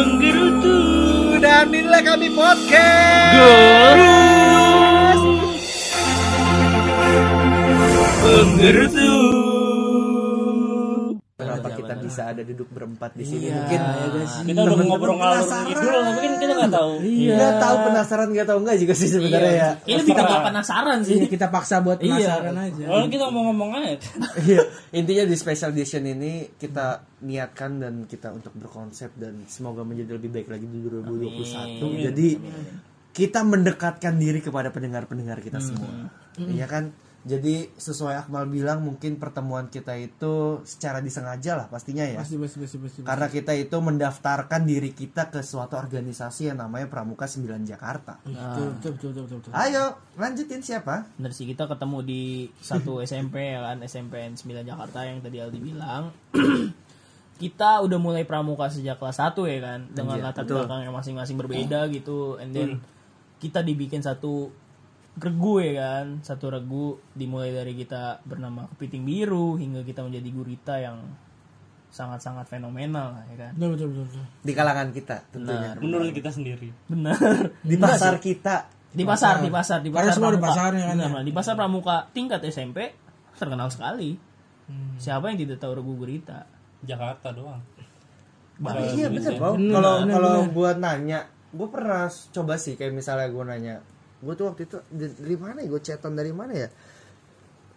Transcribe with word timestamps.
Penggerutu 0.00 0.80
Dan 1.44 1.68
inilah 1.76 2.00
kami 2.00 2.32
podcast. 2.32 2.80
Kenapa 8.00 8.56
kita 8.56 9.19
bisa 12.10 12.22
ada 12.26 12.42
duduk 12.42 12.68
berempat 12.68 13.14
di 13.14 13.22
sini? 13.22 13.46
Iya, 13.46 13.54
Mungkin 13.62 13.80
ya 13.80 14.06
guys. 14.10 14.32
Kita 14.42 14.60
udah 14.60 14.76
ngobrol 14.82 15.16
ngalur 15.16 15.46
ngidul, 15.46 15.94
kan 16.02 16.32
kita 16.36 16.52
nggak 16.58 16.72
tahu. 16.74 16.92
Iya. 17.00 17.34
nggak 17.38 17.54
tahu 17.56 17.76
penasaran 17.86 18.28
nggak 18.28 18.48
tahu 18.50 18.58
nggak 18.66 18.76
juga 18.82 18.94
sih 18.98 19.08
sebenarnya 19.08 19.52
ya. 19.54 19.70
Ini 19.86 20.00
ke 20.02 20.12
nggak 20.12 20.42
penasaran 20.44 20.98
sih 21.06 21.14
Iya, 21.16 21.26
kita 21.30 21.46
paksa 21.48 21.74
buat 21.80 21.98
Iya. 22.02 22.10
penasaran 22.10 22.56
aja. 22.58 22.84
Kalau 22.84 23.06
kita 23.06 23.22
ngomong-ngomong 23.30 23.70
aja. 23.78 23.94
Iya. 24.42 24.60
Intinya 24.90 25.24
di 25.24 25.36
special 25.38 25.70
edition 25.70 26.02
ini 26.04 26.32
kita 26.58 26.86
niatkan 27.22 27.70
dan 27.78 27.94
kita 28.04 28.34
untuk 28.34 28.52
berkonsep 28.58 29.14
dan 29.14 29.46
semoga 29.46 29.86
menjadi 29.86 30.18
lebih 30.18 30.34
baik 30.34 30.48
lagi 30.50 30.66
di 30.66 30.78
2021. 30.82 32.02
Jadi 32.10 32.28
kita 33.10 33.42
mendekatkan 33.42 34.14
diri 34.16 34.40
kepada 34.40 34.70
pendengar-pendengar 34.70 35.38
kita 35.38 35.58
semua. 35.58 36.10
Iya 36.38 36.66
kan? 36.66 36.90
Jadi 37.20 37.68
sesuai 37.76 38.16
Akmal 38.24 38.48
bilang 38.48 38.80
mungkin 38.80 39.20
pertemuan 39.20 39.68
kita 39.68 39.92
itu 40.00 40.64
secara 40.64 41.04
disengaja 41.04 41.52
lah 41.52 41.66
pastinya 41.68 42.08
ya. 42.08 42.24
Pasti, 42.24 42.40
pasti, 42.40 42.56
pasti, 42.64 42.76
pasti. 42.80 42.98
Karena 43.04 43.28
kita 43.28 43.52
itu 43.52 43.76
mendaftarkan 43.76 44.64
diri 44.64 44.96
kita 44.96 45.28
ke 45.28 45.44
suatu 45.44 45.76
organisasi 45.76 46.48
yang 46.48 46.64
namanya 46.64 46.88
Pramuka 46.88 47.28
9 47.28 47.44
Jakarta. 47.68 48.24
Betul, 48.24 48.72
betul, 48.80 48.92
betul, 48.96 49.10
betul, 49.12 49.38
betul. 49.44 49.52
Ayo, 49.52 50.00
lanjutin 50.16 50.64
siapa? 50.64 51.12
Bener 51.20 51.36
sih 51.36 51.44
kita 51.44 51.68
ketemu 51.68 51.98
di 52.00 52.22
satu 52.64 52.98
SMP 53.08 53.52
ya 53.52 53.60
kan 53.68 53.84
SMPN 53.84 54.40
9 54.40 54.64
Jakarta 54.64 55.04
yang 55.04 55.20
tadi 55.20 55.36
Aldi 55.44 55.60
bilang 55.60 56.08
kita 57.40 57.80
udah 57.80 57.96
mulai 57.96 58.28
pramuka 58.28 58.68
sejak 58.68 59.00
kelas 59.00 59.16
1 59.16 59.32
ya 59.48 59.58
kan 59.64 59.80
dengan 59.92 60.16
Iya, 60.20 60.24
latar 60.28 60.44
belakang 60.44 60.84
yang 60.84 60.92
masing-masing 60.92 61.36
berbeda 61.40 61.88
gitu 61.88 62.36
and 62.36 62.52
then 62.52 62.68
kita 63.40 63.64
dibikin 63.64 64.04
satu 64.04 64.52
regu 65.16 65.58
ya 65.58 65.72
kan 65.74 66.06
satu 66.22 66.46
regu 66.48 66.86
dimulai 67.12 67.50
dari 67.50 67.74
kita 67.74 68.22
bernama 68.22 68.70
kepiting 68.70 69.02
biru 69.02 69.56
hingga 69.56 69.82
kita 69.82 70.06
menjadi 70.06 70.28
gurita 70.30 70.74
yang 70.76 71.02
sangat-sangat 71.90 72.46
fenomenal 72.46 73.18
lah 73.18 73.24
ya 73.26 73.36
kan 73.36 73.52
Betul, 73.58 73.70
betul, 73.74 73.86
betul, 73.90 74.04
betul. 74.06 74.24
Di 74.46 74.52
kalangan 74.54 74.88
kita 74.90 75.16
tentunya. 75.28 75.70
Menurut 75.76 76.14
kita 76.14 76.30
sendiri. 76.30 76.70
benar 76.86 77.18
Di 77.60 77.74
pasar 77.76 78.14
kita. 78.22 78.56
di 78.90 79.02
pasar 79.02 79.38
di 79.38 79.50
pasar 79.50 79.78
di 79.80 79.90
pasar 79.90 80.02
Karena 80.02 80.14
semua 80.14 80.30
ada 80.30 80.38
pramuka. 80.38 80.50
pasarnya 80.50 80.84
kan, 80.84 80.94
Benar, 80.94 81.02
ya? 81.02 81.10
Benar, 81.10 81.24
di 81.26 81.32
pasar 81.34 81.54
pramuka 81.54 81.96
tingkat 82.10 82.40
SMP 82.46 82.78
terkenal 83.34 83.68
sekali 83.68 84.10
siapa 84.96 85.30
yang 85.30 85.38
tidak 85.40 85.58
tahu 85.58 85.82
regu 85.82 85.94
gurita 85.96 86.46
Jakarta 86.80 87.34
doang. 87.34 87.58
iya 88.94 89.10
bener 89.10 89.34
bro. 89.34 89.56
Kalau 89.56 89.94
kalau 90.06 90.32
gua 90.48 90.70
nanya, 90.74 91.26
gua 91.50 91.68
pernah 91.68 92.02
coba 92.06 92.54
sih 92.54 92.76
kayak 92.76 92.92
misalnya 92.92 93.26
gua 93.28 93.44
nanya, 93.46 93.82
gua 94.20 94.34
tuh 94.34 94.46
waktu 94.46 94.62
itu 94.64 94.76
di- 94.86 95.16
dari 95.16 95.36
mana 95.36 95.58
ya? 95.58 95.68
Gua 95.68 95.80
chatan 95.80 96.12
dari 96.12 96.30
mana 96.30 96.52
ya? 96.54 96.68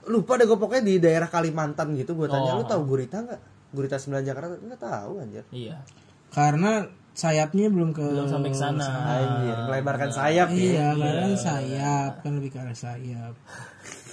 Lupa 0.06 0.36
deh 0.36 0.44
gua 0.44 0.58
pokoknya 0.58 0.84
di 0.84 0.96
daerah 0.98 1.28
Kalimantan 1.28 1.94
gitu. 1.94 2.14
Gua 2.14 2.28
tanya, 2.28 2.54
Oh. 2.54 2.60
lu 2.60 2.66
tahu 2.66 2.82
Gurita 2.86 3.20
nggak? 3.20 3.42
Gurita 3.70 3.98
9 3.98 4.22
Jakarta 4.22 4.54
nggak 4.56 4.78
tahu 4.78 5.12
anjir. 5.18 5.44
iya 5.50 5.82
Karena 6.30 6.86
sayapnya 7.12 7.68
belum 7.68 7.90
ke 7.92 8.02
belum 8.02 8.26
sampai 8.28 8.50
ke 8.50 8.58
sana 8.58 8.86
Anjir, 9.08 9.58
melebarkan 9.66 10.10
sayap 10.10 10.50
Iya, 10.50 10.74
ya. 10.74 10.88
karena 10.94 11.28
sayap 11.36 12.12
kan 12.20 12.32
lebih 12.34 12.50
ke 12.50 12.58
arah 12.58 12.74
sayap. 12.76 13.34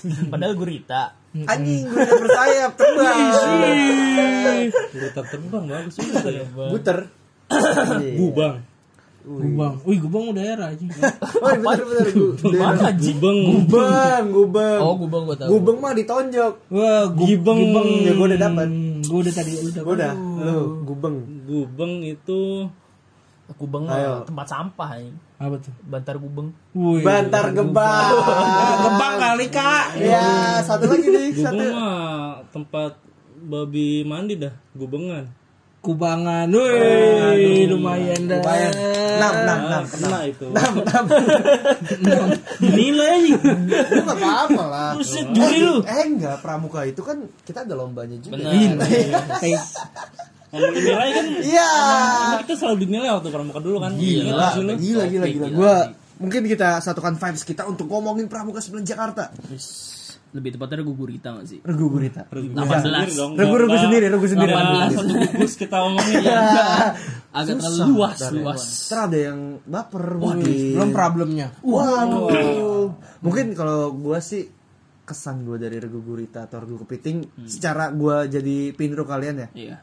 padahal 0.32 0.52
gurita 0.54 1.16
Anjing, 1.32 1.86
gurita 1.86 2.12
bersayap 2.14 2.70
terbang. 2.74 3.18
Berita 4.90 5.20
terbang 5.22 5.64
bagus 5.66 5.94
juga 5.96 6.28
ya. 6.28 6.44
Buter. 6.46 6.98
Iya. 7.98 8.14
Gubang. 8.16 8.54
Gubang. 9.20 9.74
Wih, 9.84 9.98
gubang 9.98 10.24
udah 10.32 10.42
era 10.42 10.64
aja. 10.68 10.84
Oh, 11.36 11.52
bener 11.54 11.84
bener 11.84 12.06
Gu- 12.08 12.34
mana 12.52 12.88
anjing 12.88 13.16
Gubang. 13.16 13.38
Gubeng, 13.46 14.24
gubeng. 14.30 14.80
oh 14.80 14.94
gubeng 14.96 15.22
gua 15.24 15.36
tahu 15.36 15.48
Gubeng 15.52 15.76
mah 15.78 15.92
ditonjok. 15.92 16.52
Wah, 16.68 17.04
gu- 17.06 17.26
Gibeng. 17.26 17.58
gubeng. 17.68 17.88
Ya 18.00 18.12
gua 18.12 18.26
udah 18.26 18.40
dapat. 18.40 18.68
Gue 19.00 19.18
udah 19.20 19.34
tadi 19.34 19.52
udah. 19.56 19.82
Gua 19.82 19.94
udah, 19.94 20.12
lu 20.16 20.56
gubeng. 20.84 21.16
Gubang 21.44 21.92
itu 22.00 22.40
gubeng 23.52 23.84
Ayo. 23.86 24.22
tempat 24.22 24.46
sampah 24.46 24.90
ini 24.96 25.10
Apa 25.36 25.58
tuh? 25.58 25.74
bantar 25.82 26.14
gubeng 26.16 26.54
Wih. 26.70 27.02
Bantar 27.02 27.50
gebang. 27.50 28.14
Gebang 28.80 29.14
kali, 29.18 29.46
Kak. 29.48 29.98
Ya, 29.98 30.22
satu 30.60 30.86
lagi 30.86 31.06
nih, 31.06 31.34
Gubang 31.34 31.44
satu. 31.50 31.64
mah 31.68 31.98
tempat 32.48 32.92
babi 33.42 34.00
mandi 34.02 34.38
dah, 34.38 34.54
gubengan. 34.72 35.26
Kubangan. 35.80 36.44
Wih, 36.52 37.64
lumayan 37.72 38.28
dah. 38.28 38.44
Lumayan. 38.44 38.72
Enam, 39.16 39.32
enam, 39.32 39.58
enam. 39.64 39.82
Kena 39.88 40.18
itu. 40.28 40.46
Nilai 42.60 43.32
aja. 43.32 43.52
Lu 43.88 44.00
enggak 44.04 44.18
apa-apa 44.20 44.62
lah. 44.68 44.90
Buset, 44.96 45.24
juri 45.32 45.64
lu. 45.64 45.80
Eh 45.88 46.04
enggak, 46.04 46.44
pramuka 46.44 46.84
itu 46.84 47.00
kan 47.00 47.24
kita 47.48 47.64
ada 47.64 47.74
lombanya 47.80 48.20
juga. 48.20 48.36
benar 48.36 48.76
Ngomongin 50.50 50.82
nilai 50.82 51.08
kan 51.14 51.26
Iya. 51.46 51.72
kita 52.42 52.52
selalu 52.58 52.76
dinilai 52.82 53.10
waktu 53.14 53.30
pramuka 53.30 53.58
dulu 53.62 53.78
kan. 53.78 53.94
Gila, 53.94 54.50
lu? 54.58 54.74
gila, 54.76 54.76
gila, 54.76 55.04
gila. 55.06 55.26
Gila, 55.30 55.46
Gua 55.54 55.76
mungkin 56.18 56.42
kita 56.44 56.82
satukan 56.82 57.14
vibes 57.16 57.46
kita 57.46 57.62
untuk 57.64 57.86
ngomongin 57.86 58.26
pramuka 58.26 58.58
9 58.58 58.82
Jakarta. 58.82 59.30
Lebih 60.30 60.54
tepatnya 60.54 60.76
regu 60.80 60.94
gurita 60.94 61.28
gak 61.32 61.42
sih 61.44 61.58
Regu 61.60 61.86
gurita. 61.88 62.22
Regu 62.24 62.54
18. 62.54 62.62
sendiri 62.80 63.12
dong. 63.12 63.32
Regu-regu 63.34 63.66
Nggak- 63.68 63.82
sendiri, 63.82 64.04
regu 64.06 64.26
sendiri. 64.26 64.52
nggak 64.52 64.66
18. 64.86 64.94
satu 64.94 65.12
gugus 65.26 65.52
kita 65.54 65.76
ngomongin. 65.76 66.22
agak 67.38 67.54
terlalu 67.56 67.74
Susah. 67.74 67.86
luas 67.88 68.16
Bentar 68.16 68.30
ya. 68.30 68.38
luas 68.38 68.62
Ntar 68.86 69.00
ada 69.04 69.18
yang 69.20 69.38
baper 69.64 70.04
mungkin. 70.14 70.54
belum 70.72 70.90
problemnya. 70.90 71.46
Waduh. 71.60 72.86
Mungkin 73.20 73.46
kalau 73.52 73.90
gua 73.92 74.18
sih 74.18 74.46
kesan 75.02 75.42
gua 75.42 75.56
dari 75.56 75.76
regu 75.76 75.98
gurita 75.98 76.46
atau 76.46 76.58
regu 76.60 76.78
kepiting 76.80 77.16
secara 77.44 77.90
gua 77.90 78.24
jadi 78.24 78.70
pinru 78.72 79.02
kalian 79.02 79.36
ya. 79.36 79.48
iya 79.52 79.76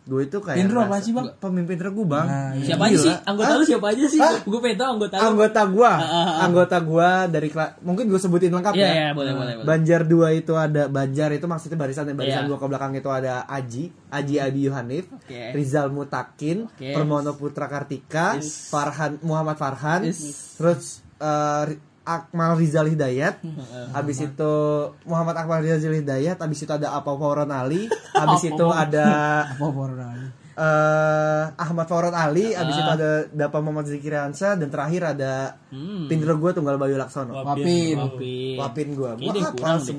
Gue 0.00 0.26
itu 0.26 0.40
kayak 0.40 0.56
Pinru 0.58 0.80
apa 0.80 0.96
sih, 0.98 1.12
Bang? 1.12 1.36
Pemimpin 1.36 1.76
regu, 1.76 2.02
Bang. 2.02 2.26
siapa 2.60 2.88
aja 2.88 2.96
sih 2.96 3.14
anggota 3.22 3.52
lu 3.52 3.64
siapa 3.64 3.86
aja 3.92 4.04
sih 4.04 4.18
Hah? 4.18 4.40
gue 4.42 4.58
pengen 4.58 4.78
tahu 4.78 4.90
anggota 4.96 5.14
lu 5.14 5.22
Anggota 5.22 5.60
gua, 5.66 5.92
ah, 5.92 6.02
ah. 6.02 6.36
anggota 6.42 6.76
gua 6.80 7.08
dari 7.26 7.48
mungkin 7.80 8.04
gue 8.06 8.16
sebutin 8.16 8.50
lengkap 8.50 8.74
iya 8.74 8.82
ya. 8.82 8.90
iya 8.90 9.08
boleh 9.12 9.32
boleh 9.32 9.52
boleh 9.56 9.66
Banjar 9.68 10.00
2 10.02 10.40
itu 10.40 10.52
ada 10.54 10.82
Banjar 10.86 11.30
itu 11.30 11.44
maksudnya 11.44 11.76
barisan 11.76 12.08
barisan 12.10 12.42
Iya. 12.42 12.48
gua 12.48 12.58
ke 12.58 12.66
belakang 12.66 12.92
itu 12.94 13.08
ada 13.08 13.44
Aji, 13.44 13.84
Aji 14.08 14.34
Abi 14.36 14.60
Yohanif, 14.64 15.04
Oke. 15.10 15.52
Rizal 15.52 15.88
Mutakin, 15.90 16.66
Oke. 16.66 16.90
Permono 16.90 17.32
Putra 17.34 17.66
Kartika, 17.66 18.40
Farhan 18.42 19.20
Muhammad 19.20 19.56
Farhan, 19.56 20.08
Yes. 20.08 20.56
terus 20.56 21.04
Ri- 21.20 21.89
Akmal 22.10 22.54
Rizal 22.54 22.86
Hidayat, 22.86 23.38
habis 23.96 24.18
itu 24.18 24.52
Muhammad 25.04 25.36
Akmal 25.36 25.60
Rizal 25.60 25.94
Hidayat, 25.94 26.36
habis 26.36 26.58
itu 26.58 26.68
ada 26.68 26.90
Apa 26.98 27.12
Fauron 27.12 27.48
Ali, 27.48 27.86
habis 28.12 28.42
itu 28.44 28.66
ada 28.66 29.06
Apa 29.52 29.66
orang 29.66 30.18
eh 30.52 31.44
Ahmad 31.56 31.86
Fauron 31.86 32.12
Ali, 32.12 32.52
habis 32.52 32.74
Ah. 32.74 32.80
itu 32.80 32.90
ada 32.92 33.10
Dapa 33.30 33.58
Muhammad 33.58 33.86
Zikri 33.86 34.12
Hansa 34.12 34.54
dan 34.54 34.68
terakhir 34.68 35.02
ada 35.08 35.56
Hmm. 35.70 36.04
Pindro 36.04 36.36
gua 36.36 36.50
Tunggal 36.50 36.76
Bayu 36.76 36.98
Laksono. 36.98 37.32
Wapin. 37.32 37.96
Wapin 38.58 38.88
gua 38.92 39.14
yang 39.16 39.32
hafal 39.40 39.56
kurang 39.56 39.78
deh. 39.80 39.96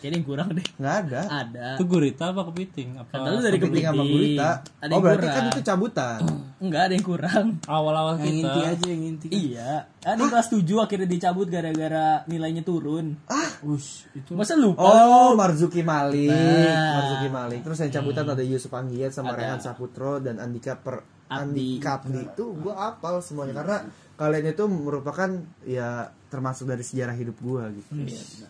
Kayaknya 0.00 0.16
yang 0.16 0.26
kurang 0.26 0.48
deh 0.50 0.66
Nggak 0.74 0.94
ada. 0.98 1.20
ada 1.30 1.66
Itu 1.76 1.84
gurita 1.84 2.24
apa 2.28 2.42
kepiting? 2.48 2.88
Apa 2.96 3.12
Kata 3.12 3.28
lu 3.28 3.38
dari 3.38 3.56
Kepiting 3.56 3.84
sama 3.84 3.94
kepiting. 3.98 4.10
gurita. 4.10 4.48
Ada 4.50 4.64
Oh 4.64 4.90
yang 4.90 5.02
berarti 5.02 5.20
kurang. 5.20 5.36
kan 5.36 5.44
itu 5.46 5.60
cabutan. 5.62 6.20
enggak 6.58 6.82
ada 6.82 6.92
yang 6.92 7.06
kurang 7.06 7.46
awal-awal 7.66 8.12
Yang 8.14 8.24
kita? 8.24 8.32
inti 8.42 8.60
aja 8.62 8.86
yang 8.86 9.02
inti. 9.06 9.26
iya 9.30 9.70
ada 10.00 10.16
yang 10.16 10.28
kelas 10.30 10.48
7 10.50 10.60
akhirnya 10.78 11.06
dicabut 11.06 11.46
gara-gara 11.46 12.06
nilainya 12.24 12.62
turun 12.62 13.16
Ush, 13.62 14.08
itu 14.10 14.32
masa 14.32 14.54
lupa 14.54 14.80
Oh, 14.80 15.32
Marzuki 15.34 15.80
Malik. 15.80 16.28
Nah. 16.28 16.96
Marzuki 16.96 17.28
Malik. 17.28 17.60
Terus 17.60 17.78
yang 17.78 17.92
cabutan 17.94 18.24
ada 18.26 18.40
Yusuf 18.42 18.68
Anggiat 18.70 19.10
sama 19.10 19.32
Rehan 19.32 19.56
Saputro 19.58 20.16
dan 20.16 20.36
Andika 20.36 20.74
per 20.74 21.04
Abdi. 21.26 21.76
Andika 21.76 22.00
Abdi 22.00 22.20
itu 22.24 22.44
gua 22.54 22.74
hafal 22.90 23.20
semuanya 23.20 23.52
karena 23.54 23.84
kalian 24.20 24.52
itu 24.52 24.64
merupakan 24.68 25.30
ya 25.64 26.12
termasuk 26.28 26.68
dari 26.68 26.84
sejarah 26.84 27.16
hidup 27.16 27.40
gua 27.40 27.72
gitu. 27.72 27.88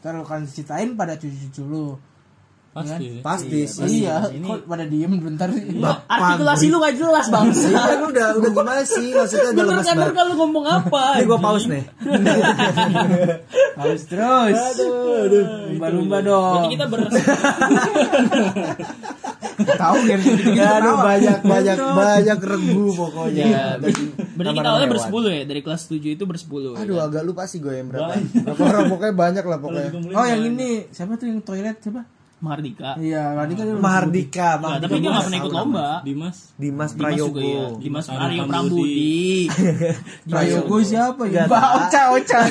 Ntar 0.03 0.19
lu 0.19 0.27
kan 0.27 0.43
ceritain 0.51 0.99
pada 0.99 1.15
cucu-cucu 1.15 1.63
lu. 1.63 1.95
Pasti. 2.71 3.19
Pasti 3.19 3.61
sih. 3.67 4.07
Iya, 4.07 4.31
kok 4.31 4.63
pada 4.71 4.87
diem 4.87 5.11
bentar 5.19 5.51
sih. 5.51 5.75
Wah, 5.83 6.07
artikulasi 6.07 6.71
lu 6.71 6.79
gak 6.79 6.95
jelas 7.03 7.27
bang 7.27 7.51
Iya, 7.51 7.99
lu 7.99 8.07
udah 8.15 8.27
udah 8.39 8.51
gimana 8.55 8.83
sih? 8.87 9.11
Maksudnya 9.11 9.51
udah 9.51 9.59
bener 9.59 9.75
lemes 9.75 9.87
kan 9.91 9.97
banget. 9.99 10.15
kalau 10.15 10.35
ngomong 10.39 10.67
apa 10.71 11.03
Ini 11.19 11.27
gua 11.27 11.39
pause 11.43 11.67
nih. 11.67 11.83
Harus 13.81 14.03
terus. 14.07 14.55
Aduh, 14.55 15.27
aduh. 15.27 15.45
Lumba-lumba 15.71 16.19
dong. 16.23 16.63
Berarti 16.63 16.75
kita 16.79 16.87
ber 16.87 17.01
tahu 19.63 19.97
kan 20.03 20.19
Ya, 20.51 20.69
aduh 20.77 20.97
banyak 20.97 21.39
banyak 21.41 21.77
banyak 21.79 22.39
regu 22.41 22.87
pokoknya. 22.93 23.45
Iya, 23.45 23.65
berarti 24.33 24.55
kita 24.55 24.69
awalnya 24.69 24.91
bersepuluh 24.91 25.31
ya 25.31 25.43
dari 25.43 25.61
kelas 25.61 25.83
7 25.87 26.01
itu 26.11 26.25
bersepuluh. 26.25 26.75
ya 26.75 26.83
Aduh 26.83 26.97
kan? 26.97 27.07
agak 27.07 27.23
lupa 27.25 27.43
sih 27.45 27.59
gue 27.59 27.73
yang 27.73 27.89
berapa. 27.89 28.17
Berapa 28.17 28.63
orang 28.67 28.85
pokoknya 28.89 29.15
banyak 29.15 29.45
lah 29.45 29.59
pokoknya. 29.59 29.91
Oh 30.11 30.25
yang 30.25 30.43
ini 30.47 30.89
siapa 30.89 31.15
tuh 31.15 31.27
yang 31.27 31.41
toilet 31.41 31.77
coba? 31.81 32.05
Mahardika 32.41 32.97
Iya, 32.97 33.37
tadi 33.37 33.53
kan 33.53 33.67
Mahardika, 33.77 34.49
Nah, 34.57 34.57
Mahardika. 34.57 34.81
tapi 34.81 34.97
dia 34.97 35.11
nggak 35.11 35.25
pernah 35.29 35.39
ikut 35.39 35.53
lomba 35.53 35.89
Dimas 36.01 36.37
Dimas 36.57 36.91
Dimas 36.91 37.13
juga 37.13 37.37
ya 37.37 37.45
Prayogo. 37.45 37.77
Dimas 37.77 38.07
Aryo 38.09 38.43
Prambudi. 38.49 39.45
Prayogo 40.33 40.77
siapa 40.81 41.23
ya? 41.29 41.45
Mbak. 41.45 41.63
Ocha 41.77 42.03
Ocha. 42.17 42.41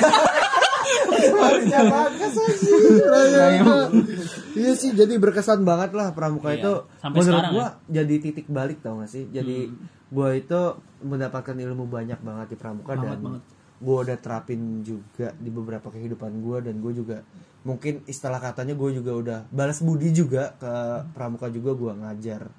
Iya 4.52 4.72
sih, 4.74 4.90
jadi 4.90 5.14
berkesan 5.16 5.62
banget 5.62 5.94
lah 5.94 6.10
pramuka 6.10 6.50
Iya, 6.50 6.58
itu. 6.58 6.74
sampai 6.98 7.18
Menurut 7.18 7.34
sekarang 7.38 7.52
gua 7.54 7.66
jadi 7.86 8.14
titik 8.18 8.46
balik 8.46 8.78
tau 8.80 8.98
gak 8.98 9.10
sih? 9.10 9.24
Jadi 9.28 9.70
Hmm. 9.70 9.86
gua 10.10 10.28
itu 10.34 10.60
mendapatkan 11.00 11.54
ilmu 11.54 11.86
banyak 11.86 12.18
banget 12.18 12.46
di 12.52 12.56
pramuka 12.56 12.92
Banget, 12.92 13.04
dan 13.06 13.18
banget. 13.22 13.42
gua 13.78 13.96
udah 14.02 14.18
terapin 14.18 14.60
juga 14.82 15.32
di 15.34 15.48
beberapa 15.48 15.88
kehidupan 15.88 16.32
gua 16.40 16.58
dan 16.58 16.78
gua 16.78 16.90
juga 16.90 17.22
mungkin 17.60 18.02
istilah 18.04 18.38
katanya 18.38 18.74
gua 18.74 18.90
juga 18.90 19.12
udah 19.12 19.38
balas 19.48 19.80
budi 19.80 20.10
juga 20.10 20.56
ke 20.56 20.72
pramuka 21.12 21.46
juga 21.48 21.70
gua 21.72 21.92
ngajar. 21.94 22.50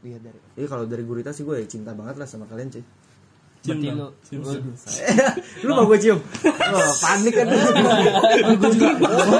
Iya 0.00 0.18
dari. 0.20 0.38
Iya 0.54 0.66
kalau 0.68 0.84
dari 0.84 1.02
gurita 1.02 1.32
sih 1.32 1.42
gue 1.42 1.58
ya 1.58 1.66
cinta 1.66 1.90
banget 1.90 2.14
lah 2.14 2.28
sama 2.28 2.46
kalian 2.46 2.70
cuy. 2.70 2.84
Cium 3.66 3.78
Berarti 3.82 3.98
lu- 3.98 4.14
cium 4.22 4.42
Lu 5.66 5.70
mau 5.74 5.84
gue 5.90 5.98
cium? 5.98 6.18
Oh, 6.46 6.92
panik 7.02 7.34
kan. 7.34 7.46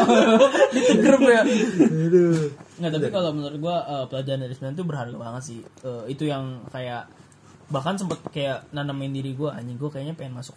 Ditegrep 0.75 1.23
ya 1.23 1.43
Aduh. 1.46 2.50
Nggak, 2.76 2.90
tapi 2.93 3.08
kalau 3.08 3.31
menurut 3.32 3.56
gua 3.56 3.76
eh, 3.87 4.05
pelajaran 4.11 4.40
dari 4.44 4.52
sembilan 4.52 4.75
itu 4.76 4.84
berharga 4.84 5.17
banget 5.17 5.43
sih. 5.43 5.61
Eh, 5.62 6.05
itu 6.12 6.28
yang 6.28 6.67
kayak 6.69 7.08
bahkan 7.67 7.96
sempet 7.96 8.20
kayak 8.31 8.69
nanamin 8.70 9.11
diri 9.11 9.32
gua 9.32 9.56
anjing 9.56 9.81
gua 9.81 9.88
kayaknya 9.88 10.12
pengen 10.12 10.37
masuk 10.37 10.55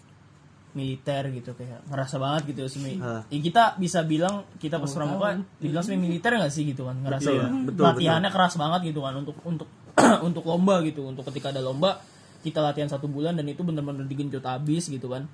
militer 0.70 1.34
gitu 1.34 1.58
kayak 1.58 1.82
ngerasa 1.90 2.16
banget 2.22 2.54
gitu 2.54 2.62
semi. 2.70 3.00
Hah. 3.02 3.26
Ya, 3.32 3.40
kita 3.42 3.64
bisa 3.82 4.06
bilang 4.06 4.46
kita 4.62 4.78
pas 4.78 4.92
pramuka 4.92 5.42
dibilang 5.58 5.82
semi 5.82 5.98
militer 5.98 6.36
nggak 6.38 6.54
sih 6.54 6.68
gitu 6.68 6.86
kan 6.86 7.02
ngerasa 7.02 7.30
Betul, 7.34 7.74
betul, 7.74 7.84
latihannya 7.90 8.30
keras 8.30 8.54
banget 8.54 8.94
gitu 8.94 9.00
kan 9.02 9.14
untuk 9.18 9.38
untuk 9.42 9.66
untuk 10.28 10.44
lomba 10.46 10.86
gitu 10.86 11.10
untuk 11.10 11.26
ketika 11.34 11.50
ada 11.50 11.66
lomba 11.66 11.98
kita 12.40 12.60
latihan 12.64 12.88
satu 12.88 13.06
bulan 13.06 13.36
dan 13.36 13.46
itu 13.48 13.62
bener-bener 13.62 14.08
digenjot 14.08 14.44
habis 14.44 14.88
gitu 14.88 15.12
kan. 15.12 15.28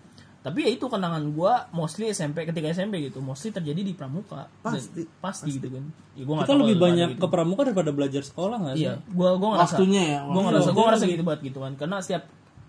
Tapi 0.46 0.62
ya 0.62 0.70
itu 0.70 0.86
kenangan 0.86 1.26
gua 1.34 1.66
mostly 1.74 2.14
SMP 2.14 2.46
ketika 2.46 2.70
SMP 2.70 3.02
gitu 3.10 3.18
mostly 3.18 3.50
terjadi 3.50 3.82
di 3.82 3.98
pramuka. 3.98 4.46
Dan 4.62 4.78
Pasti, 4.78 5.02
pasti, 5.18 5.50
gitu 5.58 5.74
kan. 5.74 5.84
Ya, 6.14 6.22
gua 6.22 6.46
kita 6.46 6.54
lebih 6.54 6.78
banyak 6.78 7.10
ada 7.18 7.22
ke 7.22 7.28
pramuka 7.34 7.62
daripada 7.66 7.90
belajar 7.90 8.22
sekolah 8.22 8.58
nggak 8.62 8.76
sih? 8.78 8.86
Iya, 8.86 8.94
gua 9.10 9.30
gua 9.42 9.50
ngerasa 9.58 9.74
Waktunya 9.74 10.02
ya, 10.06 10.20
Gua 10.22 10.30
waktu. 10.30 10.46
ngerasa 10.46 10.70
gua 10.70 10.78
Iya, 10.78 10.86
ngerasa 10.94 11.06
gitu 11.10 11.24
banget 11.26 11.42
gitu 11.50 11.60
kan. 11.66 11.74
Karena 11.82 11.98
setiap 11.98 12.24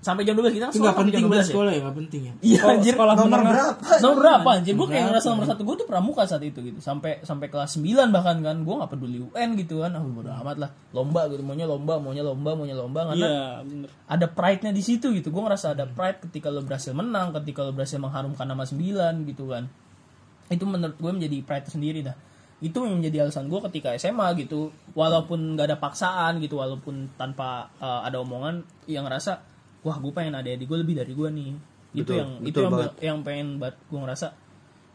sampai 0.07 0.23
jam 0.23 0.39
12 0.39 0.55
kita 0.55 0.65
kan 0.71 0.75
sekolah 0.79 0.95
penting 0.95 1.15
jam 1.19 1.27
buat 1.27 1.35
12 1.35 1.43
ya. 1.43 1.47
sekolah 1.51 1.71
ya, 1.75 1.81
nggak 1.83 1.97
penting 1.99 2.21
ya. 2.23 2.33
Iya 2.47 2.61
anjir. 2.71 2.95
sekolah 2.95 3.15
Nomor 3.19 3.41
berapa? 3.43 3.95
Nomor 3.99 4.17
berapa 4.23 4.49
anjir? 4.55 4.73
Gua 4.79 4.87
kayak 4.87 5.05
ngerasa 5.11 5.27
nomor 5.35 5.47
satu 5.51 5.63
gua 5.67 5.75
tuh 5.75 5.89
pramuka 5.91 6.23
saat 6.23 6.45
itu 6.47 6.59
gitu. 6.63 6.79
Sampai 6.79 7.19
sampai 7.27 7.51
kelas 7.51 7.75
9 7.75 8.15
bahkan 8.15 8.39
kan. 8.39 8.57
Gua 8.63 8.75
nggak 8.87 8.91
peduli 8.95 9.19
UN 9.27 9.49
gitu 9.59 9.83
kan. 9.83 9.99
Ah 9.99 10.03
bodo 10.07 10.31
amat 10.31 10.57
lah. 10.63 10.71
Lomba 10.95 11.27
gitu, 11.27 11.43
maunya 11.43 11.67
lomba, 11.67 11.99
maunya 11.99 12.23
lomba, 12.23 12.55
maunya 12.55 12.77
lomba 12.79 13.13
karena 13.13 13.27
iya 13.27 13.45
bener 13.67 13.91
ada 14.07 14.27
pride-nya 14.31 14.71
di 14.71 14.83
situ 14.83 15.11
gitu. 15.11 15.35
Gue 15.35 15.43
ngerasa 15.43 15.75
ada 15.75 15.85
pride 15.85 16.31
ketika 16.31 16.49
lo 16.49 16.63
berhasil 16.63 16.95
menang, 16.95 17.35
ketika 17.43 17.67
lo 17.67 17.75
berhasil 17.75 17.99
mengharumkan 17.99 18.47
nama 18.47 18.63
9 18.63 19.27
gitu 19.27 19.51
kan. 19.51 19.67
Itu 20.47 20.63
menurut 20.63 20.95
gue 20.95 21.13
menjadi 21.13 21.37
pride 21.43 21.69
sendiri 21.75 22.07
dah. 22.07 22.15
Itu 22.63 22.87
yang 22.87 23.03
menjadi 23.03 23.27
alasan 23.27 23.51
gue 23.51 23.61
ketika 23.67 23.99
SMA 23.99 24.31
gitu. 24.39 24.71
Walaupun 24.95 25.59
gak 25.59 25.75
ada 25.75 25.77
paksaan 25.83 26.39
gitu, 26.39 26.63
walaupun 26.63 27.19
tanpa 27.19 27.75
uh, 27.83 28.07
ada 28.07 28.23
omongan, 28.23 28.63
yang 28.87 29.05
ngerasa, 29.05 29.56
wah 29.87 29.97
gue 30.03 30.11
pengen 30.11 30.35
ada 30.35 30.51
di 30.51 30.67
gue 30.67 30.79
lebih 30.83 30.99
dari 30.99 31.15
gue 31.15 31.29
nih. 31.31 31.51
Itu 31.95 32.13
Betul, 32.13 32.17
yang 32.19 32.31
itu 32.43 32.59
yang 32.59 32.73
banget. 32.75 32.93
yang 32.99 33.19
pengen 33.23 33.49
banget 33.63 33.77
gue 33.87 33.99
ngerasa 34.03 34.27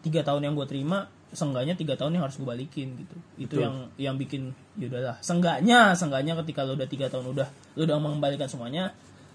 tiga 0.03 0.21
tahun 0.27 0.41
yang 0.51 0.53
gue 0.59 0.67
terima 0.67 1.07
seenggaknya 1.31 1.79
tiga 1.79 1.95
tahun 1.95 2.19
yang 2.19 2.27
harus 2.27 2.35
gue 2.35 2.43
balikin 2.43 2.91
gitu 2.99 3.15
itu 3.39 3.55
Betul. 3.55 3.63
yang 3.63 3.75
yang 3.95 4.15
bikin 4.19 4.51
ya 4.75 4.91
udahlah 4.91 5.15
seenggaknya 5.95 5.95
ketika 6.43 6.67
lo 6.67 6.75
udah 6.75 6.89
tiga 6.91 7.07
tahun 7.07 7.31
udah 7.31 7.47
lo 7.79 7.81
udah 7.87 7.97
mengembalikan 8.03 8.51
semuanya 8.51 8.91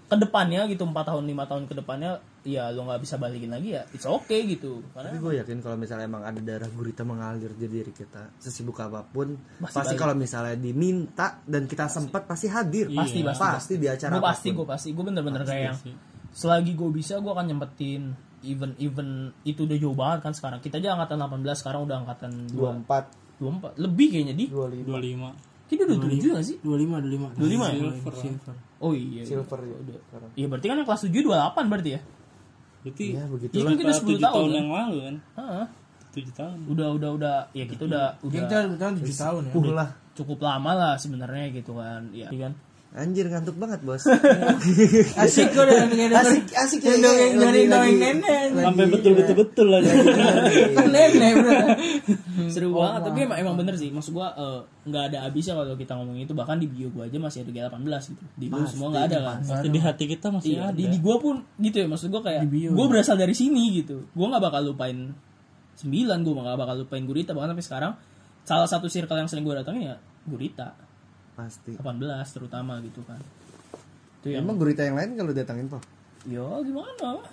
ke 0.07 0.15
depannya 0.15 0.63
gitu 0.71 0.87
empat 0.87 1.11
tahun 1.11 1.27
lima 1.27 1.43
tahun 1.43 1.67
ke 1.67 1.83
depannya 1.83 2.23
ya 2.47 2.71
lo 2.71 2.87
nggak 2.87 3.03
bisa 3.03 3.19
balikin 3.19 3.51
lagi 3.51 3.75
ya 3.75 3.83
it's 3.91 4.07
okay 4.07 4.47
gitu. 4.47 4.79
Tapi 4.95 5.11
karena 5.11 5.19
gue 5.19 5.33
yakin 5.43 5.57
kalau 5.59 5.75
misalnya 5.75 6.07
emang 6.07 6.23
ada 6.23 6.39
darah 6.39 6.71
gurita 6.71 7.03
mengalir 7.03 7.51
di 7.51 7.67
diri 7.67 7.91
kita, 7.91 8.39
sesibuk 8.39 8.79
apa 8.79 9.03
pun, 9.03 9.35
Pasti 9.59 9.83
pasti, 9.83 9.95
kalau 9.99 10.15
misalnya 10.15 10.55
diminta 10.55 11.43
dan 11.43 11.67
kita 11.67 11.91
sempat 11.91 12.23
pasti 12.23 12.47
hadir. 12.47 12.87
pasti 12.87 13.19
Iya. 13.19 13.35
pasti 13.35 13.47
pasti. 13.51 13.73
di 13.75 13.87
acara 13.91 14.15
gue 14.15 14.23
pasti 14.23 14.47
gue 14.55 14.65
pasti. 14.65 14.87
Gue 14.95 15.03
bener-bener 15.11 15.43
kayak 15.43 15.63
yang 15.75 15.77
selagi 16.31 16.71
gue 16.71 16.89
bisa 16.95 17.19
gue 17.19 17.31
akan 17.31 17.45
nyempetin. 17.51 18.03
Even 18.47 18.79
even 18.79 19.33
itu 19.43 19.67
udah 19.67 19.75
jauh 19.75 19.97
banget 19.97 20.19
kan 20.23 20.31
sekarang. 20.31 20.63
Kita 20.63 20.79
aja 20.79 20.95
angkatan 20.95 21.19
18 21.19 21.51
sekarang 21.59 21.83
udah 21.83 22.05
angkatan 22.07 22.31
24, 22.55 23.43
24 23.43 23.75
lebih 23.75 24.07
kayaknya 24.13 24.35
di. 24.39 24.45
25, 24.47 24.87
25 24.87 25.46
kita 25.67 25.83
udah 25.83 25.97
27 25.99 26.35
gak 26.35 26.45
sih 26.47 26.57
25 26.63 27.37
25. 27.37 27.37
25 27.37 27.43
ya? 27.43 27.71
Silver. 27.75 28.13
Silver. 28.15 28.55
oh 28.79 28.91
iya 28.95 29.21
iya. 29.21 29.23
silver 29.27 29.59
ya. 29.63 29.77
sekarang. 30.07 30.29
Iya 30.33 30.45
berarti 30.47 30.65
kan 30.71 30.75
yang 30.79 30.87
kelas 30.87 31.01
7 31.05 31.11
28 31.11 31.71
berarti 31.71 31.89
ya? 31.91 32.01
berarti 32.77 33.05
Ya 33.11 33.23
begitu 33.27 33.51
Iya 33.51 33.63
kan 33.67 33.75
kita 33.75 33.93
10 33.93 34.07
tujuh 34.07 34.19
tahun, 34.23 34.33
tahun 34.33 34.47
kan? 34.47 34.57
yang 34.57 34.69
lalu 34.71 34.97
kan 35.03 35.15
Heeh. 35.35 35.65
tujuh 36.15 36.33
tahun 36.33 36.57
Udah 36.71 36.87
udah 36.95 37.09
udah 37.19 37.35
ya 37.51 37.65
kita 37.67 37.83
udah 37.83 38.05
udah 38.23 38.33
Kita 38.33 38.57
kita 38.73 38.85
7 39.03 39.23
tahun 39.27 39.41
ya. 39.51 39.53
Lah. 39.75 39.89
cukup 40.17 40.39
lama 40.41 40.71
lah 40.73 40.93
sebenarnya 40.97 41.45
gitu 41.53 41.77
kan. 41.77 42.09
Iya 42.09 42.27
kan? 42.33 42.53
Anjir 42.97 43.29
ngantuk 43.29 43.53
banget 43.55 43.85
bos. 43.85 44.09
Asik 45.21 45.53
kok 45.53 45.63
udah 45.63 45.85
kayak 45.85 46.17
asik 46.17 46.49
asik 46.49 46.79
Yang 46.81 46.97
dongeng 47.05 47.33
dari 47.37 47.61
dongeng 47.69 47.97
nenek. 48.01 48.57
sampai 48.57 48.85
betul 48.89 49.13
betul 49.13 49.35
betul 49.37 49.67
lah 49.69 49.79
nenek 49.85 51.33
bro. 51.37 51.57
Seru 52.49 52.73
banget 52.73 53.01
tapi 53.05 53.19
emang, 53.23 53.37
emang 53.37 53.55
bener 53.55 53.77
sih. 53.77 53.93
Maksud 53.93 54.17
gua 54.17 54.33
eh, 54.33 54.59
nggak 54.89 55.03
ada 55.13 55.17
habisnya 55.29 55.53
kalau 55.53 55.77
kita 55.77 55.93
ngomong 55.93 56.17
itu 56.17 56.33
bahkan 56.33 56.57
di 56.57 56.65
bio 56.65 56.89
gua 56.89 57.05
aja 57.05 57.21
masih 57.21 57.45
ada 57.45 57.51
G18 57.69 58.01
gitu. 58.17 58.23
Di 58.33 58.45
lu 58.49 58.65
semua 58.65 58.87
nggak 58.89 59.05
ada 59.13 59.17
kan. 59.21 59.37
Pasti 59.45 59.67
di 59.69 59.79
hati 59.79 60.03
kita 60.09 60.27
masih 60.33 60.49
Iya, 60.57 60.61
ada 60.73 60.77
di, 60.77 60.83
di 60.89 60.97
gua 60.97 61.15
pun 61.21 61.35
gitu 61.61 61.77
ya 61.77 61.85
maksud 61.85 62.09
gua 62.09 62.25
kayak 62.25 62.49
bio. 62.49 62.73
gua 62.73 62.87
berasal 62.89 63.13
dari 63.13 63.37
sini 63.37 63.77
gitu. 63.77 64.09
Gua 64.17 64.33
nggak 64.33 64.41
bakal 64.41 64.73
lupain 64.73 65.13
9, 65.77 65.85
gua 66.25 66.33
nggak 66.41 66.57
bakal 66.57 66.75
lupain 66.81 67.05
Gurita 67.05 67.37
bahkan 67.37 67.53
sampai 67.53 67.65
sekarang 67.69 67.91
salah 68.41 68.65
satu 68.65 68.89
circle 68.89 69.21
yang 69.21 69.29
sering 69.29 69.45
gua 69.45 69.61
datangin 69.61 69.93
ya 69.93 69.95
Gurita. 70.25 70.73
Pasti. 71.37 71.77
18 71.77 71.85
terutama 72.33 72.81
gitu 72.81 73.05
kan 73.05 73.21
itu 74.17 74.33
yang 74.33 74.43
Emang 74.43 74.57
gurita 74.57 74.81
yang 74.81 74.97
lain 74.97 75.13
kalau 75.15 75.31
datangin 75.31 75.69
po? 75.69 75.77
ya 76.27 76.43
gimana 76.59 76.91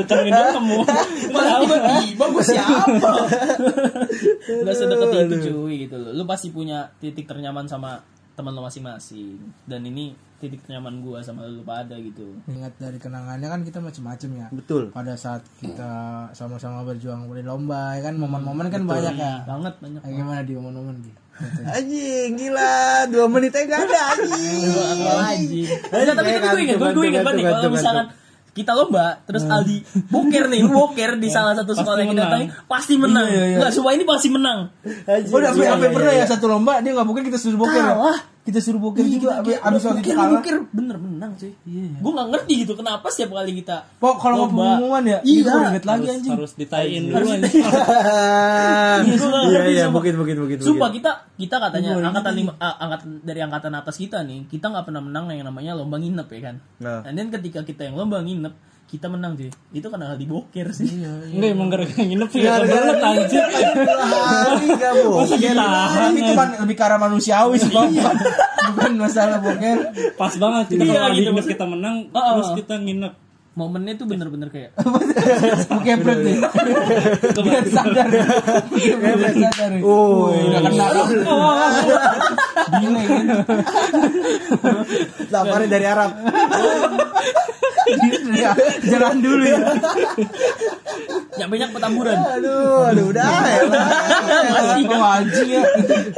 datangin 0.00 0.32
dong 0.32 0.48
kamu 0.56 0.76
malah 1.28 1.60
tiba-tiba 1.60 2.24
gue 2.32 2.44
siapa 2.46 3.10
nggak 4.64 4.74
sedekat 4.80 5.08
itu 5.28 5.36
cuy 5.52 5.74
gitu 5.84 6.00
loh 6.00 6.16
lu 6.16 6.24
pasti 6.24 6.48
punya 6.48 6.88
titik 6.96 7.28
ternyaman 7.28 7.68
sama 7.68 8.00
teman 8.32 8.56
lo 8.56 8.64
masing-masing 8.64 9.36
dan 9.68 9.84
ini 9.84 10.16
titik 10.40 10.64
ternyaman 10.64 11.04
gua 11.04 11.20
sama 11.20 11.44
lu 11.44 11.60
pada 11.60 12.00
gitu 12.00 12.32
Ingat 12.48 12.72
dari 12.80 12.96
kenangannya 12.96 13.44
kan 13.44 13.60
kita 13.60 13.76
macam-macam 13.84 14.30
ya. 14.32 14.46
Betul. 14.48 14.88
Pada 14.88 15.12
saat 15.12 15.44
kita 15.60 15.92
sama-sama 16.32 16.80
berjuang 16.88 17.28
di 17.28 17.44
lomba 17.44 18.00
ya 18.00 18.08
kan 18.08 18.16
momen-momen 18.16 18.72
kan 18.72 18.88
banyak 18.88 19.20
ya. 19.20 19.44
banget 19.44 19.76
banyak 19.84 20.00
Nah, 20.00 20.08
gimana 20.16 20.40
di 20.40 20.56
momen-momen 20.56 20.96
di? 21.04 21.12
Anjing 21.66 22.30
gila 22.34 22.72
dua 23.06 23.26
menit 23.26 23.50
aja 23.50 23.64
nggak 23.64 23.80
ada 23.82 24.00
anjing. 24.12 24.60
anjing 25.24 25.66
Enggak, 25.88 26.14
tapi 26.14 26.28
tapi 26.30 26.46
gue 26.46 26.60
inget 26.62 26.76
gue 26.76 26.88
gue 26.90 27.04
inget 27.06 27.22
banget 27.22 27.36
nih 27.36 27.44
kalau 27.46 27.70
misalkan 27.70 28.06
kita 28.50 28.74
lomba 28.74 29.22
terus 29.24 29.46
Aldi 29.46 29.76
boker 30.10 30.44
nih 30.46 30.60
boker 30.66 31.10
di 31.16 31.28
salah 31.36 31.54
satu 31.54 31.70
sekolah 31.70 31.96
yang 31.98 32.10
kita 32.10 32.18
menang. 32.18 32.32
datangin 32.44 32.66
pasti 32.66 32.94
menang 32.98 33.26
nggak 33.56 33.70
semua 33.70 33.90
ini 33.94 34.04
pasti 34.04 34.28
menang 34.28 34.58
Oh, 35.06 35.38
udah 35.38 35.50
sampai 35.50 35.66
sampai 35.70 35.88
pernah 35.90 36.12
ya 36.12 36.24
satu 36.26 36.46
lomba 36.46 36.82
dia 36.82 36.90
nggak 36.92 37.06
boker 37.06 37.22
kita 37.24 37.38
suruh 37.38 37.56
boker. 37.56 37.78
ya? 37.78 37.94
Kalah. 37.94 38.18
Kita 38.40 38.56
suruh 38.56 38.80
boker 38.80 39.04
juga 39.04 39.44
abis 39.44 39.60
abis 39.60 39.82
waktu 39.84 40.00
itu 40.00 40.16
kalah. 40.16 40.40
bukir, 40.40 40.56
bener 40.72 40.96
menang 40.96 41.36
cuy. 41.36 41.52
Gue 42.00 42.12
gak 42.16 42.28
ngerti 42.32 42.52
gitu 42.64 42.72
kenapa 42.72 43.06
setiap 43.06 43.36
kali 43.36 43.52
kita 43.60 43.84
Pok 44.00 44.16
kalau 44.16 44.48
mau 44.48 44.80
pengumuman 44.80 45.04
ya, 45.04 45.18
Iya. 45.20 45.44
gue 45.44 45.60
inget 45.68 45.84
lagi 45.84 46.06
harus, 46.08 46.16
anjing. 46.16 46.32
harus 46.32 46.52
ditaiin 46.56 47.02
dulu 47.06 47.26
anjing. 47.30 47.64
Iya, 49.00 49.28
Iya 49.44 49.60
iya 49.68 49.84
mungkin 49.88 50.16
mungkin 50.16 50.36
mungkin. 50.40 50.56
Sumpah 50.60 50.88
kita 50.88 51.10
kita 51.36 51.56
katanya 51.60 52.00
angkatan 52.00 52.34
lima 52.34 52.52
ah, 52.56 52.76
angkatan 52.80 53.20
dari 53.20 53.40
angkatan 53.40 53.72
atas 53.72 53.96
kita 53.96 54.24
nih 54.24 54.48
kita 54.48 54.68
nggak 54.68 54.84
pernah 54.88 55.02
menang 55.04 55.28
yang 55.32 55.44
namanya 55.44 55.72
lomba 55.76 55.96
nginep 56.00 56.28
ya 56.28 56.40
kan. 56.40 56.56
Nah. 56.80 57.00
Dan 57.04 57.12
then 57.16 57.28
ketika 57.28 57.60
kita 57.60 57.88
yang 57.88 57.96
lomba 57.96 58.20
nginep 58.20 58.52
kita 58.90 59.06
menang 59.06 59.38
cuy. 59.38 59.46
Itu 59.70 59.86
karena 59.86 60.18
di 60.18 60.26
boker 60.26 60.66
sih. 60.74 60.90
enggak 60.98 61.48
emang 61.48 61.70
gara-gara 61.70 62.02
nginep 62.02 62.28
sih 62.28 62.40
ya 62.42 62.58
kebelet 62.58 62.98
anjir 62.98 63.44
Hari 63.46 64.66
nggak 64.66 64.92
masa 64.98 65.34
bohong. 65.38 65.38
ditahan 65.38 66.12
itu 66.12 66.32
kan 66.34 66.48
lebih 66.58 66.74
ke 66.74 66.82
arah 66.82 66.98
manusiawi 66.98 67.56
sih 67.56 67.70
Pok. 67.70 67.86
bukan 68.74 68.92
masalah 68.98 69.38
boker. 69.38 69.78
pas 70.18 70.34
banget 70.34 70.64
kita 70.74 70.82
Iya, 70.84 71.00
kalau 71.00 71.14
gitu, 71.14 71.30
kita 71.46 71.64
menang 71.64 71.96
terus 72.10 72.48
kita 72.58 72.74
nginep 72.76 73.12
Momennya 73.50 73.98
tuh 73.98 74.06
bener-bener 74.06 74.46
kayak 74.46 74.70
Boker 74.78 75.96
berat 76.06 76.18
nih. 76.22 76.38
Biar 77.34 77.64
sadar. 77.66 78.08
Biar 78.70 79.18
sadar. 79.34 79.70
Oh. 79.82 80.30
Udah 80.30 80.60
kena. 80.70 80.86
Gila 82.78 83.00
kan. 83.10 83.26
Laparnya 85.34 85.66
dari 85.66 85.86
Arab. 85.90 86.10
Ya, 88.30 88.54
Jalan 88.86 89.18
dulu 89.18 89.44
ya. 89.44 89.60
yang 91.40 91.48
banyak 91.50 91.70
petamburan. 91.72 92.16
Aduh, 92.38 92.92
aduh 92.92 93.04
udah 93.10 93.24
ya 93.24 93.62
lah. 93.66 93.86
Masih 94.52 94.84
anjing 94.86 95.48
ya. 95.56 95.62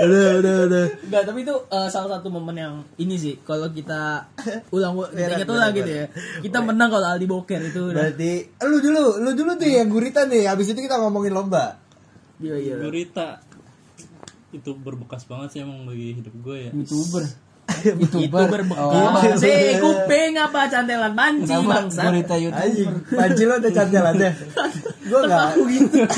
udah 0.02 0.26
udah 0.42 0.54
udah 0.68 0.84
Enggak, 1.06 1.22
tapi 1.28 1.38
itu 1.46 1.54
eh, 1.54 1.88
salah 1.88 2.08
satu 2.18 2.28
momen 2.32 2.56
yang 2.58 2.74
ini 2.98 3.14
sih 3.14 3.34
kalau 3.46 3.70
kita 3.70 4.26
ulang 4.74 4.98
kita 5.14 5.32
ingat 5.38 5.48
ulang 5.48 5.70
gitu 5.72 5.90
ya. 5.90 6.06
Kita 6.42 6.58
menang 6.60 6.88
kalau 6.90 7.06
Aldi 7.22 7.30
Boker 7.30 7.60
itu 7.62 7.80
udah. 7.86 7.94
berarti 7.94 8.30
lu 8.66 8.76
dulu 8.82 9.02
lu 9.22 9.30
dulu 9.38 9.50
tuh 9.54 9.68
yang 9.70 9.86
gurita 9.86 10.26
nih 10.26 10.50
habis 10.50 10.74
itu 10.74 10.82
kita 10.82 10.98
ngomongin 10.98 11.30
lomba 11.30 11.78
Iya 12.42 12.58
iya. 12.58 12.74
Gurita 12.82 13.38
itu 14.50 14.74
berbekas 14.74 15.24
banget 15.30 15.48
sih 15.54 15.60
emang 15.62 15.86
bagi 15.86 16.18
hidup 16.18 16.34
gue 16.42 16.56
ya. 16.68 16.70
Youtuber. 16.74 17.22
Itu 18.04 18.18
berbekas. 18.28 19.38
Si 19.38 19.50
kuping 19.78 20.32
apa 20.36 20.60
cantelan 20.66 21.12
panci 21.12 21.54
bangsa. 21.54 22.02
Berita 22.08 22.34
YouTuber. 22.36 22.62
anjing 22.62 22.90
panci 23.10 23.42
lo 23.44 23.54
ada 23.56 23.70
cantelannya 23.70 24.30
gua 25.02 25.20
nggak 25.26 25.46
gitu. 25.68 25.98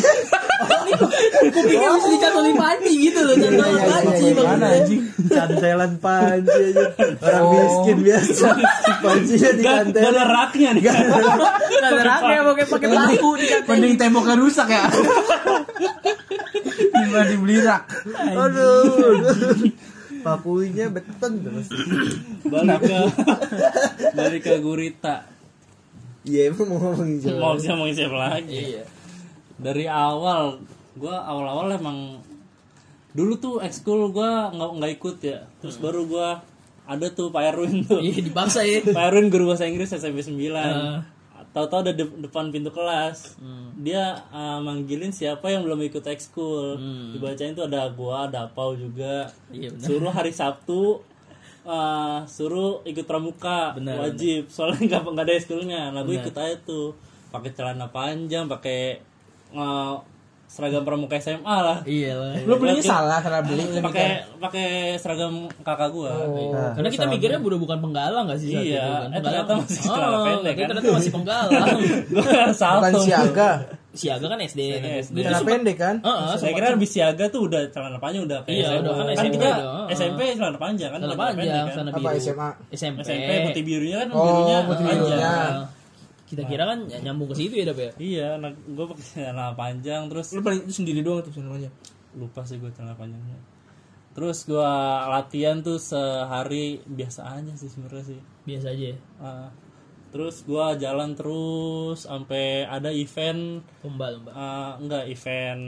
Kupingnya 1.45 1.89
bisa 1.99 2.09
dicantolin 2.09 2.55
panci 2.55 2.93
gitu 3.03 3.21
loh, 3.21 3.35
cantelan 3.35 3.83
panci 3.83 4.25
Mana 4.31 4.39
bangsa. 4.39 4.67
anjing? 4.79 5.01
cantelan 5.25 5.93
panci 5.99 6.61
aja 6.71 6.85
orang 7.19 7.45
miskin 7.51 7.99
biasa 8.05 8.49
pancinya 9.01 9.51
di 9.51 9.63
Gak, 9.65 9.77
gak 9.91 10.11
ada 10.13 10.25
raknya 10.29 10.69
nih. 10.77 10.83
Nggak 10.85 11.91
ada 11.91 12.03
raknya 12.05 12.39
pakai 12.45 12.65
pakai 12.69 12.89
paku 12.89 13.29
dicantolin. 13.41 13.69
Mending 13.73 13.95
temboknya 13.97 14.35
rusak 14.37 14.69
ya. 14.69 14.85
Dibanding 16.95 17.41
beli 17.43 17.59
rak. 17.61 17.83
aduh 18.35 19.57
pakunya 20.25 20.89
beton 20.89 21.45
terus 21.45 21.69
balik 22.49 22.81
ke 22.81 22.97
balik 24.17 24.43
ke 24.43 24.55
gurita. 24.65 25.29
iya 26.25 26.49
emang 26.49 26.73
mau 26.73 26.79
ngomongin 26.81 27.21
siapa 27.21 27.37
Mau 27.37 27.77
mau 27.77 27.89
siapa 27.93 28.17
lagi? 28.17 28.57
Iya. 28.73 28.85
Dari 29.61 29.85
awal, 29.85 30.65
gue 30.97 31.13
awal-awal 31.13 31.77
emang 31.77 32.25
dulu 33.13 33.37
tuh 33.37 33.55
ekskul 33.61 34.09
gue 34.11 34.31
nggak 34.57 34.71
nggak 34.81 34.93
ikut 34.97 35.17
ya. 35.21 35.45
Terus 35.61 35.77
baru 35.77 36.09
gue 36.09 36.29
ada 36.89 37.07
tuh 37.13 37.29
Pak 37.29 37.45
Erwin 37.53 37.85
tuh. 37.85 38.01
Iya 38.01 38.25
dipaksa 38.25 38.65
ya. 38.65 38.81
Pak 38.81 39.05
Erwin 39.13 39.29
guru 39.29 39.53
bahasa 39.53 39.69
Inggris 39.69 39.93
SMP 39.93 40.25
9 40.25 41.14
Tahu-tahu 41.55 41.87
ada 41.87 41.95
de- 41.95 42.19
depan 42.19 42.51
pintu 42.51 42.75
kelas. 42.75 43.39
Dia 43.79 44.19
uh, 44.35 44.59
manggilin 44.59 45.15
siapa 45.15 45.47
yang 45.47 45.63
belum 45.63 45.87
ikut 45.87 46.03
ekskul 46.03 46.75
Dibacain 47.15 47.55
tuh 47.55 47.71
ada 47.71 47.87
gua, 47.95 48.27
ada 48.27 48.51
Pau 48.51 48.75
juga. 48.75 49.31
Iya. 49.55 49.71
Suruh 49.79 50.11
hari 50.11 50.35
Sabtu 50.35 50.99
uh, 51.63 52.27
Suruh 52.27 52.83
ikut 52.83 53.07
pramuka. 53.07 53.71
Wajib 54.03 54.51
Soalnya 54.51 54.83
nggak 54.83 55.03
nggak 55.15 55.27
ada 55.31 55.35
ekskulnya 55.39 55.81
Nah 55.95 56.03
gue 56.03 56.19
ikut 56.19 56.35
aja 56.35 56.59
tuh. 56.67 56.91
Pakai 57.31 57.51
celana 57.55 57.87
panjang 57.87 58.51
pakai 58.51 58.99
uh, 59.55 59.95
seragam 60.55 60.87
pramuka 60.87 61.19
SMA 61.19 61.43
lah 61.43 61.83
Iya 61.83 62.15
lah. 62.15 62.31
Lu 62.41 62.55
belinya 62.55 62.79
salah, 62.81 63.19
salah 63.19 63.43
beli. 63.43 63.67
pakai 63.83 64.07
pakai 64.39 64.67
seragam 64.97 65.51
kakak 65.59 65.91
gua 65.91 66.15
Karena 66.73 66.89
kita 66.89 67.07
mikirnya 67.07 67.39
udah 67.39 67.59
bukan 67.59 67.79
penggalang 67.81 68.25
gak 68.25 68.39
sih 68.39 68.49
saat 68.49 68.63
Iya, 68.63 68.79
itu 68.79 68.95
kan? 68.95 69.09
eh, 69.11 69.21
ternyata 69.21 69.53
masih 69.57 69.81
Oh, 69.85 70.23
pendek, 70.25 70.55
kan? 70.55 70.67
ternyata 70.71 70.89
masih 70.95 71.11
penggalang. 71.13 71.67
Gua 72.15 72.23
Bukan 72.23 72.51
salto 72.53 72.99
siaga. 73.03 73.51
Siaga 73.93 74.27
kan 74.27 74.39
SD. 74.41 74.61
SD. 75.03 75.17
Celana 75.21 75.43
pendek 75.45 75.77
kan? 75.77 75.97
Heeh, 75.99 76.31
saya 76.37 76.51
kira 76.53 76.67
habis 76.73 76.91
siaga 76.93 77.25
tuh 77.29 77.47
udah 77.47 77.63
celana 77.69 77.99
panjang 77.99 78.23
udah 78.23 78.39
kayak 78.43 78.55
Iya, 78.55 78.67
SMA. 78.69 78.79
udah 78.81 78.93
kan 78.93 79.05
kan 79.05 79.15
SMP 79.17 79.33
kita 79.33 79.47
udah, 79.47 79.59
heeh. 79.59 79.87
SMP 79.93 80.21
celana 80.35 80.59
panjang 80.61 80.89
kan 80.89 80.99
Celana 80.99 81.11
celana 81.11 81.19
panjang, 81.21 81.35
pendek 81.43 81.59
kan. 81.61 81.75
celana 81.75 81.91
Apa. 81.93 82.09
SMA? 82.17 82.49
SMP. 82.73 82.99
SMP 83.01 83.31
putih 83.45 83.63
birunya 83.65 83.97
kan 83.97 84.09
Oh, 84.13 84.23
birunya 84.25 84.57
panjang. 84.65 85.53
Kita 86.25 86.43
kira 86.45 86.65
kan 86.65 86.79
nyambung 86.89 87.29
ke 87.31 87.37
situ 87.37 87.55
ya, 87.61 87.65
Dap 87.69 87.79
ya? 87.79 87.91
Iya, 88.01 88.29
nah, 88.41 88.51
gue 88.51 88.85
pakai 88.89 89.05
celana 89.05 89.53
panjang 89.53 90.09
terus 90.09 90.33
Lu 90.33 90.41
itu 90.41 90.73
sendiri 90.73 91.05
doang 91.05 91.21
tuh 91.21 91.37
namanya. 91.39 91.69
lupa 92.15 92.41
sih 92.43 92.57
gue 92.57 92.71
celana 92.73 92.95
panjangnya. 92.95 93.37
Terus 94.15 94.47
gue 94.47 94.71
latihan 95.11 95.59
tuh 95.61 95.77
sehari 95.77 96.79
biasa 96.87 97.43
aja 97.43 97.53
sih 97.59 97.69
sebenarnya 97.69 98.15
sih. 98.15 98.21
Biasa 98.47 98.67
aja 98.71 98.85
ya. 98.95 98.99
Ah, 99.19 99.51
terus 100.15 100.47
gue 100.47 100.67
jalan 100.79 101.19
terus 101.19 102.07
sampai 102.07 102.63
ada 102.63 102.95
event 102.95 103.67
Lomba, 103.83 104.15
lomba. 104.15 104.31
ah, 104.33 104.73
enggak 104.79 105.11
event 105.11 105.65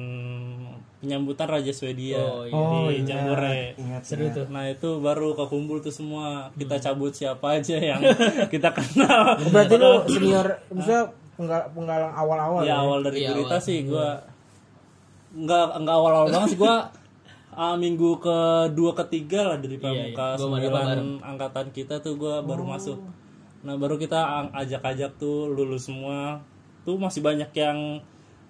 penyambutan 1.06 1.46
Raja 1.46 1.70
Swedia 1.70 2.18
Oh, 2.18 2.42
iya. 2.42 2.50
Oh, 2.52 2.90
di 2.90 3.00
Jambore. 3.00 3.78
ingat 3.78 4.02
Seru 4.02 4.26
tuh. 4.28 4.46
Nah 4.48 4.66
itu 4.66 4.98
baru 4.98 5.32
kekumpul 5.32 5.78
tuh 5.78 5.90
semua 5.90 6.50
kita 6.52 6.76
cabut 6.76 7.10
siapa 7.10 7.56
aja 7.56 7.78
yang 7.78 8.02
kita 8.52 8.74
kenal. 8.74 9.38
Berarti 9.40 9.74
lu 9.74 10.02
senior, 10.04 10.46
misalnya 10.68 11.06
penggal, 11.32 11.62
penggalang 11.70 12.10
awal-awal 12.12 12.60
ya 12.60 12.74
awal 12.76 12.98
dari 13.00 13.22
Iya, 13.22 13.30
berita 13.30 13.54
awal. 13.54 13.62
sih 13.62 13.78
gue 13.82 14.08
nggak 15.36 15.64
nggak 15.78 15.94
awal 15.94 16.12
awal 16.16 16.26
banget 16.26 16.48
sih 16.50 16.58
gue 16.58 16.74
minggu 17.78 18.10
kedua 18.18 18.92
ketiga 18.98 19.40
lah 19.46 19.56
dari 19.56 19.76
Iya, 19.76 19.82
pramuka 19.82 20.26
iya. 20.26 20.36
Sembilan 20.36 20.72
bareng. 20.84 21.10
angkatan 21.22 21.66
kita 21.70 22.00
tuh 22.00 22.14
gue 22.14 22.34
baru 22.42 22.66
masuk. 22.66 22.98
Nah 23.62 23.74
baru 23.74 23.96
kita 23.96 24.18
ajak-ajak 24.52 25.16
tuh 25.16 25.48
lulus 25.48 25.86
semua. 25.86 26.40
Tuh 26.82 26.96
masih 26.96 27.18
banyak 27.18 27.48
yang 27.50 28.00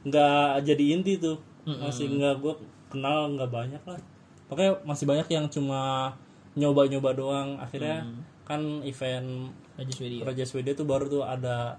nggak 0.02 0.62
jadi 0.62 0.84
inti 0.92 1.16
tuh 1.16 1.38
masih 1.66 2.06
nggak 2.08 2.35
gue 2.38 2.54
kenal 2.88 3.35
nggak 3.35 3.50
banyak 3.50 3.82
lah. 3.82 3.99
Pokoknya 4.46 4.78
masih 4.82 5.04
banyak 5.04 5.26
yang 5.28 5.46
cuma 5.46 6.14
nyoba-nyoba 6.54 7.11
doang. 7.12 7.58
Akhirnya 7.58 8.06
kan 8.42 8.62
event 8.80 9.50
Raja 9.75 9.92
Swedia. 9.92 10.23
Raja 10.23 10.44
Swedia 10.44 10.73
tuh 10.73 10.87
baru 10.87 11.11
tuh 11.11 11.20
ada 11.20 11.76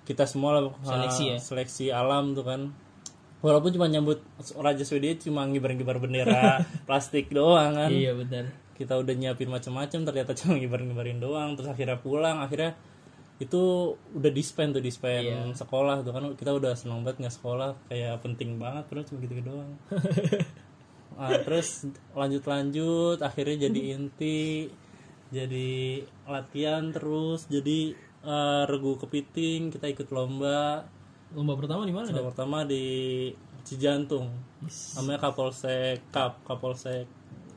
kita 0.00 0.22
semua 0.22 0.54
lah 0.54 0.62
Seleksi 0.82 1.24
ya? 1.26 1.36
seleksi 1.38 1.86
alam 1.88 2.32
tuh 2.32 2.42
kan 2.42 2.72
walaupun 3.40 3.70
cuma 3.70 3.86
nyambut 3.86 4.18
Raja 4.54 4.82
Swedia 4.82 5.14
cuma 5.16 5.46
ngibar-ngibar 5.46 5.96
bendera 5.96 6.60
plastik 6.88 7.30
doang 7.30 7.72
kan 7.72 7.88
Iya, 7.88 8.12
benar. 8.12 8.50
kita 8.74 8.96
udah 8.96 9.14
nyiapin 9.14 9.46
macam-macam 9.46 10.00
ternyata 10.02 10.32
cuma 10.34 10.56
ngibar-ngibarin 10.56 11.18
doang 11.18 11.54
terus 11.54 11.68
akhirnya 11.68 11.96
pulang 11.96 12.36
akhirnya 12.38 12.74
itu 13.40 13.62
udah 14.12 14.30
dispen 14.30 14.76
tuh 14.76 14.84
dispen 14.84 15.24
Iya. 15.24 15.56
sekolah 15.56 16.04
tuh 16.04 16.12
kan 16.12 16.24
kita 16.36 16.52
udah 16.52 16.76
seneng 16.76 17.00
banget 17.00 17.24
nggak 17.24 17.36
sekolah 17.40 17.72
kayak 17.88 18.20
penting 18.20 18.60
banget 18.60 18.84
padahal 18.86 19.06
cuma 19.08 19.18
gitu 19.24 19.34
doang. 19.42 19.72
Nah, 21.20 21.36
terus 21.44 21.84
lanjut-lanjut 22.16 23.20
akhirnya 23.20 23.68
jadi 23.68 23.92
inti 23.92 24.72
jadi 25.28 26.00
latihan 26.24 26.88
terus 26.96 27.44
jadi 27.44 27.92
eh, 28.24 28.62
regu 28.64 28.96
kepiting 28.96 29.68
kita 29.68 29.92
ikut 29.92 30.08
lomba. 30.16 30.88
Lomba 31.36 31.60
pertama 31.60 31.84
di 31.84 31.92
mana, 31.92 32.08
lomba 32.08 32.32
pertama 32.32 32.64
di 32.64 33.28
Cijantung 33.68 34.32
namanya 34.96 35.28
Kapolsek 35.28 36.08
Kap 36.08 36.40
Kapolsek 36.48 37.04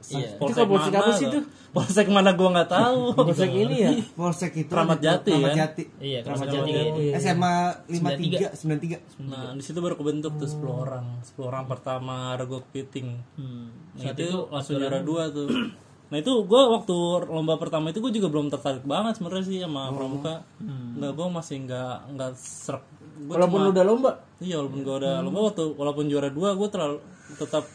Iya. 0.05 0.29
Polsek 0.36 0.60
Itu 0.60 0.67
Kapolsek 0.67 0.91
mana 0.91 1.00
apa 1.00 1.12
sih 1.13 1.25
tuh? 1.25 1.33
tuh? 1.33 1.43
Polsek 1.72 2.07
mana 2.07 2.31
gua 2.33 2.50
nggak 2.51 2.69
tahu. 2.69 3.01
Polsek 3.17 3.50
ini 3.50 3.75
ya. 3.79 3.91
Polsek 4.13 4.51
itu 4.53 4.69
Kramat 4.69 5.00
Jati, 5.00 5.31
Kramat 5.31 5.48
kan? 5.48 5.57
Jati. 5.57 5.83
Iya, 5.98 6.19
Kramat 6.22 6.48
Jati. 6.50 6.72
SMA 7.17 7.55
53 7.88 8.53
93 8.53 9.24
Nah, 9.24 9.51
di 9.51 9.63
situ 9.63 9.79
baru 9.79 9.95
kebentuk 9.95 10.36
tuh 10.36 10.45
10 10.45 10.60
orang. 10.67 11.05
10 11.24 11.39
orang 11.43 11.63
pertama 11.65 12.15
rego 12.36 12.62
kepiting. 12.63 13.15
Hmm. 13.33 13.72
Nah, 13.93 14.12
itu, 14.12 14.48
langsung 14.48 14.75
juara 14.75 15.00
dua 15.00 15.29
tuh. 15.29 15.48
Nah, 16.03 16.22
itu 16.22 16.29
gua 16.45 16.69
waktu 16.69 16.93
lomba 17.25 17.57
pertama 17.57 17.89
itu 17.89 17.98
gua 17.98 18.13
juga 18.13 18.29
belum 18.29 18.45
tertarik 18.45 18.86
banget 18.86 19.17
sebenarnya 19.17 19.45
sih 19.50 19.57
sama 19.57 19.89
pramuka. 19.89 20.45
Nggak, 20.93 21.12
gua 21.12 21.27
masih 21.33 21.65
nggak 21.65 21.95
nggak 22.13 22.31
serak. 22.38 22.86
Gua 23.25 23.33
Walaupun 23.33 23.60
cuma- 23.60 23.72
udah 23.74 23.83
lomba. 23.83 24.12
Iya 24.38 24.62
walaupun 24.62 24.79
gue 24.83 24.95
udah 24.95 25.13
lomba 25.22 25.39
waktu 25.43 25.63
walaupun 25.74 26.05
juara 26.05 26.29
dua 26.29 26.53
gue 26.53 26.67
terlalu 26.67 26.98
tetap 27.33 27.65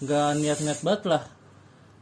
nggak 0.00 0.28
niat-niat 0.36 0.78
banget 0.80 1.02
lah. 1.04 1.22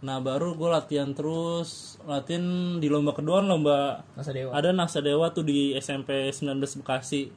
Nah 0.00 0.16
baru 0.24 0.56
gue 0.56 0.68
latihan 0.72 1.12
terus 1.12 2.00
latihan 2.08 2.76
di 2.80 2.88
lomba 2.88 3.12
kedua 3.12 3.44
lomba 3.44 4.00
Masa 4.16 4.32
Dewa. 4.32 4.50
ada 4.56 4.72
Naksa 4.72 5.04
Dewa 5.04 5.28
tuh 5.32 5.44
di 5.44 5.76
SMP 5.76 6.32
19 6.32 6.56
Bekasi. 6.80 7.28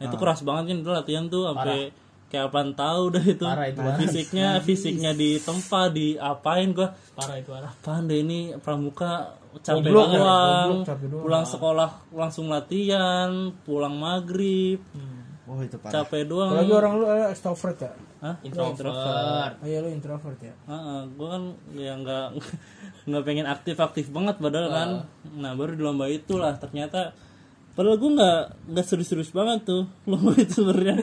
Nah, 0.00 0.08
itu 0.08 0.16
keras 0.16 0.40
banget 0.44 0.72
kan 0.72 0.76
itu 0.80 0.90
latihan 0.92 1.24
tuh 1.28 1.48
sampai 1.48 1.92
kayak 2.30 2.52
apaan 2.52 2.72
tahu 2.78 3.02
dah 3.10 3.24
itu. 3.24 3.44
Parah 3.44 3.66
itu, 3.68 3.80
parah. 3.82 3.98
Fisiknya 3.98 4.48
fisiknya 4.62 5.12
di 5.16 5.40
tempat 5.40 5.88
di 5.92 6.14
apain 6.20 6.70
gue 6.70 6.88
Parah 7.16 7.36
itu 7.40 7.50
parah. 7.52 7.72
apaan 7.72 8.04
deh 8.06 8.20
ini 8.20 8.54
pramuka 8.60 9.34
capek 9.64 9.90
doang. 9.90 10.86
pulang 11.10 11.42
sekolah 11.42 11.90
langsung 12.14 12.46
latihan, 12.52 13.50
pulang 13.66 13.98
maghrib, 13.98 14.78
Oh 15.50 15.58
itu 15.66 15.74
parah. 15.82 16.06
capek 16.06 16.30
doang. 16.30 16.54
Apalagi 16.54 16.70
orang 16.78 16.92
lu 17.02 17.04
eh, 17.10 17.26
extrovert 17.34 17.74
ya. 17.82 17.90
Hah? 18.22 18.38
Introvert. 18.46 18.86
Oh 19.58 19.66
iya 19.66 19.78
lu 19.82 19.90
introvert 19.90 20.38
ya. 20.38 20.54
gue 21.10 21.26
kan 21.26 21.42
ya 21.74 21.92
nggak 21.98 22.26
nggak 23.10 23.22
pengen 23.26 23.46
aktif-aktif 23.50 24.14
banget 24.14 24.38
padahal 24.38 24.68
kan. 24.70 24.88
Nah 25.34 25.58
baru 25.58 25.74
di 25.74 25.82
lomba 25.82 26.06
itulah 26.06 26.54
ternyata 26.54 27.10
padahal 27.74 27.98
gue 27.98 28.10
nggak 28.14 28.40
nggak 28.70 28.86
serius-serius 28.86 29.34
banget 29.34 29.66
tuh 29.66 29.90
lomba 30.10 30.38
itu 30.38 30.62
sebenarnya. 30.62 31.02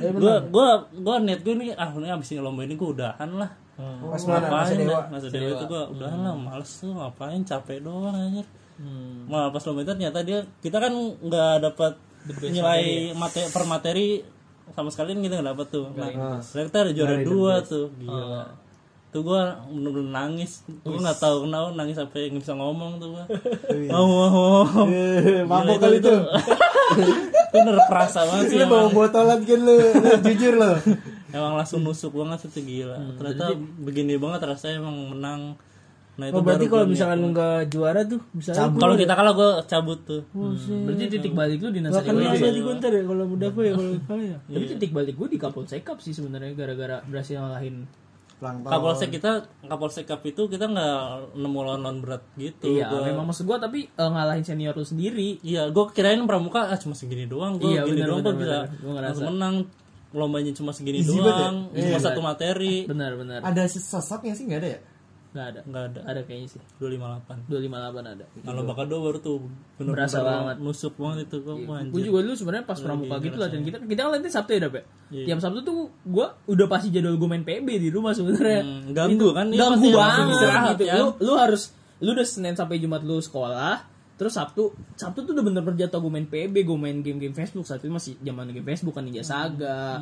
Gue 0.00 0.34
gue 0.48 0.68
gue 0.96 1.14
niat 1.28 1.40
gue 1.44 1.54
nih 1.60 1.76
ah 1.76 1.92
ini 1.92 2.08
abis 2.08 2.32
ini 2.32 2.40
lomba 2.40 2.64
ini 2.64 2.72
gue 2.80 2.88
udahan 2.96 3.28
lah. 3.36 3.50
Pas 4.08 4.22
mana 4.24 4.48
masa 4.48 4.72
Ngapain 4.72 4.78
dewa. 4.80 4.88
dah? 4.88 5.04
Masa 5.12 5.26
dewa 5.28 5.50
itu 5.52 5.64
gue 5.68 5.82
udahan 6.00 6.18
lah 6.24 6.32
males 6.32 6.70
tuh 6.80 6.96
ngapain 6.96 7.44
capek 7.44 7.84
doang 7.84 8.08
anjir. 8.08 8.48
Hmm. 8.80 9.28
Malah 9.28 9.52
pas 9.52 9.60
lomba 9.68 9.84
itu 9.84 9.92
ternyata 9.92 10.24
dia 10.24 10.40
kita 10.64 10.80
kan 10.80 10.92
nggak 10.96 11.54
dapat 11.60 11.92
nilai 12.42 12.82
materi. 13.12 13.46
per 13.48 13.64
materi 13.64 14.06
sama 14.70 14.88
sekali 14.88 15.12
kita 15.16 15.34
nggak 15.36 15.48
dapat 15.52 15.66
tuh. 15.68 15.86
Nah, 15.92 16.38
ternyata 16.40 16.76
ada 16.80 16.92
juara 16.92 17.16
dua 17.20 17.54
tuh. 17.62 17.90
Gila. 17.94 18.44
tuh 19.12 19.20
gue 19.20 19.42
bener-bener 19.68 20.08
nangis. 20.08 20.64
Gue 20.80 20.96
nggak 20.96 21.18
tahu 21.18 21.44
kenapa 21.44 21.68
nangis 21.74 21.96
sampai 21.96 22.32
nggak 22.32 22.40
bisa 22.40 22.54
ngomong 22.54 22.96
tuh 22.96 23.08
gue 23.12 23.24
mau 23.92 24.08
mau 24.08 24.28
mau 24.64 24.88
Eh, 24.88 25.44
Mabok 25.44 25.76
kali 25.78 26.00
tuh. 26.00 26.16
itu 26.92 27.12
bener 27.52 27.76
kerasa 27.84 28.24
banget 28.24 28.44
sih 28.48 28.56
Lu 28.56 28.64
bawa 28.66 28.88
botolan 28.88 29.44
kan 29.44 29.60
lu, 29.60 29.76
lu 29.92 30.10
jujur 30.24 30.54
lu. 30.56 30.72
emang 31.28 31.52
langsung 31.54 31.84
nusuk 31.84 32.12
banget 32.12 32.48
itu 32.48 32.60
gila. 32.62 32.96
Ternyata 33.18 33.52
begini 33.78 34.16
banget 34.16 34.40
rasanya 34.46 34.80
emang 34.80 34.96
menang 35.12 35.40
nah 36.12 36.28
itu 36.28 36.34
Oh 36.34 36.42
berarti 36.42 36.66
kalau 36.66 36.84
gua 36.84 36.92
misalkan 36.92 37.18
niat. 37.18 37.30
nggak 37.32 37.58
juara 37.68 38.00
tuh 38.04 38.20
misalnya 38.30 38.60
Cabut. 38.62 38.80
kalau 38.80 38.94
kita 38.94 39.12
kalah 39.12 39.32
gue 39.32 39.50
cabut 39.64 39.98
tuh 40.02 40.22
Berarti 40.84 41.04
titik 41.08 41.32
balik 41.32 41.58
lu 41.58 41.68
di 41.68 41.80
kenal 41.80 41.96
Wede. 42.28 42.36
berarti 42.38 42.60
gue 42.60 42.74
ntar 42.76 42.90
ya 42.90 43.02
kalau 43.02 43.24
muda 43.24 43.46
gue 43.48 43.64
ya 43.64 43.74
kalau 44.02 44.22
ya. 44.28 44.36
Tapi 44.44 44.64
titik 44.68 44.90
balik 44.90 45.14
gue 45.14 45.28
di 45.28 45.38
Kapolsek 45.38 45.80
Cup 45.82 45.98
sih 45.98 46.12
sebenarnya 46.12 46.52
gara-gara 46.52 47.00
berhasil 47.02 47.34
ngalahin. 47.34 47.88
Pelang 48.34 48.60
Kapolsek 48.60 49.08
kita 49.10 49.30
Kapolsek 49.62 50.04
Cup 50.04 50.20
itu 50.22 50.42
kita 50.46 50.64
nggak 50.66 50.96
nemu 51.32 51.58
lawan-lawan 51.62 51.98
berat 51.98 52.22
gitu 52.34 52.66
Iya, 52.68 52.90
Gua- 52.90 53.06
memang 53.06 53.24
maksud 53.24 53.44
gue 53.44 53.56
tapi 53.56 53.78
eh, 53.86 54.10
ngalahin 54.10 54.42
senior 54.42 54.74
lu 54.74 54.84
sendiri. 54.84 55.40
Iya, 55.40 55.70
gue 55.70 55.84
kirain 55.90 56.20
pramuka 56.22 56.66
ah, 56.66 56.76
cuma 56.76 56.92
segini 56.92 57.24
doang. 57.24 57.56
Gue 57.56 57.72
Iya, 57.72 57.84
gini 57.84 57.98
benar, 57.98 58.08
doang 58.10 58.20
benar, 58.20 58.28
gue 58.28 58.42
bisa 58.42 58.58
benar. 58.68 59.12
Gua 59.14 59.24
menang. 59.30 59.56
Lombanya 60.12 60.52
cuma 60.52 60.76
segini 60.76 61.00
Easy 61.00 61.16
doang, 61.16 61.72
cuma 61.72 61.96
satu 61.96 62.20
materi. 62.20 62.84
Benar-benar. 62.84 63.40
Ada 63.40 63.64
sesatnya 63.64 64.36
sih 64.36 64.44
nggak 64.44 64.60
ada 64.60 64.68
ya? 64.68 64.80
Nggak 65.32 65.46
ada. 65.48 65.60
Nggak 65.64 65.84
ada. 65.88 66.00
Ada 66.04 66.20
kayaknya 66.28 66.48
sih. 66.52 66.60
258. 66.76 67.48
258 67.48 68.04
ada. 68.04 68.24
Nah, 68.44 68.52
lomba 68.52 68.72
kedua 68.76 68.98
baru 69.00 69.18
tuh 69.18 69.36
bener-bener 69.80 69.96
Berasa 70.04 70.18
banget. 70.20 70.56
Iya. 70.56 70.64
nusuk 70.68 70.94
banget 71.00 71.18
itu 71.24 71.36
gue 71.40 71.54
Gue 71.88 72.02
juga 72.04 72.18
dulu 72.20 72.34
sebenarnya 72.36 72.64
pas 72.68 72.78
pramuka 72.78 73.14
gitu 73.18 73.36
latihan 73.40 73.64
kita 73.64 73.76
kita 73.80 74.00
kan 74.04 74.10
latihan 74.12 74.34
Sabtu 74.36 74.50
ya 74.52 74.60
Dap 74.60 74.74
ya. 74.76 74.84
Iya. 75.08 75.24
Tiap 75.32 75.38
Sabtu 75.40 75.58
tuh 75.64 75.78
gue 76.04 76.26
udah 76.46 76.66
pasti 76.68 76.88
jadwal 76.92 77.16
gue 77.16 77.28
main 77.28 77.44
PB 77.44 77.68
di 77.80 77.88
rumah 77.88 78.12
sebenarnya. 78.12 78.60
Hmm, 78.60 78.92
ganggu 78.92 79.28
kan? 79.32 79.46
Iya, 79.48 79.60
Ganggu 79.64 79.88
banget 79.90 80.24
istirahat, 80.36 80.74
gitu. 80.76 80.84
ya. 80.84 80.94
Lu 81.00 81.06
lu 81.16 81.32
harus 81.40 81.62
lu 82.02 82.12
udah 82.12 82.26
Senin 82.28 82.52
sampai 82.52 82.76
Jumat 82.76 83.00
lu 83.00 83.16
sekolah, 83.16 83.88
terus 84.20 84.36
Sabtu 84.36 84.74
Sabtu 84.92 85.24
tuh 85.24 85.32
udah 85.32 85.44
bener-bener 85.48 85.86
jatuh 85.86 85.96
gue 85.96 86.12
main 86.12 86.28
PB, 86.28 86.54
gue 86.60 86.76
main 86.76 87.00
game-game 87.00 87.32
Facebook 87.32 87.64
saat 87.64 87.80
itu 87.80 87.88
masih 87.88 88.20
zaman 88.20 88.52
game 88.52 88.68
Facebook 88.68 88.92
kan 88.92 89.06
Ninja 89.06 89.24
Saga. 89.24 89.96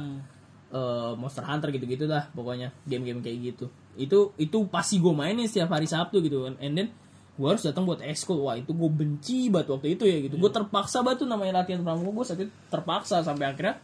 eh, 0.71 1.13
Monster 1.19 1.43
Hunter 1.43 1.71
gitu-gitu 1.71 2.07
lah 2.07 2.31
pokoknya 2.31 2.71
game-game 2.87 3.19
kayak 3.21 3.39
gitu 3.55 3.67
itu 3.97 4.31
itu 4.37 4.59
pasti 4.69 4.99
gue 4.99 5.11
mainin 5.11 5.47
setiap 5.47 5.73
hari 5.73 5.87
Sabtu 5.87 6.21
gitu 6.21 6.47
kan. 6.47 6.55
And 6.59 6.75
then 6.75 6.89
gue 7.35 7.49
harus 7.49 7.65
datang 7.65 7.89
buat 7.89 8.05
ekskul 8.05 8.37
wah 8.39 8.55
itu 8.55 8.71
gue 8.71 8.91
benci 8.93 9.49
banget 9.49 9.73
waktu 9.73 9.97
itu 9.97 10.05
ya 10.05 10.19
gitu. 10.21 10.37
Gue 10.37 10.51
terpaksa 10.51 11.01
banget 11.01 11.25
tuh 11.25 11.29
namanya 11.29 11.65
latihan 11.65 11.81
pramuka 11.81 12.11
gue 12.13 12.25
saat 12.25 12.41
itu 12.45 12.53
terpaksa 12.69 13.25
sampai 13.25 13.51
akhirnya 13.51 13.81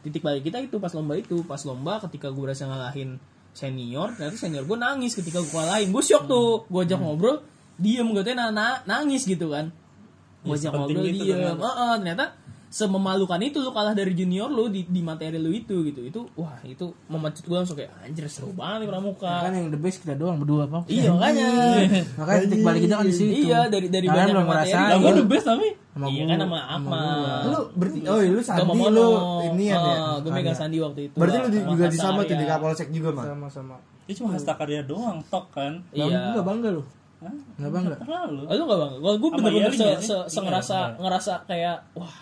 titik 0.00 0.22
balik 0.22 0.46
kita 0.46 0.62
itu 0.62 0.78
pas 0.78 0.92
lomba 0.94 1.18
itu. 1.18 1.42
Pas 1.42 1.60
lomba 1.64 1.98
ketika 2.06 2.30
gue 2.30 2.40
berhasil 2.40 2.64
ngalahin 2.64 3.18
senior 3.50 4.14
ternyata 4.14 4.38
senior 4.38 4.62
gue 4.62 4.78
nangis 4.78 5.12
ketika 5.12 5.42
gue 5.42 5.50
kalahin 5.50 5.90
gue 5.90 6.02
shock 6.02 6.24
tuh. 6.24 6.64
Gue 6.70 6.86
ajak 6.86 7.02
ngobrol 7.02 7.42
diem 7.76 8.06
katanya 8.14 8.48
na- 8.48 8.54
na- 8.54 8.82
nangis 8.86 9.26
gitu 9.26 9.50
kan. 9.50 9.74
Gue 10.40 10.56
Ya, 10.56 10.68
ajak 10.68 10.72
ngobrol 10.72 11.04
itu 11.04 11.24
diem. 11.28 11.58
ternyata 11.60 12.26
sememalukan 12.70 13.42
itu 13.42 13.58
lu 13.58 13.68
kalah 13.68 13.90
dari 13.90 14.14
junior 14.14 14.46
lu 14.46 14.66
di, 14.66 14.86
di 14.86 15.02
materi 15.02 15.36
lu 15.36 15.50
itu 15.50 15.82
gitu 15.82 16.00
itu 16.00 16.20
wah 16.32 16.54
itu 16.62 16.86
memecut 17.04 17.42
gue 17.42 17.56
langsung 17.56 17.74
kayak 17.74 17.90
anjir 18.00 18.24
seru 18.24 18.50
banget 18.50 18.78
nih 18.80 18.88
pramuka 18.88 19.34
Kan 19.42 19.52
yang 19.52 19.68
the 19.68 19.76
best 19.76 19.98
kita 19.98 20.14
doang 20.14 20.38
berdua, 20.38 20.64
Pak. 20.64 20.86
iya 20.86 21.10
makanya 21.12 21.46
Makanya 22.14 22.40
titik 22.46 22.62
balik 22.62 22.80
kita 22.80 22.94
kan 22.94 23.04
di 23.04 23.12
situ. 23.12 23.32
iya 23.44 23.66
dari 23.66 23.86
dari 23.86 24.06
Kalian 24.06 24.22
banyak 24.22 24.34
belum 24.36 24.46
materi. 24.46 24.78
Lah, 24.80 24.96
gue 24.96 25.12
the 25.12 25.26
best 25.26 25.44
tapi 25.44 25.68
Sama 25.90 26.06
iya 26.06 26.22
gua, 26.22 26.30
kan 26.30 26.38
sama 26.40 26.58
Akmal 26.64 27.40
Lu 27.44 27.60
berarti 27.74 27.98
oh 28.00 28.18
lu 28.20 28.30
Gua 28.30 28.44
Sandi 28.44 28.60
sama 28.62 28.72
lu 28.88 29.08
ini 29.50 29.64
ya. 29.66 29.76
Ah, 29.76 30.14
gue 30.16 30.30
megang 30.30 30.54
Sandi 30.56 30.76
waktu 30.78 31.00
itu 31.04 31.16
Berarti 31.16 31.36
lu 31.36 31.48
di- 31.48 31.58
Sama 31.60 31.68
juga 31.68 31.84
di 31.84 31.98
sama 31.98 32.10
Hatta 32.14 32.22
tuh 32.24 32.36
di. 32.36 32.44
Kapolsek 32.46 32.88
juga, 32.90 33.08
Mang. 33.10 33.26
Sama-sama. 33.26 33.76
dia 34.00 34.14
cuma 34.16 34.30
hasta 34.32 34.52
karya 34.52 34.82
doang, 34.82 35.18
tok 35.24 35.50
kan. 35.50 35.72
iya 35.90 36.06
Enggak 36.06 36.42
bangga 36.44 36.68
lu. 36.72 36.82
Hah? 37.20 37.34
Enggak 37.56 37.72
bangga. 37.72 37.94
Terlalu. 37.96 38.42
Oh, 38.42 38.54
lu 38.54 38.62
gak 38.64 38.78
bang? 38.80 38.92
Gue 38.96 39.12
gue 39.12 39.28
Sama 39.28 39.38
bener-bener 39.40 39.70
se, 39.70 39.76
sih? 39.76 39.90
se, 40.00 40.16
se 40.24 40.30
Iya, 40.32 40.40
ngerasa 40.40 40.76
bener. 40.78 40.98
ngerasa 41.00 41.32
kayak 41.44 41.76
wah 41.92 42.14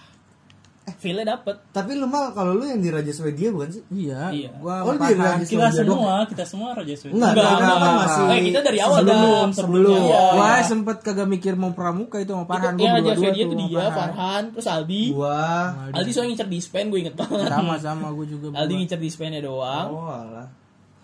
feelnya 0.94 1.26
dapet. 1.34 1.60
Tapi 1.68 1.90
lu 1.92 2.04
mal 2.04 2.30
kalau 2.30 2.52
lu 2.52 2.64
yang 2.64 2.78
di 2.78 2.88
Raja 2.88 3.10
Swedia 3.10 3.48
bukan 3.48 3.68
sih? 3.70 3.82
Iya, 3.90 4.30
Iya. 4.30 4.50
gua 4.56 4.80
Oh, 4.80 4.92
sama 4.92 5.04
Farhan. 5.04 5.18
lagi 5.36 5.44
Kita 5.44 5.66
Swedia 5.66 5.84
semua, 5.84 6.14
kita 6.24 6.44
semua 6.44 6.68
Raja 6.72 6.94
Swedia. 6.94 7.14
Enggak, 7.14 7.30
Enggak, 7.30 7.44
enggak, 7.44 7.58
enggak, 7.58 7.76
enggak, 7.76 7.90
enggak. 7.90 8.08
masih 8.08 8.22
Eh, 8.28 8.40
kita 8.42 8.58
dari 8.62 8.78
awal, 8.78 8.98
sebelum, 8.98 9.18
Dam. 9.18 9.50
sebelum. 9.52 10.00
Iya. 10.02 10.22
Wah, 10.32 10.60
sempet 10.62 10.96
kagak 11.00 11.28
mikir 11.28 11.52
mau 11.54 11.70
pramuka 11.70 12.16
itu 12.16 12.30
sama 12.30 12.44
Farhan. 12.44 12.72
Itu 12.72 12.78
Gua 12.78 12.84
yang 12.84 12.94
aja 12.94 13.02
berdua-dua 13.04 13.28
dia 13.28 13.44
tuh 13.44 13.48
tuh 13.48 13.58
sama 13.58 13.68
dia, 13.68 13.84
Farhan, 13.90 14.42
terus 14.50 14.66
Aldi. 14.66 15.02
Gua 15.10 15.38
Aldi 15.90 16.10
soalnya 16.10 16.28
ngincer 16.30 16.48
dispen, 16.48 16.84
gue 16.88 16.98
inget 17.00 17.14
banget. 17.14 17.48
Sama-sama 17.48 18.06
gue 18.12 18.26
juga. 18.26 18.46
Aldi 18.54 18.72
ngincer 18.74 18.98
dispennya 18.98 19.40
doang. 19.40 19.86
Oh, 19.88 20.06
alah. 20.06 20.46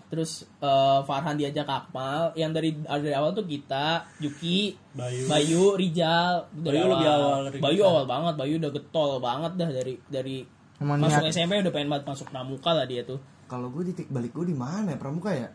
Terus 0.05 0.31
eh, 0.57 0.99
Farhan 1.01 1.35
diajak 1.35 1.65
Akmal. 1.65 2.31
Yang 2.33 2.51
dari 2.53 2.69
dari 2.77 3.11
awal 3.11 3.31
tuh 3.31 3.43
kita, 3.43 4.05
Yuki, 4.17 4.77
Bayu. 4.91 5.25
Bayu, 5.25 5.63
Rijal. 5.73 6.47
Dari 6.51 6.77
Bayu 6.77 6.85
lebih 6.87 7.07
awal 7.09 7.39
dari 7.45 7.57
Bayu 7.57 7.79
kita. 7.79 7.89
awal 7.89 8.03
banget. 8.05 8.33
Bayu 8.35 8.53
udah 8.57 8.71
getol 8.71 9.11
banget 9.19 9.51
dah 9.55 9.69
dari 9.71 9.93
dari 10.05 10.37
Emang 10.75 10.99
masuk 10.99 11.23
niat. 11.23 11.31
SMP 11.31 11.51
udah 11.57 11.71
pengen 11.71 11.89
banget 11.89 12.05
masuk 12.05 12.27
pramuka 12.29 12.71
lah 12.71 12.85
dia 12.85 13.01
tuh. 13.01 13.19
Kalau 13.45 13.69
gue 13.69 13.85
titik 13.85 14.07
balik 14.07 14.31
gue 14.31 14.45
di 14.45 14.57
mana 14.57 14.91
ya 14.91 14.97
Pramuka 14.97 15.29
ya? 15.29 15.49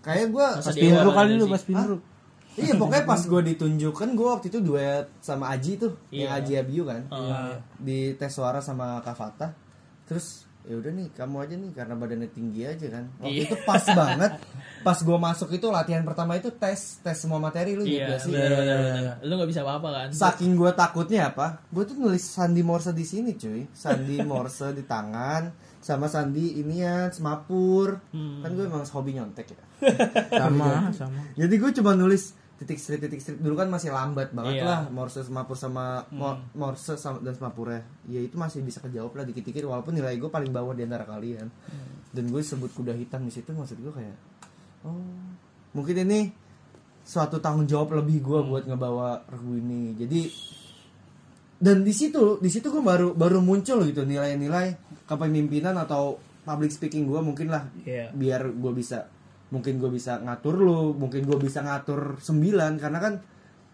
Kayak 0.00 0.30
gue 0.30 0.46
Pas 0.60 0.70
pinru 0.72 1.10
kali 1.10 1.32
lu 1.34 1.46
pas 1.46 1.62
pinru. 1.62 1.96
Iya 2.54 2.72
pokoknya 2.74 3.04
pas 3.10 3.20
gue 3.20 3.42
ditunjukkan 3.52 4.08
gue 4.12 4.28
waktu 4.28 4.46
itu 4.48 4.58
duet 4.60 5.06
sama 5.18 5.50
Aji 5.50 5.76
tuh 5.76 5.92
yang 6.08 6.30
Iya. 6.30 6.40
Aji 6.40 6.52
Abiu 6.56 6.82
kan 6.82 7.02
Eh, 7.06 7.54
di 7.76 7.98
tes 8.14 8.30
suara 8.30 8.58
sama 8.58 8.98
Kak 8.98 9.14
Fatah 9.14 9.50
terus 10.02 10.45
ya 10.66 10.74
udah 10.74 10.90
nih 10.90 11.08
kamu 11.10 11.36
aja 11.38 11.54
nih 11.54 11.70
karena 11.70 11.94
badannya 11.94 12.26
tinggi 12.28 12.62
aja 12.62 12.86
kan 12.88 13.04
waktu 13.16 13.30
Iya. 13.32 13.42
itu 13.44 13.56
pas 13.62 13.84
banget 13.88 14.32
pas 14.82 14.98
gue 14.98 15.14
masuk 15.16 15.48
itu 15.50 15.66
latihan 15.68 16.02
pertama 16.02 16.34
itu 16.34 16.50
tes 16.50 16.74
tes 16.98 17.14
semua 17.14 17.38
materi 17.38 17.72
lu 17.72 17.82
Iya, 17.82 18.18
gitu 18.18 18.26
sih 18.26 18.32
bener, 18.32 18.50
bener, 18.52 18.76
bener. 18.76 19.14
Lu 19.22 19.32
gak 19.36 19.46
bisa 19.46 19.62
apa-apa 19.62 19.88
kan? 19.88 20.08
saking 20.10 20.52
gue 20.52 20.70
takutnya 20.72 21.30
apa 21.30 21.62
gue 21.66 21.84
tuh 21.84 21.94
nulis 21.96 22.20
Sandi 22.20 22.60
Morse 22.60 22.90
di 22.90 23.02
sini 23.02 23.32
cuy 23.32 23.70
Sandi 23.70 24.18
Morse 24.26 24.70
di 24.70 24.82
tangan 24.82 25.54
sama 25.78 26.06
Sandi 26.06 26.58
ini 26.58 26.82
ya 26.82 27.08
semapur 27.08 28.02
Hmm. 28.10 28.42
kan 28.42 28.50
gue 28.50 28.64
emang 28.64 28.82
hobi 28.84 29.10
nyontek 29.12 29.46
ya 29.48 29.62
Sama, 30.36 30.90
sama. 30.90 31.20
jadi 31.34 31.54
gue 31.54 31.70
cuma 31.72 31.92
nulis 31.92 32.34
titik 32.56 32.76
strip 32.76 32.98
titik 32.98 33.18
strip 33.18 33.36
dulu 33.36 33.52
kan 33.54 33.68
masih 33.68 33.88
lambat 33.88 34.32
banget 34.32 34.54
Iya. 34.54 34.62
Hmm. 34.62 34.70
lah 34.70 34.80
Morse 34.90 35.20
semapur 35.20 35.54
sama 35.54 36.00
Mo- 36.10 36.40
Morse 36.52 36.94
sama, 36.94 37.20
dan 37.20 37.32
semapurnya 37.32 37.80
ya 38.04 38.18
itu 38.18 38.34
masih 38.34 38.60
bisa 38.60 38.80
kejawab 38.80 39.12
lah 39.12 39.24
dikit-dikit 39.24 39.62
walaupun 39.62 39.92
nilai 39.92 40.14
gue 40.14 40.26
paling 40.26 40.48
bawah 40.48 40.72
di 40.72 40.82
antara 40.82 41.04
kalian 41.04 41.46
Hmm. 41.46 41.88
dan 42.10 42.24
gue 42.26 42.40
sebut 42.40 42.70
kuda 42.70 42.92
hitam 42.92 43.20
di 43.20 43.30
situ 43.30 43.50
maksud 43.50 43.76
gue 43.76 43.92
kayak 43.92 44.16
oh 44.82 44.96
mungkin 45.70 45.96
ini 46.02 46.32
suatu 47.02 47.38
tanggung 47.38 47.64
jawab 47.64 47.92
lebih 47.94 48.18
gue 48.20 48.38
Hmm. 48.38 48.48
buat 48.48 48.64
ngebawa 48.64 49.08
regu 49.26 49.52
ini 49.54 49.92
jadi 49.94 50.20
dan 51.56 51.80
di 51.80 51.90
situ 51.90 52.36
di 52.36 52.48
situ 52.48 52.68
gue 52.68 52.80
baru 52.80 53.12
baru 53.12 53.40
muncul 53.40 53.80
gitu 53.82 54.02
nilai-nilai 54.02 54.76
kepemimpinan 55.04 55.72
atau 55.78 56.16
public 56.42 56.68
speaking 56.70 57.04
gue 57.04 57.16
mungkin 57.18 57.48
lah 57.48 57.64
Iya. 57.82 58.12
biar 58.12 58.48
gue 58.50 58.72
bisa 58.72 59.08
mungkin 59.54 59.78
gue 59.78 59.90
bisa 59.94 60.18
ngatur 60.18 60.58
lu 60.58 60.94
mungkin 60.98 61.22
gue 61.22 61.38
bisa 61.38 61.62
ngatur 61.62 62.18
sembilan 62.18 62.82
karena 62.82 62.98
kan 62.98 63.14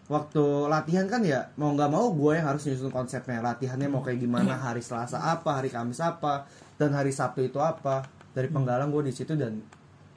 waktu 0.05 0.69
latihan 0.69 1.09
kan 1.09 1.25
ya 1.25 1.49
mau 1.57 1.73
nggak 1.73 1.89
mau 1.89 2.13
gue 2.13 2.37
yang 2.37 2.47
harus 2.53 2.67
nyusun 2.67 2.91
konsepnya. 2.91 3.39
Latihannya 3.39 3.87
mau 3.89 4.03
kayak 4.03 4.19
gimana 4.21 4.59
hari 4.59 4.83
Selasa 4.83 5.17
apa 5.19 5.63
hari 5.63 5.73
Kamis 5.73 6.03
apa 6.03 6.45
dan 6.77 6.93
hari 6.93 7.09
Sabtu 7.09 7.41
itu 7.45 7.57
apa. 7.57 8.05
Dari 8.33 8.49
penggalang 8.49 8.89
gue 8.89 9.09
di 9.09 9.13
situ 9.13 9.37
dan 9.37 9.61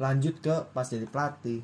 lanjut 0.01 0.41
ke 0.41 0.55
pas 0.73 0.89
jadi 0.89 1.05
pelatih. 1.09 1.61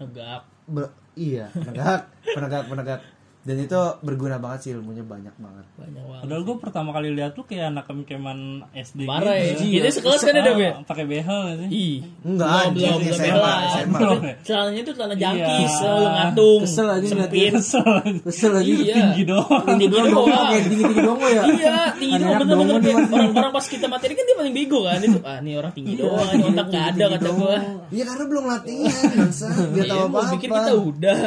Negak. 0.00 0.44
Be- 0.66 1.06
iya 1.16 1.48
penegak 1.50 2.12
penegak 2.36 2.64
penegak 2.70 3.00
dan 3.46 3.56
itu 3.56 3.78
berguna 4.02 4.36
banget 4.36 4.58
sih 4.60 4.70
ilmunya 4.72 5.00
banyak 5.00 5.30
banget 5.32 5.64
Banyak 5.72 6.02
banget. 6.02 6.22
Padahal 6.26 6.42
gue 6.42 6.56
pertama 6.58 6.90
kali 6.90 7.08
lihat 7.12 7.32
tuh 7.32 7.44
kayak 7.44 7.70
anak 7.70 7.86
kemen 7.86 8.40
SD 8.72 9.06
Parah 9.06 9.32
ya. 9.32 9.54
gitu. 9.54 9.78
Kita 9.78 9.88
sekelas 9.92 10.20
kan 10.20 10.34
ada, 10.34 10.52
Be? 10.52 10.66
Ah, 10.66 10.82
Pakai 10.82 11.04
behel 11.04 11.38
nggak 11.38 11.56
sih? 11.56 11.68
Ih. 11.70 11.96
Enggak, 12.22 12.50
belum, 12.50 12.74
belum, 12.74 12.98
belum 12.98 13.14
SMA. 13.14 13.54
SMA. 13.70 13.98
Itu 14.02 14.08
Celananya 14.42 14.82
tuh 14.82 14.92
celana 14.92 15.14
jangkis, 15.14 15.74
Iya. 15.76 15.92
lu 15.92 16.06
ngatung. 16.08 16.60
Kesel 16.60 16.86
aja 16.90 17.06
Sempit. 17.06 17.52
Kesel. 17.54 17.86
Kesel 18.20 18.50
lagi. 18.52 18.72
Iya. 18.82 18.94
Tinggi 18.96 19.22
doang. 19.22 19.62
Tinggi 19.62 19.86
doang 19.86 20.10
tinggi-tinggi 20.58 21.00
doang 21.00 21.16
gua 21.16 21.30
ya. 21.30 21.42
Iya, 21.46 21.76
tinggi 21.94 22.16
doang 22.18 22.36
kayak 22.66 22.82
dia. 22.82 22.94
orang-orang 23.06 23.52
pas 23.52 23.66
kita 23.68 23.86
materi 23.86 24.12
kan 24.12 24.24
dia 24.24 24.36
paling 24.36 24.54
bego 24.54 24.78
kan 24.82 24.98
itu. 24.98 25.18
Ah, 25.22 25.38
nih 25.38 25.54
orang 25.54 25.72
tinggi 25.72 25.94
doang, 25.94 26.26
otak 26.26 26.66
gak 26.66 26.84
ada 26.92 27.04
kata 27.14 27.28
gua. 27.30 27.56
iya 27.88 28.04
karena 28.04 28.24
belum 28.26 28.44
latihan 28.44 28.90
bangsa 29.14 29.46
dia 29.70 29.84
tahu 29.84 29.94
Iya, 29.96 30.02
apa 30.02 30.10
gua 30.10 30.24
pikir 30.34 30.48
kita 30.50 30.72
udah. 30.74 31.20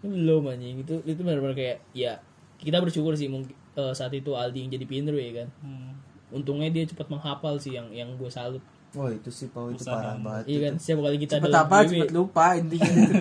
Belum 0.00 0.42
anjing 0.46 0.82
itu 0.82 0.94
itu 1.02 1.20
benar-benar 1.20 1.54
kayak 1.54 1.78
ya 1.92 2.18
kita 2.58 2.78
bersyukur 2.78 3.14
sih 3.14 3.26
mungkin 3.26 3.54
eh, 3.74 3.92
saat 3.92 4.10
itu 4.12 4.34
Aldi 4.34 4.58
yang 4.66 4.70
jadi 4.74 4.86
pinru 4.86 5.18
ya 5.18 5.42
kan. 5.44 5.48
Hmm. 5.60 5.92
Untungnya 6.28 6.68
dia 6.68 6.84
cepat 6.84 7.08
menghafal 7.08 7.56
sih 7.56 7.72
yang 7.72 7.88
yang 7.90 8.14
gue 8.14 8.28
salut. 8.28 8.60
oh 8.96 9.04
itu 9.12 9.28
sih 9.28 9.52
Pau 9.52 9.68
itu 9.68 9.84
parah 9.84 10.16
banget 10.16 10.48
Iya 10.48 10.58
kan, 10.64 10.74
setiap 10.80 11.04
kali 11.04 11.20
kita 11.20 11.36
Cepet 11.44 11.52
apa, 11.52 11.76
PBB, 11.84 11.88
cepet 11.92 12.10
lupa 12.16 12.44
intinya 12.56 12.88
itu. 13.04 13.14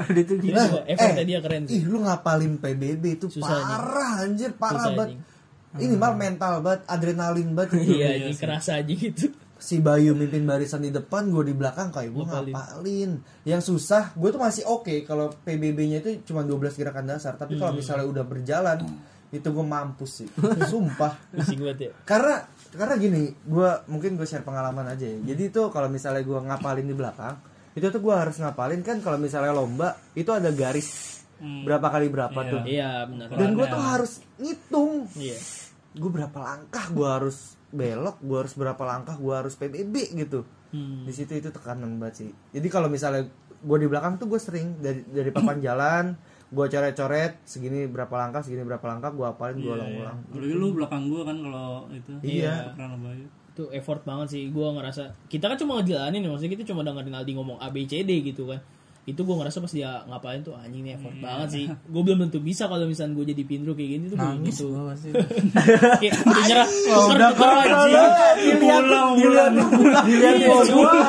Udah 0.00 0.20
itu 0.24 0.34
gitu. 0.40 0.46
itu 0.48 0.78
effortnya 0.88 1.24
dia 1.28 1.38
keren 1.44 1.62
sih. 1.68 1.76
ih 1.76 1.82
lu 1.84 1.98
ngapalin 2.00 2.54
PBB 2.56 3.04
itu 3.20 3.26
Susah, 3.28 3.52
parah 3.60 4.24
anjir 4.24 4.50
parah 4.56 4.80
Susah, 4.80 4.92
banget 4.96 5.20
anjing. 5.20 5.84
ini 5.84 5.94
mal 6.00 6.16
mental 6.16 6.64
banget 6.64 6.80
adrenalin 6.88 7.48
banget 7.52 7.84
itu. 7.84 8.00
Iya, 8.00 8.06
anjing 8.16 8.38
kerasa 8.40 8.80
aja 8.80 8.92
gitu. 8.96 9.28
Si 9.60 9.84
Bayu 9.84 10.16
mimpin 10.16 10.48
barisan 10.48 10.80
di 10.80 10.88
depan 10.88 11.28
gue 11.28 11.52
di 11.52 11.54
belakang 11.54 11.92
kayak 11.92 12.10
gue 12.10 12.24
ngapalin. 12.24 13.10
Yang 13.44 13.62
susah 13.68 14.16
gue 14.16 14.28
tuh 14.32 14.40
masih 14.40 14.64
oke 14.64 15.04
kalau 15.04 15.28
PBB-nya 15.44 16.00
itu 16.00 16.24
cuma 16.24 16.40
12 16.42 16.80
gerakan 16.80 17.04
dasar 17.04 17.36
tapi 17.36 17.60
kalau 17.60 17.76
misalnya 17.76 18.08
udah 18.08 18.24
berjalan 18.24 18.88
itu 19.30 19.46
gue 19.46 19.66
mampus 19.68 20.24
sih. 20.24 20.28
Sumpah. 20.72 21.14
Ya. 21.36 21.92
karena 22.08 22.48
karena 22.72 22.94
gini 22.96 23.22
gue 23.30 23.70
mungkin 23.86 24.16
gue 24.16 24.26
share 24.26 24.42
pengalaman 24.42 24.88
aja 24.88 25.04
ya. 25.04 25.20
Jadi 25.36 25.52
itu 25.52 25.62
kalau 25.68 25.92
misalnya 25.92 26.24
gue 26.24 26.38
ngapalin 26.40 26.88
di 26.88 26.96
belakang 26.96 27.36
itu 27.76 27.86
tuh 27.86 28.02
gue 28.02 28.14
harus 28.16 28.34
ngapalin 28.40 28.82
kan 28.82 28.98
kalau 28.98 29.14
misalnya 29.20 29.54
lomba 29.54 29.94
itu 30.18 30.34
ada 30.34 30.50
garis 30.50 31.20
berapa 31.40 31.86
kali 31.88 32.06
berapa 32.12 32.40
tuh. 32.48 32.60
Iya, 32.68 33.08
benar. 33.08 33.26
dan 33.32 33.48
gue 33.56 33.66
tuh 33.68 33.80
harus 33.80 34.12
ngitung. 34.36 35.08
Iya. 35.16 35.38
gue 35.90 36.06
berapa 36.06 36.38
langkah 36.38 36.86
gue 36.94 37.08
harus 37.08 37.58
belok 37.70 38.18
gue 38.20 38.38
harus 38.38 38.54
berapa 38.54 38.82
langkah 38.82 39.14
gue 39.14 39.34
harus 39.34 39.54
PBB 39.54 40.14
gitu 40.16 40.42
Hmm. 40.70 41.02
di 41.02 41.10
situ 41.10 41.34
itu 41.34 41.50
tekanan 41.50 41.98
banget 41.98 42.14
sih 42.14 42.30
jadi 42.54 42.68
kalau 42.70 42.86
misalnya 42.86 43.26
gue 43.58 43.78
di 43.82 43.90
belakang 43.90 44.22
tuh 44.22 44.30
gue 44.30 44.38
sering 44.38 44.78
dari 44.78 45.02
dari 45.02 45.34
papan 45.34 45.58
jalan 45.66 46.14
gue 46.46 46.62
coret-coret 46.62 47.42
segini 47.42 47.90
berapa 47.90 48.14
langkah 48.14 48.38
segini 48.38 48.62
berapa 48.62 48.86
langkah 48.86 49.10
gue 49.10 49.26
apalin 49.26 49.58
gue 49.58 49.66
ulang-ulang 49.66 50.18
Apalagi 50.30 50.54
lu 50.54 50.70
belakang 50.70 51.10
gua 51.10 51.26
kan 51.26 51.42
kalau 51.42 51.90
itu. 51.90 52.10
Iya. 52.22 52.70
Itu 53.50 53.66
effort 53.74 54.06
banget 54.06 54.30
sih 54.30 54.42
gue 54.54 54.62
ngerasa 54.62 55.10
kita 55.26 55.50
kan 55.50 55.58
cuma 55.58 55.82
ngejalanin 55.82 56.22
ya, 56.22 56.30
maksudnya 56.30 56.54
kita 56.54 56.64
cuma 56.70 56.86
dengerin 56.86 57.18
Aldi 57.18 57.32
ngomong 57.34 57.58
A 57.58 57.66
B 57.74 57.82
C 57.90 58.06
D 58.06 58.22
gitu 58.22 58.46
kan 58.46 58.62
itu 59.10 59.20
gue 59.26 59.36
ngerasa 59.36 59.58
pas 59.58 59.72
dia 59.74 59.90
ngapain 60.06 60.40
tuh 60.46 60.54
anjing 60.54 60.86
nih 60.86 60.94
effort 60.94 61.16
banget 61.18 61.48
sih 61.50 61.66
gue 61.66 62.02
belum 62.06 62.18
tentu 62.28 62.38
bisa 62.38 62.70
kalau 62.70 62.86
misalnya 62.86 63.18
gue 63.18 63.26
jadi 63.34 63.42
pindro 63.42 63.74
kayak 63.74 63.90
gini 63.98 64.04
tuh 64.06 64.18
nangis 64.18 64.54
gitu 64.54 64.70
gua 64.70 64.94
pasti 64.94 65.08
kayak 66.02 66.14
udah 66.22 66.44
nyerah 66.46 66.68
Oh, 66.90 67.06
udah 67.14 67.30
Tuker, 67.30 67.54
tuker, 67.54 67.68
kalau 67.70 67.86
anjing. 67.86 68.58
Pulang, 68.60 69.08
pulang. 69.16 69.54
Iya, 70.10 70.48
sumpah. 70.66 71.02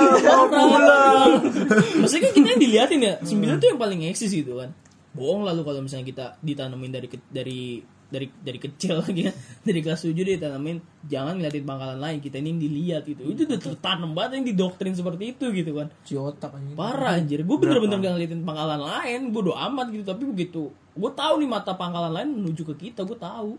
pulang. 0.49 1.31
Maksudnya 2.05 2.21
kan 2.21 2.31
kita 2.37 2.47
yang 2.53 2.61
diliatin 2.61 2.99
ya, 3.01 3.13
sembilan 3.25 3.55
tuh 3.57 3.67
yang 3.73 3.79
paling 3.81 3.99
eksis 4.13 4.31
gitu 4.31 4.61
kan. 4.61 4.69
Bohong 5.11 5.43
lalu 5.43 5.61
kalau 5.65 5.79
misalnya 5.83 6.05
kita 6.07 6.25
ditanamin 6.39 6.91
dari 6.93 7.07
dari 7.27 7.61
dari 8.11 8.27
dari 8.43 8.59
kecil 8.59 8.99
lagi 8.99 9.31
ya, 9.31 9.33
dari 9.67 9.79
kelas 9.79 10.03
7 10.03 10.11
ditanamin 10.13 10.77
jangan 11.07 11.39
ngeliatin 11.39 11.63
pangkalan 11.63 11.95
lain, 11.95 12.19
kita 12.19 12.43
ini 12.43 12.59
dilihat 12.59 13.07
gitu. 13.07 13.23
Itu 13.23 13.47
udah 13.47 13.57
tertanam 13.57 14.11
banget 14.11 14.43
yang 14.43 14.45
didoktrin 14.51 14.91
seperti 14.91 15.31
itu 15.31 15.45
gitu 15.55 15.71
kan. 15.79 15.87
ciotak 16.03 16.51
aja 16.51 16.75
Parah 16.75 17.15
anjir, 17.15 17.47
gue 17.47 17.57
bener-bener 17.57 18.03
gak 18.03 18.13
ngeliatin 18.19 18.43
pangkalan 18.43 18.83
lain, 18.83 19.31
bodo 19.31 19.55
amat 19.55 19.95
gitu. 19.95 20.03
Tapi 20.03 20.23
begitu, 20.27 20.69
gue 20.75 21.11
tahu 21.15 21.33
nih 21.39 21.49
mata 21.49 21.71
pangkalan 21.73 22.11
lain 22.11 22.29
menuju 22.35 22.67
ke 22.67 22.75
kita, 22.91 23.07
gue 23.07 23.15
tahu. 23.15 23.55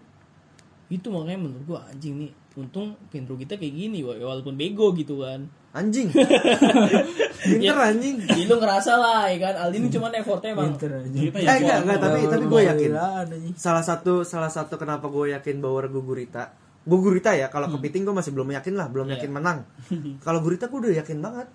Itu 0.93 1.09
makanya 1.09 1.49
menurut 1.49 1.65
gue 1.65 1.79
anjing 1.89 2.15
nih, 2.21 2.31
untung 2.61 3.01
pintu 3.09 3.33
kita 3.41 3.57
kayak 3.57 3.73
gini, 3.73 4.05
wa- 4.05 4.21
walaupun 4.21 4.53
bego 4.53 4.93
gitu 4.93 5.25
kan. 5.25 5.49
Anjing. 5.73 6.09
Pinter 7.43 7.77
anjing. 7.77 8.17
Jadi 8.23 8.45
lu 8.45 8.57
ngerasa 8.57 8.93
lah 8.95 9.27
ya 9.27 9.39
kan, 9.43 9.55
Aldi 9.67 9.77
ini 9.79 9.89
cuma 9.89 10.13
effortnya 10.13 10.53
emang. 10.53 10.77
pinter 10.77 10.91
aja 10.95 11.09
Kita 11.11 11.37
eh 11.41 11.57
enggak 11.59 11.79
enggak 11.83 11.99
tapi 11.99 12.19
tapi 12.29 12.45
gue 12.47 12.63
yakin. 12.69 12.91
salah 13.57 13.83
satu 13.83 14.23
salah 14.23 14.53
satu 14.53 14.77
kenapa 14.77 15.09
gue 15.09 15.33
yakin 15.33 15.59
bahwa 15.59 15.83
gue 15.83 16.05
gurita 16.05 16.53
gue 16.83 16.99
gurita 16.99 17.31
ya 17.33 17.47
kalau 17.47 17.71
kepiting 17.71 18.03
gue 18.03 18.11
masih 18.13 18.35
belum 18.35 18.53
yakin 18.53 18.75
lah 18.75 18.87
belum 18.91 19.07
yakin 19.09 19.31
menang. 19.31 19.59
Kalau 20.27 20.43
gurita 20.43 20.67
gue 20.67 20.79
udah 20.79 20.93
yakin 20.99 21.19
banget. 21.19 21.47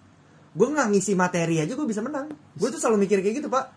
Gue 0.57 0.67
nggak 0.71 0.87
ngisi 0.89 1.13
materi 1.13 1.61
aja 1.61 1.75
gue 1.75 1.85
bisa 1.85 1.99
menang. 1.99 2.31
Gue 2.55 2.67
tuh 2.71 2.79
selalu 2.79 3.05
mikir 3.05 3.19
kayak 3.21 3.43
gitu 3.43 3.51
pak 3.51 3.76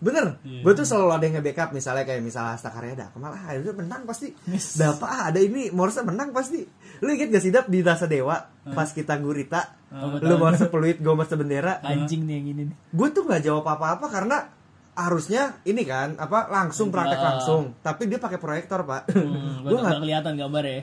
bener. 0.00 0.40
Gue 0.42 0.72
tuh 0.72 0.88
selalu 0.88 1.10
ada 1.12 1.24
yang 1.28 1.34
nge-backup 1.38 1.70
misalnya 1.76 2.04
kayak 2.08 2.24
misalnya 2.24 2.56
Asta 2.56 2.72
Karyada 2.72 3.12
kemalah 3.12 3.40
itu 3.52 3.72
menang 3.76 4.02
pasti. 4.08 4.32
Dapat 4.80 5.08
ah, 5.08 5.22
ada 5.28 5.40
ini 5.40 5.68
Morse 5.70 6.00
menang 6.00 6.32
pasti. 6.32 6.64
Lu 7.04 7.08
inget 7.12 7.28
gak 7.28 7.42
sih 7.44 7.52
dap 7.52 7.68
di 7.68 7.84
Dasa 7.84 8.08
Dewa 8.08 8.36
pas 8.72 8.88
kita 8.92 9.16
gurita 9.20 9.76
lu 10.24 10.34
Morse 10.40 10.66
peluit 10.72 10.98
gue 10.98 11.14
Morse 11.14 11.36
bendera 11.36 11.84
Anjing 11.84 12.24
nih 12.24 12.34
yang 12.40 12.46
ini 12.52 12.62
nih. 12.72 12.76
gue 12.90 13.08
tuh 13.12 13.22
nggak 13.26 13.42
jawab 13.42 13.64
apa-apa 13.66 14.06
karena 14.08 14.38
harusnya 14.94 15.62
ini 15.64 15.82
kan 15.86 16.18
apa 16.18 16.50
langsung 16.50 16.90
praktek 16.92 17.20
langsung. 17.20 17.76
Tapi 17.80 18.10
dia 18.10 18.18
pakai 18.20 18.36
proyektor 18.36 18.84
pak. 18.84 19.08
Hmm, 19.12 19.64
gue 19.64 19.78
nggak 19.78 19.96
gak 19.96 20.02
kelihatan 20.02 20.34
gambar 20.36 20.64
ya. 20.66 20.80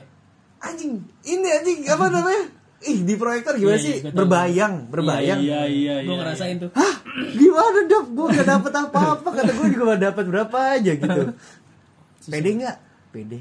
anjing 0.58 1.06
ini 1.22 1.48
anjing 1.54 1.86
apa 1.86 2.10
namanya 2.10 2.50
ih 2.80 2.98
di 3.02 3.14
proyektor 3.14 3.54
gimana 3.54 3.74
Iya, 3.74 3.82
sih 3.82 3.90
iya, 3.90 4.00
gua 4.00 4.08
tahu. 4.08 4.18
berbayang 4.20 4.74
berbayang. 4.86 5.38
Iya, 5.40 5.60
iya, 5.66 5.94
Gue 6.00 6.14
iya. 6.14 6.20
ngerasain 6.20 6.56
tuh. 6.58 6.70
hah? 6.72 6.94
Gimana 7.32 7.78
dap? 7.84 8.06
Gue 8.08 8.26
gak 8.30 8.46
dapet 8.48 8.72
apa-apa. 8.72 9.28
Kata 9.32 9.50
gue 9.52 9.66
juga 9.68 9.84
gak 9.92 10.02
dapet 10.04 10.24
berapa 10.26 10.56
aja 10.72 10.92
gitu. 10.94 11.20
Pede 12.24 12.50
nggak? 12.54 12.76
Pede. 13.10 13.38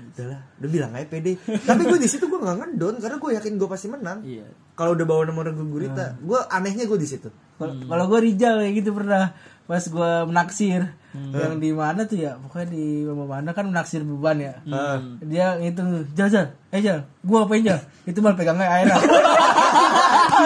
Udahlah. 0.00 0.40
Udah 0.56 0.70
bilang 0.70 0.90
aja 0.92 1.06
pede. 1.06 1.36
Tapi 1.38 1.82
gue 1.84 1.98
di 1.98 2.08
situ 2.08 2.24
gue 2.24 2.36
nggak 2.36 2.56
ngedon 2.58 2.94
karena 2.98 3.16
gue 3.16 3.30
yakin 3.36 3.52
gue 3.54 3.68
pasti 3.68 3.86
menang. 3.86 4.18
Iya. 4.22 4.46
kalau 4.72 4.96
udah 4.96 5.04
bawa 5.04 5.28
nomor 5.28 5.44
gue 5.52 5.60
gurita 5.62 6.16
gue 6.18 6.40
anehnya 6.48 6.88
gue 6.88 6.96
di 6.96 7.04
situ. 7.04 7.28
Kalau 7.54 7.76
kalau 7.84 8.04
gue 8.08 8.20
Rijal 8.24 8.58
kayak 8.58 8.74
gitu 8.74 8.90
pernah 8.90 9.36
pas 9.66 9.84
gue 9.84 10.10
menaksir 10.24 10.88
yang 11.14 11.58
di 11.58 11.70
mana 11.74 12.06
tuh 12.06 12.18
ya? 12.18 12.38
Pokoknya 12.38 12.68
di 12.70 13.02
mana 13.06 13.50
kan 13.50 13.66
menaksir 13.66 14.06
beban 14.06 14.38
ya. 14.38 14.54
Ah. 14.70 14.98
dia 15.22 15.58
jal 16.14 16.28
jal 16.30 16.46
eh 16.70 16.80
jal 16.82 17.02
gue 17.22 17.38
apain 17.38 17.62
jal? 17.62 17.80
Itu 18.06 18.22
malah 18.22 18.38
pegangnya 18.38 18.66
air 18.70 18.86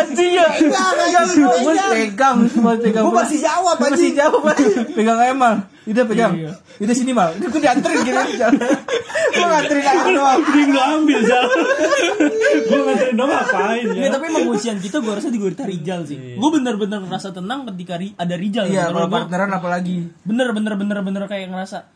anjing 0.00 0.32
ya. 0.34 0.46
Gue 0.58 1.74
pegang 1.92 2.38
cuma 2.50 2.70
pegang 2.78 3.04
gue 3.06 3.14
masih 3.14 3.38
jawab 3.38 3.76
masih 3.78 4.10
Pak. 4.16 4.56
pegang 4.96 5.18
aja 5.20 5.34
mal. 5.34 5.54
Udah 5.84 6.04
pegang. 6.08 6.32
Udah 6.80 6.94
sini 6.96 7.12
mal. 7.12 7.30
Gue 7.38 7.60
dianterin 7.60 8.00
gini 8.02 8.34
jal 8.34 8.50
gue 9.34 9.46
nganterin 9.50 9.84
aja 9.84 10.10
doang 10.10 10.40
nggak 10.44 10.86
ambil 10.94 11.20
jalan. 11.26 11.58
Gue 12.64 12.80
nganterin 12.86 13.14
dong 13.14 13.30
ngapain 13.30 13.84
Iya, 13.84 14.06
ya? 14.06 14.08
tapi 14.14 14.24
emang 14.30 14.46
ujian 14.50 14.76
kita 14.78 14.96
gue 15.02 15.12
rasa 15.12 15.28
di 15.30 15.38
Gurita 15.38 15.64
Rijal 15.66 16.00
sih. 16.06 16.38
Gue 16.38 16.50
bener-bener 16.54 17.02
ngerasa 17.02 17.34
tenang 17.34 17.66
ketika 17.72 17.98
ada 17.98 18.34
Rijal. 18.34 18.64
iya 18.70 18.90
Kalau 18.90 19.06
gua 19.06 19.26
partneran 19.26 19.50
apalagi. 19.50 20.10
Bener 20.22 20.50
bener 20.54 20.74
bener 20.78 20.98
bener 21.02 21.22
kayak 21.26 21.50
ngerasa 21.50 21.93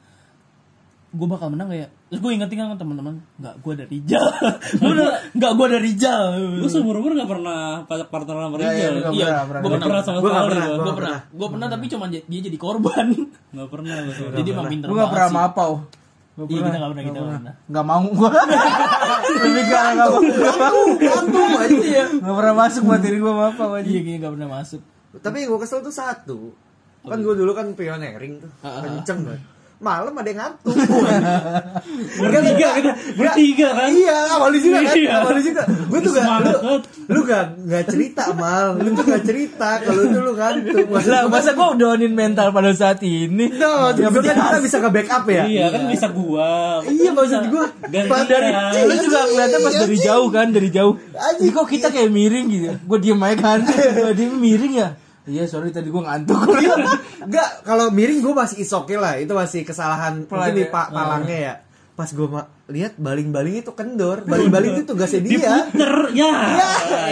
gue 1.09 1.25
bakal 1.25 1.49
menang 1.49 1.73
gak 1.73 1.81
ya 1.81 1.89
terus 2.09 2.21
gue 2.21 2.31
ingetin 2.37 2.57
kan 2.61 2.77
teman-teman 2.77 3.21
nggak 3.37 3.55
gue 3.65 3.73
ada 3.77 3.85
Rijal. 3.89 4.25
Bener 4.81 5.09
nggak 5.37 5.53
gue 5.57 5.67
ada 5.69 5.79
Rijal. 5.81 6.23
Gue 6.61 6.71
seumur 6.73 6.97
umur 7.01 7.13
nggak 7.17 7.31
pernah 7.33 7.61
partner 7.85 8.35
sama 8.49 8.57
Iya, 8.57 8.65
iya, 8.65 8.69
Rijal. 8.69 8.93
nggak 8.93 9.13
iya 9.13 9.29
pernah, 9.29 9.41
gue 9.41 9.49
pernah. 9.49 9.61
Nggak 9.61 9.69
pernah 9.69 9.89
pernah 9.89 10.03
sama 10.05 10.19
Gua 10.19 10.29
nggak 10.29 10.37
sekali. 10.37 10.49
pernah, 10.53 10.67
gua. 10.69 10.85
gue 10.85 10.95
pernah. 10.97 11.19
gue 11.29 11.49
pernah 11.49 11.67
tapi 11.69 11.85
cuma 11.89 12.05
dia 12.13 12.41
jadi 12.45 12.59
korban. 12.61 13.07
Nggak 13.57 13.69
pernah 13.73 13.95
gue 14.05 14.15
jadi 14.37 14.49
emang 14.53 14.67
pinter 14.69 14.87
gue 14.89 14.97
gak 14.97 15.09
banget 15.09 15.13
pernah 15.17 15.29
sama 15.29 15.69
Gak 16.39 16.47
iya 16.55 16.61
kita 16.63 16.77
nggak 16.79 16.91
pernah 16.95 17.05
kita 17.05 17.19
nggak 17.19 17.35
pernah. 17.35 17.55
Gak 17.67 17.87
mau 17.89 18.07
gue 18.15 18.31
Lebih 19.43 19.65
gak 19.67 19.83
gak 19.83 19.97
mau. 19.99 20.17
Gantung 21.03 21.53
aja 21.59 22.05
Gak 22.15 22.35
pernah 22.37 22.55
masuk 22.55 22.83
materi 22.87 23.17
gue 23.19 23.33
Apau 23.33 23.71
aja 23.75 23.89
iya 23.89 24.01
kayaknya 24.05 24.19
nggak 24.23 24.33
pernah 24.39 24.49
masuk. 24.61 24.81
Tapi 25.19 25.39
gue 25.49 25.59
kesel 25.59 25.81
tuh 25.83 25.91
satu. 25.91 26.39
Kan 27.03 27.19
gue 27.25 27.35
dulu 27.35 27.53
kan 27.59 27.73
pioneering 27.75 28.45
tuh. 28.45 28.51
Kenceng 28.63 29.21
banget 29.27 29.58
Malam 29.79 30.11
ada 30.11 30.27
yang 30.27 30.41
ngantuk 30.43 30.75
Bertiga 32.19 32.69
kita, 32.75 32.93
bertiga 33.15 33.69
kan? 33.79 33.89
Iya 33.95 34.19
awalnya 34.35 34.59
juga 34.59 34.79
kan 34.83 34.95
Iya. 34.99 35.13
Awalnya 35.23 35.43
juga 35.47 35.63
Gue 35.87 35.99
tuh 36.03 36.13
gak 36.19 36.27
Lu, 36.43 36.75
lu 37.09 37.21
gak, 37.23 37.45
gak 37.63 37.85
cerita 37.87 38.25
mal. 38.35 38.75
Lu 38.75 38.91
tuh 38.91 39.05
gak 39.07 39.23
cerita 39.23 39.69
Kalau 39.79 40.03
itu 40.03 40.19
lu 40.19 40.33
ngantuk. 40.35 40.87
Maksud 40.91 41.11
Lah 41.15 41.21
gua 41.25 41.31
masa 41.31 41.51
gue 41.55 41.67
doanin 41.79 42.11
mental 42.11 42.51
pada 42.51 42.75
saat 42.75 42.99
ini? 43.07 43.55
No, 43.55 43.95
Ya, 43.95 44.11
juga 44.11 44.35
kan 44.35 44.37
kita 44.51 44.59
bisa 44.67 44.77
ke 44.83 44.89
backup 44.91 45.25
ya? 45.31 45.43
Iya 45.47 45.67
kan 45.71 45.83
bisa 45.87 46.07
gua. 46.11 46.83
Iya 46.83 47.11
maksud 47.15 47.43
gue 47.47 47.65
Gantian. 47.89 48.27
dari 48.27 48.51
lu 48.83 48.95
juga 48.99 49.21
kelihatan 49.27 49.59
pas 49.63 49.75
dari 49.79 49.97
jauh 49.97 50.29
kan 50.35 50.47
dari 50.51 50.69
jauh. 50.75 50.95
Kok 51.39 51.67
kita 51.71 51.95
kayak 51.95 52.11
miring 52.11 52.47
gitu? 52.51 52.69
Gue 52.83 52.99
diem 52.99 53.21
aja 53.23 53.37
kan. 53.39 53.59
Gua 53.95 54.11
diem 54.11 54.35
miring 54.35 54.75
ya 54.75 54.91
iya 55.29 55.45
sorry 55.45 55.69
tadi 55.69 55.89
gue 55.89 56.01
ngantuk 56.01 56.41
Enggak, 57.29 57.63
kalau 57.63 57.89
miring 57.89 58.19
gue 58.19 58.33
masih 58.33 58.57
is 58.59 58.71
okay 58.71 58.97
lah. 58.97 59.15
Itu 59.15 59.33
masih 59.33 59.63
kesalahan 59.63 60.25
mungkin 60.25 60.55
di 60.55 60.65
ya. 60.65 60.73
pak 60.73 60.87
palangnya 60.89 61.39
ya. 61.39 61.55
Pas 61.93 62.09
gue 62.09 62.27
lihat 62.69 62.97
baling-baling 62.97 63.61
itu 63.61 63.71
kendor. 63.71 64.25
Baling-baling 64.25 64.79
itu 64.79 64.85
tugasnya 64.87 65.21
dia. 65.21 65.37
Diputer 65.67 65.93
ya. 66.15 66.31
Ya, 66.31 66.71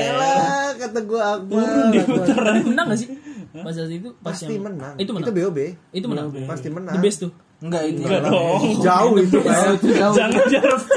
elah, 0.09 0.73
kata 0.75 1.01
gue 1.03 1.21
Akbar. 1.21 1.69
tapi 2.25 2.61
menang 2.65 2.87
gak 2.89 2.99
sih 2.99 3.09
pas 3.57 3.73
saat 3.73 3.89
itu 3.89 4.13
pas 4.21 4.37
Pasti 4.37 4.53
yang 4.53 4.69
menang. 4.69 4.95
itu 4.97 5.11
menang 5.11 5.25
Itu 5.25 5.33
BOB. 5.33 5.59
itu 5.91 6.07
menang 6.07 6.27
Pasti 6.45 6.69
menang. 6.69 6.93
the 6.93 7.01
best 7.01 7.25
tuh 7.25 7.33
enggak 7.57 7.89
itu 7.89 8.05
Enggak 8.05 8.21
dong. 8.29 8.61
Jauh 8.85 9.15
itu. 9.17 9.37
Oh, 9.41 9.73
itu 9.73 9.89
jauh 9.97 10.13
Jangan. 10.13 10.41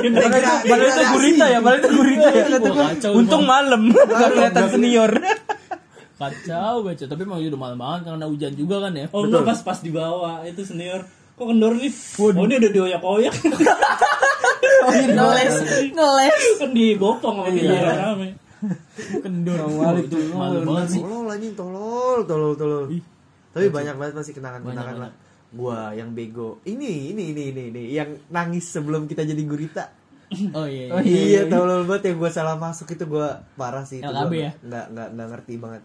Degra- 0.04 0.60
Padahal 0.62 0.92
itu 0.92 1.04
gurita 1.16 1.46
ya, 1.48 1.60
padahal 1.64 1.80
itu 1.80 1.90
gurita 1.96 2.28
ya. 2.30 2.44
Kacau 2.60 3.12
Untung 3.16 3.44
malam, 3.48 3.82
gak 3.96 4.30
kelihatan 4.30 4.66
senior. 4.70 5.12
Kacau 6.20 6.84
kacau 6.84 7.08
tapi 7.08 7.22
emang 7.24 7.40
udah 7.40 7.62
malam 7.62 7.80
banget 7.80 8.12
karena 8.12 8.28
hujan 8.28 8.54
juga 8.60 8.76
kan 8.84 8.92
ya 8.92 9.08
Oh 9.16 9.24
enggak 9.24 9.48
pas 9.48 9.60
pas 9.64 9.80
di 9.80 9.92
bawah 9.96 10.44
itu 10.44 10.62
senior. 10.68 11.08
Kok 11.40 11.48
kendor 11.56 11.72
nih? 11.80 11.92
Oh 12.20 12.44
ini 12.44 12.56
udah 12.60 12.72
dioyak-oyak. 12.76 13.36
ngeles 14.90 15.56
ngeles 15.96 16.36
kan 16.60 16.70
digopong 16.76 17.36
sama 17.40 17.50
dia 17.56 17.96
rame. 17.96 18.36
kendor 19.24 19.60
Awal 19.64 20.04
itu 20.04 20.20
malu 20.36 20.68
banget 20.68 21.00
sih 21.00 21.02
Tolol 21.02 21.32
anjing, 21.32 21.54
tolol, 21.56 22.20
tolol, 22.28 22.54
tolol. 22.60 22.84
Tapi 23.56 23.66
banyak 23.72 23.96
banget 23.96 24.14
pasti 24.20 24.32
kenangan-kenangan 24.36 24.98
lah. 25.00 25.12
Gua 25.50 25.96
yang 25.98 26.14
bego. 26.14 26.62
Ini, 26.62 27.16
ini, 27.16 27.34
ini, 27.34 27.44
ini, 27.50 27.64
ini. 27.74 27.84
Yang 27.90 28.22
nangis 28.30 28.70
sebelum 28.70 29.10
kita 29.10 29.26
jadi 29.26 29.42
gurita. 29.48 29.90
Oh 30.54 30.68
iya. 30.70 30.94
Oh, 30.94 31.02
iya. 31.02 31.22
Iya, 31.26 31.42
tolol 31.50 31.90
banget 31.90 32.14
yang 32.14 32.18
gue 32.22 32.32
salah 32.32 32.54
masuk 32.54 32.86
itu 32.88 33.02
gue 33.02 33.28
parah 33.58 33.82
sih 33.82 33.98
itu. 33.98 34.06
LKB 34.06 34.30
gua 34.30 34.38
ya? 34.38 34.52
Nggak 34.62 34.86
nggak 34.94 35.08
nggak 35.18 35.28
ngerti 35.34 35.54
banget. 35.58 35.84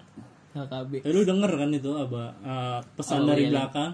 HKB. 0.54 0.92
Eh, 1.02 1.10
lu 1.10 1.22
denger 1.24 1.50
kan 1.50 1.70
itu 1.72 1.90
apa 1.90 2.22
eh, 2.38 2.78
pesan 2.94 3.24
Oh, 3.24 3.26
dari 3.26 3.48
iya. 3.48 3.50
belakang 3.50 3.92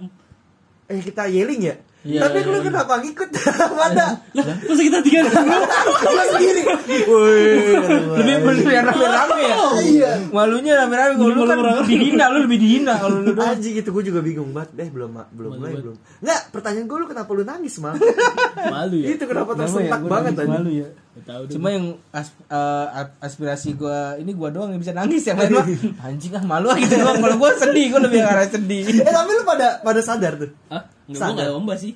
Eh 0.86 0.98
kita 1.00 1.24
yelling 1.24 1.62
ya? 1.62 1.74
Iya, 2.00 2.24
Tapi 2.24 2.48
lu 2.48 2.64
kenapa 2.64 2.96
ngikut? 2.96 3.28
Mana? 3.80 4.16
terus 4.32 4.80
kita 4.80 5.04
tiga 5.04 5.20
Gue 5.28 6.24
sendiri. 6.32 6.62
Wih. 6.88 7.76
Lebih 8.16 8.34
lebih 8.40 8.72
yang 8.72 8.88
rame-rame 8.88 9.36
ya. 9.44 9.56
Iya. 9.84 10.12
Malunya 10.32 10.72
rame-rame 10.80 11.20
kalau 11.20 11.34
lu 11.36 11.44
kan 11.44 11.58
dihina, 11.84 12.24
lu 12.32 12.38
lebih 12.48 12.56
dihina 12.56 12.94
kalau 12.96 13.20
lu 13.20 13.36
doang. 13.36 13.52
Anjing 13.52 13.76
itu 13.84 13.90
gue 13.92 14.04
juga 14.08 14.24
bingung 14.24 14.48
banget. 14.56 14.80
Eh 14.80 14.88
belum 14.88 15.12
belum 15.12 15.50
mulai 15.60 15.76
belum. 15.76 15.96
Nggak, 16.24 16.40
pertanyaan 16.56 16.86
gue 16.88 16.98
lu 17.04 17.06
kenapa 17.06 17.30
lu 17.36 17.44
nangis 17.44 17.74
mal? 17.84 17.92
Malu 18.74 18.96
ya. 19.04 19.06
itu 19.12 19.24
kenapa 19.28 19.50
ya? 19.52 19.58
tersentak 19.64 20.00
Gua 20.00 20.10
banget 20.10 20.32
tadi? 20.40 20.50
malu 20.56 20.70
ya. 20.72 20.88
Deh. 21.10 21.52
Cuma 21.52 21.68
yang 21.74 21.84
eh, 22.16 23.04
aspirasi 23.20 23.76
gua 23.76 24.16
ini 24.16 24.32
gua 24.32 24.48
doang 24.48 24.72
yang 24.72 24.80
bisa 24.80 24.96
nangis 24.96 25.26
yang 25.26 25.36
lain 25.36 25.52
mah 25.52 25.66
anjing 26.08 26.32
ah 26.32 26.44
malu 26.48 26.72
ah 26.72 26.78
gitu 26.80 26.96
doang. 26.96 27.20
Kalau 27.20 27.36
gua 27.36 27.50
sedih, 27.60 27.92
gua 27.92 28.00
lebih 28.08 28.24
arah 28.24 28.46
sedih. 28.48 28.88
Eh 28.88 29.12
tapi 29.12 29.30
lu 29.36 29.42
pada 29.44 29.84
pada 29.84 30.00
sadar 30.00 30.38
tuh. 30.40 30.50
Hah? 30.72 30.99
Enggak 31.11 31.20
gua 31.20 31.33
enggak 31.35 31.51
lomba 31.51 31.75
sih. 31.75 31.94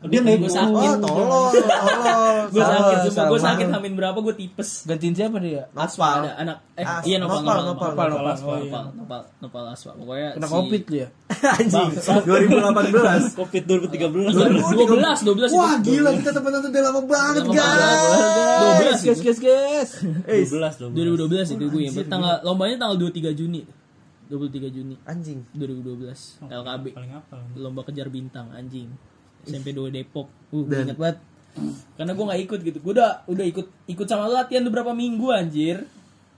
dia 0.00 0.24
Gue 0.24 0.48
sakit. 0.48 0.72
Oh, 0.72 0.96
tolong, 0.96 1.52
tolong. 1.52 1.52
Gue 2.56 2.64
sakit 2.64 2.96
sumpah. 3.04 3.26
Gue 3.28 3.36
sakit 3.38 3.66
hamin 3.68 3.92
berapa 3.94 4.16
gue 4.16 4.32
tipes. 4.32 4.88
Gantiin 4.88 5.12
siapa 5.12 5.36
dia? 5.38 5.68
Nopal. 5.70 6.24
Ada 6.24 6.40
anak 6.40 6.56
eh 6.72 6.82
As- 6.82 7.04
iya 7.04 7.20
nopal 7.20 7.44
nopal, 7.44 7.68
nopal 7.68 7.68
nopal, 7.68 8.08
nopal 8.08 8.32
nopal. 8.32 8.58
nopal 8.64 8.84
nopal 8.96 9.20
nopal 9.44 9.64
aswa. 9.68 9.92
Pokoknya 9.92 10.28
Kena 10.34 10.46
si- 10.48 10.54
covid 10.56 10.82
ya? 10.88 11.06
Anjing. 11.60 11.90
2018. 12.24 13.36
covid 13.36 13.62
2013 13.68 14.72
dua 14.72 14.86
belas 14.88 15.18
dua 15.20 15.34
belas 15.36 15.50
Wah 15.52 15.76
gila 15.78 16.10
kita 16.16 16.30
temenan 16.32 16.58
tuh 16.58 16.70
udah 16.72 16.82
lama 16.82 17.00
banget 17.04 17.44
guys. 17.44 18.02
dua 18.56 18.72
belas 18.80 18.98
Guys, 19.00 19.20
guys, 19.20 19.38
guys. 19.38 19.90
Eh, 20.24 20.48
12 20.48 20.80
dua 20.90 21.04
ribu 21.04 21.16
dua 21.18 21.28
belas 21.28 21.46
itu 21.46 21.60
gue 21.62 21.82
yang 21.82 21.92
tanggal 22.04 22.40
lombanya 22.40 22.80
tanggal 22.80 22.96
dua 22.96 23.12
tiga 23.12 23.30
Juni 23.30 23.68
dua 24.30 24.38
puluh 24.38 24.48
tiga 24.48 24.68
Juni 24.68 24.94
anjing. 25.02 25.42
2012 25.52 26.46
LKB 26.46 26.84
paling 26.90 27.12
apa 27.12 27.36
lomba 27.54 27.82
kejar 27.82 28.06
bintang 28.06 28.46
anjing 28.50 28.86
SMP 29.42 29.72
2 29.72 29.90
Depok 29.90 30.30
uh 30.48 30.64
Dan- 30.64 30.86
inget 30.86 30.96
banget 30.96 31.18
karena 31.96 32.14
gue 32.14 32.24
nggak 32.24 32.40
ikut 32.44 32.58
gitu 32.62 32.78
gue 32.78 32.92
udah 32.94 33.26
udah 33.26 33.42
ikut 33.44 33.66
ikut 33.88 34.06
sama 34.06 34.24
latihan 34.24 34.62
beberapa 34.62 34.92
minggu 34.92 35.26
anjir 35.28 35.82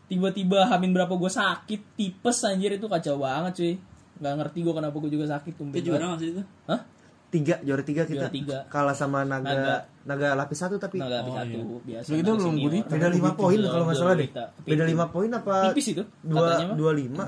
tiba-tiba 0.07 0.65
hamin 0.67 0.91
berapa 0.91 1.13
gue 1.13 1.29
sakit 1.29 1.81
tipes 1.95 2.39
anjir 2.43 2.73
itu 2.73 2.87
kacau 2.87 3.21
banget 3.21 3.53
cuy 3.55 3.73
nggak 4.19 4.35
ngerti 4.35 4.59
gue 4.59 4.75
kenapa 4.75 4.97
gue 4.99 5.11
juga 5.11 5.27
sakit 5.31 5.53
tuh 5.53 5.65
dia 5.69 5.83
juara 5.83 6.17
sih 6.17 6.33
itu 6.33 6.43
Hah? 6.65 6.81
Tiga, 7.29 7.57
juara 7.61 7.81
tiga 7.81 8.05
kita. 8.05 8.29
Juara 8.29 8.29
tiga. 8.31 8.59
Kalah 8.69 8.93
sama 8.93 9.25
naga, 9.25 9.49
Naga. 9.49 9.77
naga, 10.05 10.29
lapis 10.37 10.59
satu 10.59 10.77
tapi 10.77 11.01
Nah, 11.01 11.09
Oh, 11.25 11.33
satu 11.33 11.49
iya. 11.49 11.81
biasa. 11.81 12.09
Itu 12.13 12.21
naga 12.23 12.33
belum 12.37 12.55
gurita. 12.61 12.93
beda 12.93 13.09
lima 13.09 13.31
poin 13.33 13.57
Belum, 13.57 13.73
kalau 13.73 13.85
nggak 13.89 13.97
salah 13.97 14.15
deh. 14.15 14.29
Beda 14.63 14.85
lima 14.85 15.07
poin 15.09 15.31
apa? 15.33 15.55
Tipis 15.73 15.87
itu 15.91 16.05
Dua 16.21 16.77
dua 16.77 16.93
lima. 16.93 17.25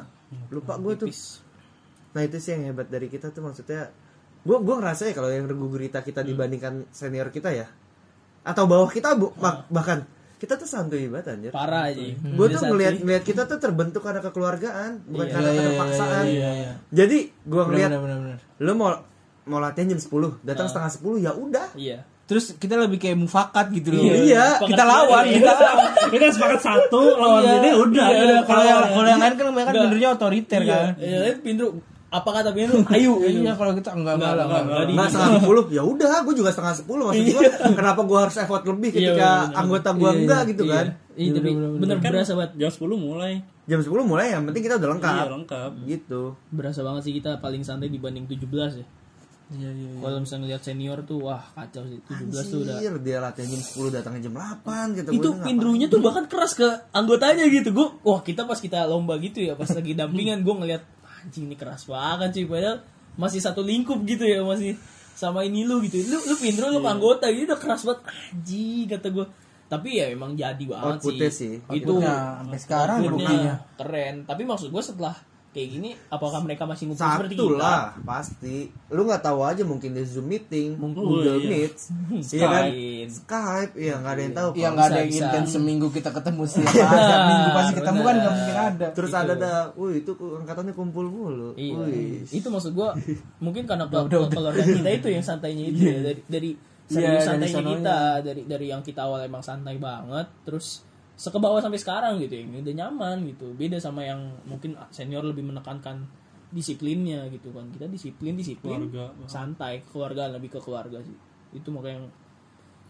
Lupa 0.49 0.75
gue 0.77 0.95
tuh. 0.97 1.09
Nah 2.13 2.23
itu 2.23 2.37
sih 2.37 2.53
yang 2.53 2.69
hebat 2.69 2.87
dari 2.87 3.07
kita 3.07 3.29
tuh 3.29 3.43
maksudnya. 3.43 3.91
Gue 4.41 4.57
gue 4.59 4.75
ngerasa 4.75 5.03
ya 5.05 5.13
kalau 5.13 5.29
yang 5.29 5.45
regu 5.45 5.67
gurita 5.67 5.99
kita 5.99 6.21
dibandingkan 6.23 6.87
senior 6.91 7.29
kita 7.29 7.49
ya, 7.49 7.65
atau 8.43 8.65
bawah 8.65 8.87
kita 8.87 9.15
bu, 9.15 9.33
bah- 9.35 9.65
bahkan 9.67 10.05
kita 10.37 10.55
tuh 10.55 10.65
santuy 10.65 11.09
banget 11.09 11.27
anjir. 11.31 11.51
Parah 11.51 11.89
aja. 11.89 11.97
Gue 12.13 12.47
tuh 12.49 12.61
ngeliat 12.63 13.01
ngeliat 13.01 13.25
kita 13.25 13.45
tuh 13.45 13.57
terbentuk 13.57 14.01
karena 14.01 14.21
kekeluargaan, 14.21 15.01
bukan 15.07 15.25
Iya. 15.25 15.33
karena 15.33 15.49
Iya, 15.49 15.55
iya, 15.55 15.63
keterpaksaan. 15.65 16.25
iya, 16.27 16.51
iya. 16.55 16.73
Jadi 16.93 17.19
gue 17.41 17.63
ngeliat 17.65 17.91
lu 18.59 18.73
mau 18.75 18.93
mau 19.45 19.59
latihan 19.59 19.89
jam 19.89 19.99
10, 19.99 20.41
datang 20.41 20.69
setengah 20.69 20.91
10 20.91 21.17
ya 21.19 21.33
udah. 21.33 21.69
Iya. 21.75 21.99
Terus 22.35 22.51
kita 22.53 22.75
lebih 22.77 22.99
kayak 22.99 23.15
mufakat 23.17 23.71
gitu 23.71 23.89
loh. 23.91 24.03
Iya, 24.03 24.59
kita 24.61 24.83
lawan, 24.83 25.23
kita 25.37 25.53
lawan. 25.53 25.79
kita 26.11 26.19
kan 26.21 26.33
sepakat 26.33 26.61
satu 26.61 27.01
lawan 27.15 27.41
Iya. 27.41 27.55
ini 27.57 27.71
udah 27.73 28.07
Iya, 28.09 28.39
kalau 28.43 28.65
yang 28.65 28.79
kalau 28.91 29.07
yang 29.07 29.21
lain 29.21 29.33
kan 29.33 29.47
Enggak. 29.47 29.75
benernya 29.81 30.09
otoriter 30.11 30.61
kan. 30.65 30.87
Iya, 30.97 31.19
iya, 31.23 31.35
Pindro 31.37 31.79
apa 32.11 32.31
kata 32.33 32.51
Pindro? 32.51 32.83
Ayo, 32.89 33.23
Iya, 33.39 33.53
kalau 33.53 33.71
kita 33.73 33.91
enggak 33.93 34.19
enggak 34.19 34.33
lah, 34.33 34.45
enggak. 34.45 34.63
enggak. 34.65 34.83
Nggak 34.89 35.09
setengah 35.09 35.31
sepuluh, 35.37 35.65
ya 35.69 35.83
udah, 35.85 36.15
gue 36.21 36.35
juga 36.37 36.51
setengah 36.51 36.75
sepuluh. 36.77 37.05
Maksud 37.09 37.25
gue, 37.25 37.43
kenapa 37.73 38.01
gue 38.03 38.19
harus 38.21 38.37
effort 38.37 38.63
lebih 38.65 38.89
Iya, 38.89 38.99
ketika 39.01 39.31
anggota 39.53 39.89
gue 39.93 40.03
Iya, 40.05 40.19
enggak 40.21 40.41
iya. 40.41 40.51
gitu 40.51 40.63
kan? 40.65 40.87
Iya, 41.15 41.31
tapi 41.33 41.51
bener 41.77 41.97
kan 41.99 42.11
berasa 42.11 42.33
banget. 42.33 42.51
jam 42.57 42.71
10 42.73 42.99
mulai 42.99 43.35
Jam 43.65 43.79
10 43.79 43.91
mulai, 44.03 44.27
yang 44.29 44.43
penting 44.45 44.63
kita 44.63 44.77
udah 44.77 44.91
lengkap. 44.93 45.15
iya 45.17 45.31
lengkap 45.33 45.71
Gitu. 45.87 46.23
Berasa 46.51 46.81
banget 46.83 47.03
sih 47.03 47.15
kita 47.15 47.39
paling 47.39 47.63
santai 47.63 47.89
dibanding 47.89 48.27
17 48.27 48.43
ya. 48.77 48.87
Iya, 49.53 49.71
iya. 49.77 49.89
iya. 49.93 50.01
Kalau 50.01 50.19
misalnya 50.25 50.47
lihat 50.57 50.63
senior 50.65 50.99
tuh 51.05 51.29
wah 51.29 51.45
kacau 51.53 51.85
sih. 51.85 52.01
17 52.01 52.33
tuh 52.49 52.59
udah 52.65 52.77
Anjir, 52.81 52.95
dia 53.05 53.17
latihan 53.21 53.49
jam 53.53 53.63
10, 53.63 53.93
datangnya 53.93 54.21
jam 54.25 54.35
8 54.41 54.97
gitu. 54.97 55.11
itu 55.13 55.21
Gua 55.21 55.25
tuh 55.29 55.33
pindrunya 55.45 55.87
tuh 55.93 56.01
bahkan 56.01 56.25
keras 56.25 56.53
ke 56.57 56.69
anggotanya 56.97 57.45
gitu 57.53 57.69
gue 57.77 57.87
wah 58.09 58.21
kita 58.25 58.49
pas 58.49 58.57
kita 58.57 58.89
lomba 58.89 59.21
gitu 59.21 59.45
ya 59.45 59.53
pas 59.53 59.69
lagi 59.69 59.93
dampingan 59.93 60.41
gue 60.41 60.55
ngeliat 60.55 60.83
anjing 61.25 61.45
ini 61.49 61.57
keras 61.57 61.85
banget 61.85 62.31
sih 62.37 62.45
padahal 62.49 62.81
masih 63.21 63.41
satu 63.45 63.61
lingkup 63.61 64.01
gitu 64.05 64.25
ya 64.25 64.41
masih 64.45 64.77
sama 65.15 65.47
ini 65.47 65.63
lu 65.63 65.79
gitu 65.85 66.03
lu 66.05 66.19
lu 66.25 66.35
pindro 66.41 66.73
lu 66.73 66.83
anggota 66.83 67.31
gitu 67.31 67.53
udah 67.53 67.61
keras 67.61 67.87
banget 67.87 68.01
anjing 68.11 68.85
kata 68.91 69.09
gue 69.13 69.27
tapi 69.65 69.89
ya 69.97 70.13
emang 70.13 70.37
jadi 70.37 70.61
banget 70.69 71.01
Outputnya 71.01 71.31
sih, 71.33 71.59
sih. 71.59 71.77
itu 71.81 71.93
sampai 71.99 72.59
sekarang 72.61 72.99
buktinya. 73.09 73.55
keren 73.81 74.15
tapi 74.29 74.43
maksud 74.45 74.69
gue 74.69 74.83
setelah 74.85 75.17
kayak 75.55 75.69
gini 75.71 75.91
apakah 76.11 76.43
mereka 76.43 76.67
masih 76.67 76.85
ngumpul 76.87 77.07
seperti 77.07 77.33
Satu 77.33 77.47
kita 77.47 77.57
lah, 77.57 77.95
pasti. 78.03 78.57
Lu 78.91 79.07
nggak 79.07 79.23
tahu 79.23 79.41
aja 79.41 79.63
mungkin 79.63 79.91
di 79.91 80.03
Zoom 80.03 80.27
meeting, 80.27 80.75
Mungkin. 80.75 80.99
Google 81.01 81.39
iya. 81.39 81.49
Meet, 81.49 81.75
iya 82.35 82.47
kan? 82.51 82.65
Skype. 83.07 83.73
Iya 83.75 83.95
nggak 83.97 84.13
ada 84.13 84.21
yang 84.21 84.35
tahu. 84.35 84.49
Iya 84.51 84.61
Pak. 84.61 84.73
nggak 84.75 84.87
ada 84.87 84.99
yang 84.99 85.13
intens 85.15 85.49
seminggu 85.49 85.87
kita 85.89 86.11
ketemu 86.11 86.43
setiap 86.45 86.75
hari, 86.85 87.01
tiap 87.01 87.23
minggu 87.25 87.51
pasti 87.53 87.73
ketemu 87.73 88.01
kan 88.01 88.15
nggak 88.17 88.35
mungkin 88.35 88.57
ada. 88.59 88.87
Terus 88.91 89.13
ada 89.13 89.33
dah, 89.33 89.59
wih 89.75 89.95
itu 89.97 90.11
angkatannya 90.13 90.73
kumpul 90.73 91.07
mulu. 91.07 91.51
Iya. 91.55 91.75
Wih. 91.81 92.27
Itu 92.29 92.49
maksud 92.49 92.73
gua 92.73 92.91
mungkin 93.45 93.63
karena 93.65 93.87
ke- 93.87 94.05
ke- 94.05 94.29
keluarga 94.29 94.61
kita 94.61 94.91
itu 94.93 95.09
yang 95.09 95.23
santainya 95.23 95.65
itu 95.67 95.81
ya 95.81 95.99
dari 96.03 96.21
dari 96.27 96.51
Iya, 96.85 97.17
serius 97.17 97.25
dari 97.25 97.49
santainya 97.49 97.73
kita 97.73 97.99
dari 98.21 98.43
dari 98.45 98.67
yang 98.69 98.83
kita 98.83 99.01
awal 99.03 99.21
emang 99.21 99.41
santai 99.41 99.79
banget 99.79 100.29
terus 100.45 100.85
sekebawah 101.15 101.63
sampai 101.63 101.79
sekarang 101.79 102.19
gitu 102.19 102.35
ya 102.35 102.45
udah 102.59 102.75
nyaman 102.75 103.23
gitu 103.31 103.55
beda 103.55 103.79
sama 103.79 104.03
yang 104.03 104.19
mungkin 104.45 104.75
senior 104.91 105.23
lebih 105.23 105.47
menekankan 105.47 106.03
disiplinnya 106.51 107.27
gitu 107.31 107.51
kan 107.51 107.67
kita 107.71 107.87
disiplin 107.87 108.35
disiplin 108.35 108.91
Keluarga. 108.91 109.27
santai 109.27 109.83
keluarga 109.87 110.31
lebih 110.31 110.55
ke 110.55 110.59
keluarga 110.63 110.99
sih 111.03 111.15
itu 111.55 111.69
makanya 111.71 112.03
yang 112.03 112.07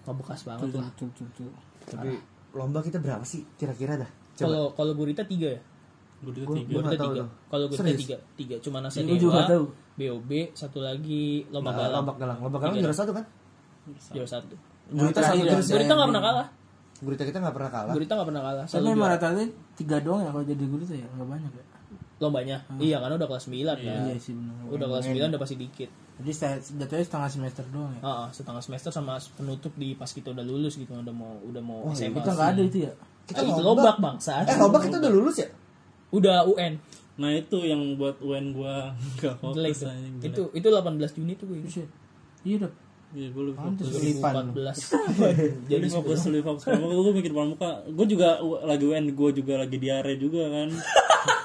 ngebekas 0.05 0.41
banget 0.45 0.69
lah 0.77 0.89
Tuh, 0.97 1.09
tuh, 1.17 1.29
tuh. 1.33 1.49
Tapi 1.85 2.17
lomba 2.53 2.81
kita 2.81 3.01
berapa 3.01 3.25
sih 3.25 3.45
kira-kira 3.57 3.97
dah? 3.97 4.11
Kalau 4.37 4.73
kalau 4.73 4.93
gurita 4.97 5.25
tiga 5.25 5.53
ya 5.53 5.61
tiga 6.25 6.45
Gurita 6.49 6.97
tiga 6.97 7.21
tuh. 7.21 7.29
kalau 7.53 7.65
gurita 7.69 7.93
tiga 7.93 8.17
tiga 8.37 8.55
cuma 8.65 8.81
nasi 8.81 9.05
tahu. 9.05 9.65
BOB 9.95 10.31
satu 10.57 10.81
lagi 10.81 11.45
lomba 11.53 11.71
Nah, 11.71 11.77
galang 11.77 11.93
lomba 12.01 12.13
galang, 12.17 12.39
lomba 12.41 12.59
galang 12.59 12.77
juara 12.81 12.97
satu 12.97 13.13
kan? 13.13 13.25
juara 14.13 14.29
satu 14.29 14.55
Gurita 14.89 15.21
satu. 15.21 15.41
Gurita 15.45 15.93
nggak 15.93 16.09
pernah 16.13 16.25
kalah. 16.25 16.47
Gurita 17.05 17.23
kita 17.23 17.39
nggak 17.39 17.55
pernah 17.55 17.71
kalah. 17.71 17.93
Gurita 17.93 18.13
nggak 18.17 18.29
pernah 18.29 18.43
kalah. 18.43 18.65
Tapi 18.65 18.73
Selalu 18.73 18.89
emang 18.91 19.11
rata-rata 19.13 19.43
tiga 19.77 19.97
doang 20.01 20.21
ya 20.25 20.31
kalau 20.33 20.45
jadi 20.45 20.65
guru 20.65 20.83
tuh 20.83 20.97
ya 20.97 21.07
nggak 21.07 21.29
banyak 21.29 21.53
ya. 21.53 21.65
Lombanya. 22.15 22.57
Iya 22.79 22.97
karena 22.99 23.15
udah 23.19 23.29
kelas 23.29 23.45
9 23.51 23.67
kan. 23.67 23.77
Iya 23.77 24.17
sih 24.17 24.33
benar. 24.33 24.55
Udah 24.71 24.87
kelas 24.89 25.05
9 25.07 25.31
udah 25.35 25.41
pasti 25.41 25.57
dikit. 25.59 25.91
Jadi 26.15 26.31
jatuhnya 26.79 27.05
setengah 27.05 27.29
semester 27.29 27.65
doang 27.75 27.91
ya. 27.99 28.01
Heeh, 28.07 28.27
setengah 28.31 28.63
semester 28.63 28.91
sama 28.95 29.19
penutup 29.35 29.75
di 29.75 29.99
pas 29.99 30.07
kita 30.07 30.31
udah 30.31 30.47
lulus 30.47 30.79
gitu 30.79 30.95
udah 30.95 31.11
mau 31.11 31.37
udah 31.43 31.63
mau 31.63 31.91
SMA. 31.91 32.15
Kita 32.15 32.31
nggak 32.33 32.49
ada 32.55 32.63
itu 32.63 32.79
ya. 32.87 32.93
Kita 33.27 33.41
Ah, 33.41 33.51
itu 33.51 33.61
lomba. 33.61 33.83
lobak 33.83 33.97
bangsa. 33.99 34.47
Eh 34.47 34.57
lomba 34.57 34.79
kita 34.79 34.97
udah 35.03 35.13
lulus 35.13 35.37
ya? 35.43 35.49
Udah 36.15 36.47
UN. 36.47 36.75
nah 37.15 37.31
itu 37.31 37.63
yang 37.63 37.95
buat 37.95 38.19
UN 38.19 38.51
gua 38.51 38.91
gak 39.23 39.39
Jelek 39.55 39.71
fokus 39.71 39.87
Itu 40.19 40.51
itu 40.51 40.67
18 40.67 41.15
Juni 41.15 41.39
tuh 41.39 41.47
gue. 41.47 41.63
Iya 42.43 42.67
dap. 42.67 42.73
Iya, 43.15 43.29
gue 43.31 43.43
lebih 43.47 43.59
Pantes 43.63 43.87
fokus. 43.87 44.03
lipan. 44.03 44.35
2014. 44.51 45.71
Jadi 45.71 45.87
fokus 45.87 46.19
lebih 46.27 46.43
fokus 46.51 46.63
pramuka 46.67 46.95
gue 46.99 47.15
mikir 47.15 47.33
pramuka. 47.33 47.71
Gue 47.87 48.07
juga 48.11 48.29
lagi 48.67 48.85
UN, 48.91 49.05
gue 49.15 49.31
juga 49.31 49.55
lagi 49.63 49.77
diare 49.79 50.19
juga 50.19 50.43
kan. 50.51 50.69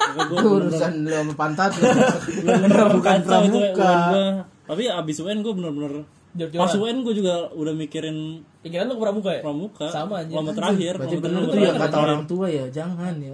gue 0.10 0.40
urusan 0.42 0.94
lu 1.06 1.10
sama 1.14 1.34
pantat. 1.38 1.72
Bukan 1.78 3.20
pramuka. 3.22 3.86
Tapi 4.66 4.84
abis 4.90 5.18
UN 5.22 5.46
gue 5.46 5.54
bener-bener 5.54 5.94
pas 6.30 6.70
UN 6.78 7.02
gue 7.02 7.14
juga 7.18 7.50
udah 7.58 7.74
mikirin 7.74 8.46
Pikiran 8.62 8.86
lu 8.86 9.00
ke 9.00 9.02
pramuka 9.02 9.30
ya? 9.34 9.42
pramuka. 9.42 9.88
Sama 9.90 10.22
aja. 10.22 10.36
Lomba 10.36 10.54
terakhir. 10.54 10.94
Berarti 11.00 11.18
bener 11.18 11.42
tuh 11.48 11.58
ya 11.58 11.72
kata 11.74 11.98
orang 11.98 12.24
tua 12.30 12.46
ya 12.52 12.66
jangan 12.70 13.14
ya. 13.18 13.34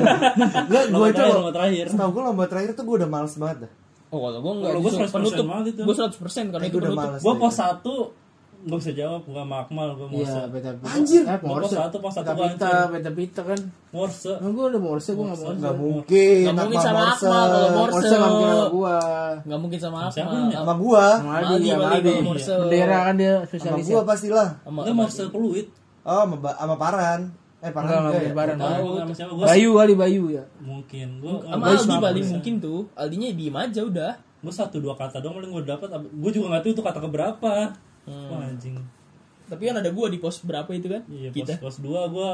Enggak, 0.70 0.84
gue 0.88 1.06
itu 1.12 1.18
terakhir, 1.18 1.34
lomba 1.36 1.52
terakhir. 1.52 1.84
Setahu 1.92 2.10
gue 2.14 2.22
lomba 2.24 2.44
terakhir 2.48 2.70
tuh 2.72 2.84
gue 2.88 2.96
udah 3.04 3.10
males 3.10 3.34
banget 3.36 3.58
dah. 3.68 3.72
Oh 4.12 4.18
kalau 4.20 4.38
gue 4.38 4.52
enggak. 4.54 4.72
Justru 4.78 5.02
100% 5.02 5.16
penutup. 5.16 5.44
itu. 5.64 5.82
Gue 5.82 5.94
100% 5.96 6.52
karena 6.52 6.62
Eh, 6.62 6.68
itu 6.68 6.78
penutup. 6.78 7.10
Gue 7.18 7.34
pos 7.34 7.54
satu 7.54 7.94
nggak 8.62 8.78
bisa 8.78 8.92
jawab, 8.94 9.20
gue 9.24 9.34
sama 9.34 9.56
Akmal, 9.58 9.88
gue 9.92 10.06
mau 10.06 10.22
Iya, 10.22 10.46
beta. 10.46 10.70
Anjir. 10.86 11.22
Eh, 11.24 11.34
Gua 11.34 11.48
morse. 11.50 11.66
pos 11.66 11.72
satu, 11.74 11.96
pos 11.98 12.12
satu 12.14 12.22
Beta 12.22 12.38
gua 12.38 12.46
pita, 12.46 12.72
beta 12.86 13.10
pita 13.10 13.40
kan. 13.42 13.60
Morse. 13.90 14.32
Nah, 14.38 14.50
gue 14.52 14.64
udah 14.70 14.78
morse, 14.78 15.10
gue 15.10 15.24
nggak 15.24 15.40
morse. 15.42 15.58
Nggak 15.58 15.76
mungkin. 15.76 16.38
Nggak 16.46 16.56
mungkin 16.62 16.78
sama 16.78 17.00
Morse. 17.00 17.24
Akmal 17.26 17.42
kalau 17.42 17.68
Morse. 17.72 17.90
Morse 17.90 18.06
nggak 18.06 18.30
mungkin 18.30 18.46
sama 18.46 18.68
gua. 18.70 18.96
Enggak 19.42 19.58
mungkin 19.58 19.78
sama 19.80 19.98
Siapa 20.06 20.30
Akmal. 20.30 20.52
Sama 20.54 20.74
gua. 20.78 21.06
Sama 21.18 21.32
Adi, 21.34 21.66
sama 21.66 21.86
Adi. 21.90 22.12
Morse. 22.22 22.52
Bendera 22.54 22.98
kan 23.02 23.14
dia 23.16 23.34
Sama 23.34 23.46
spesialis. 23.48 23.86
gua 23.88 24.02
pastilah. 24.04 24.48
Sama 24.62 24.80
Morse 24.94 25.22
peluit. 25.26 25.66
Oh, 26.02 26.18
sama, 26.22 26.36
sama 26.52 26.74
Paran. 26.76 27.20
Eh, 27.62 27.70
Paran 27.70 27.86
Enggak, 27.86 28.00
enggak 28.10 28.74
ya? 28.82 29.02
Sama 29.06 29.14
siapa? 29.14 29.32
Gue 29.38 29.46
Bayu 29.46 29.70
kali 29.78 29.94
Bayu 29.94 30.24
ya. 30.34 30.44
mungkin 30.58 31.08
gue 31.22 31.34
sama 31.46 31.64
Aldi 31.70 31.96
paling 32.02 32.26
mungkin 32.34 32.54
tuh. 32.58 32.80
Aldinya 32.98 33.28
diem 33.30 33.54
aja 33.54 33.80
udah. 33.86 34.12
Gue 34.42 34.50
satu 34.50 34.82
dua 34.82 34.98
kata 34.98 35.22
doang 35.22 35.38
paling 35.38 35.54
gue 35.54 35.62
dapat 35.70 35.88
gue 35.94 36.30
juga 36.34 36.46
nggak 36.50 36.62
tahu 36.66 36.72
itu 36.74 36.82
kata 36.82 36.98
keberapa. 36.98 37.52
Wah, 38.02 38.42
anjing. 38.42 38.74
Tapi 39.46 39.62
kan 39.70 39.78
ada 39.78 39.94
gua 39.94 40.10
di 40.10 40.18
pos 40.18 40.42
berapa 40.42 40.66
itu 40.74 40.90
kan? 40.90 41.06
Iya 41.06 41.30
kita. 41.30 41.62
pos 41.62 41.78
pos 41.78 41.86
dua 41.86 42.10
gue 42.10 42.30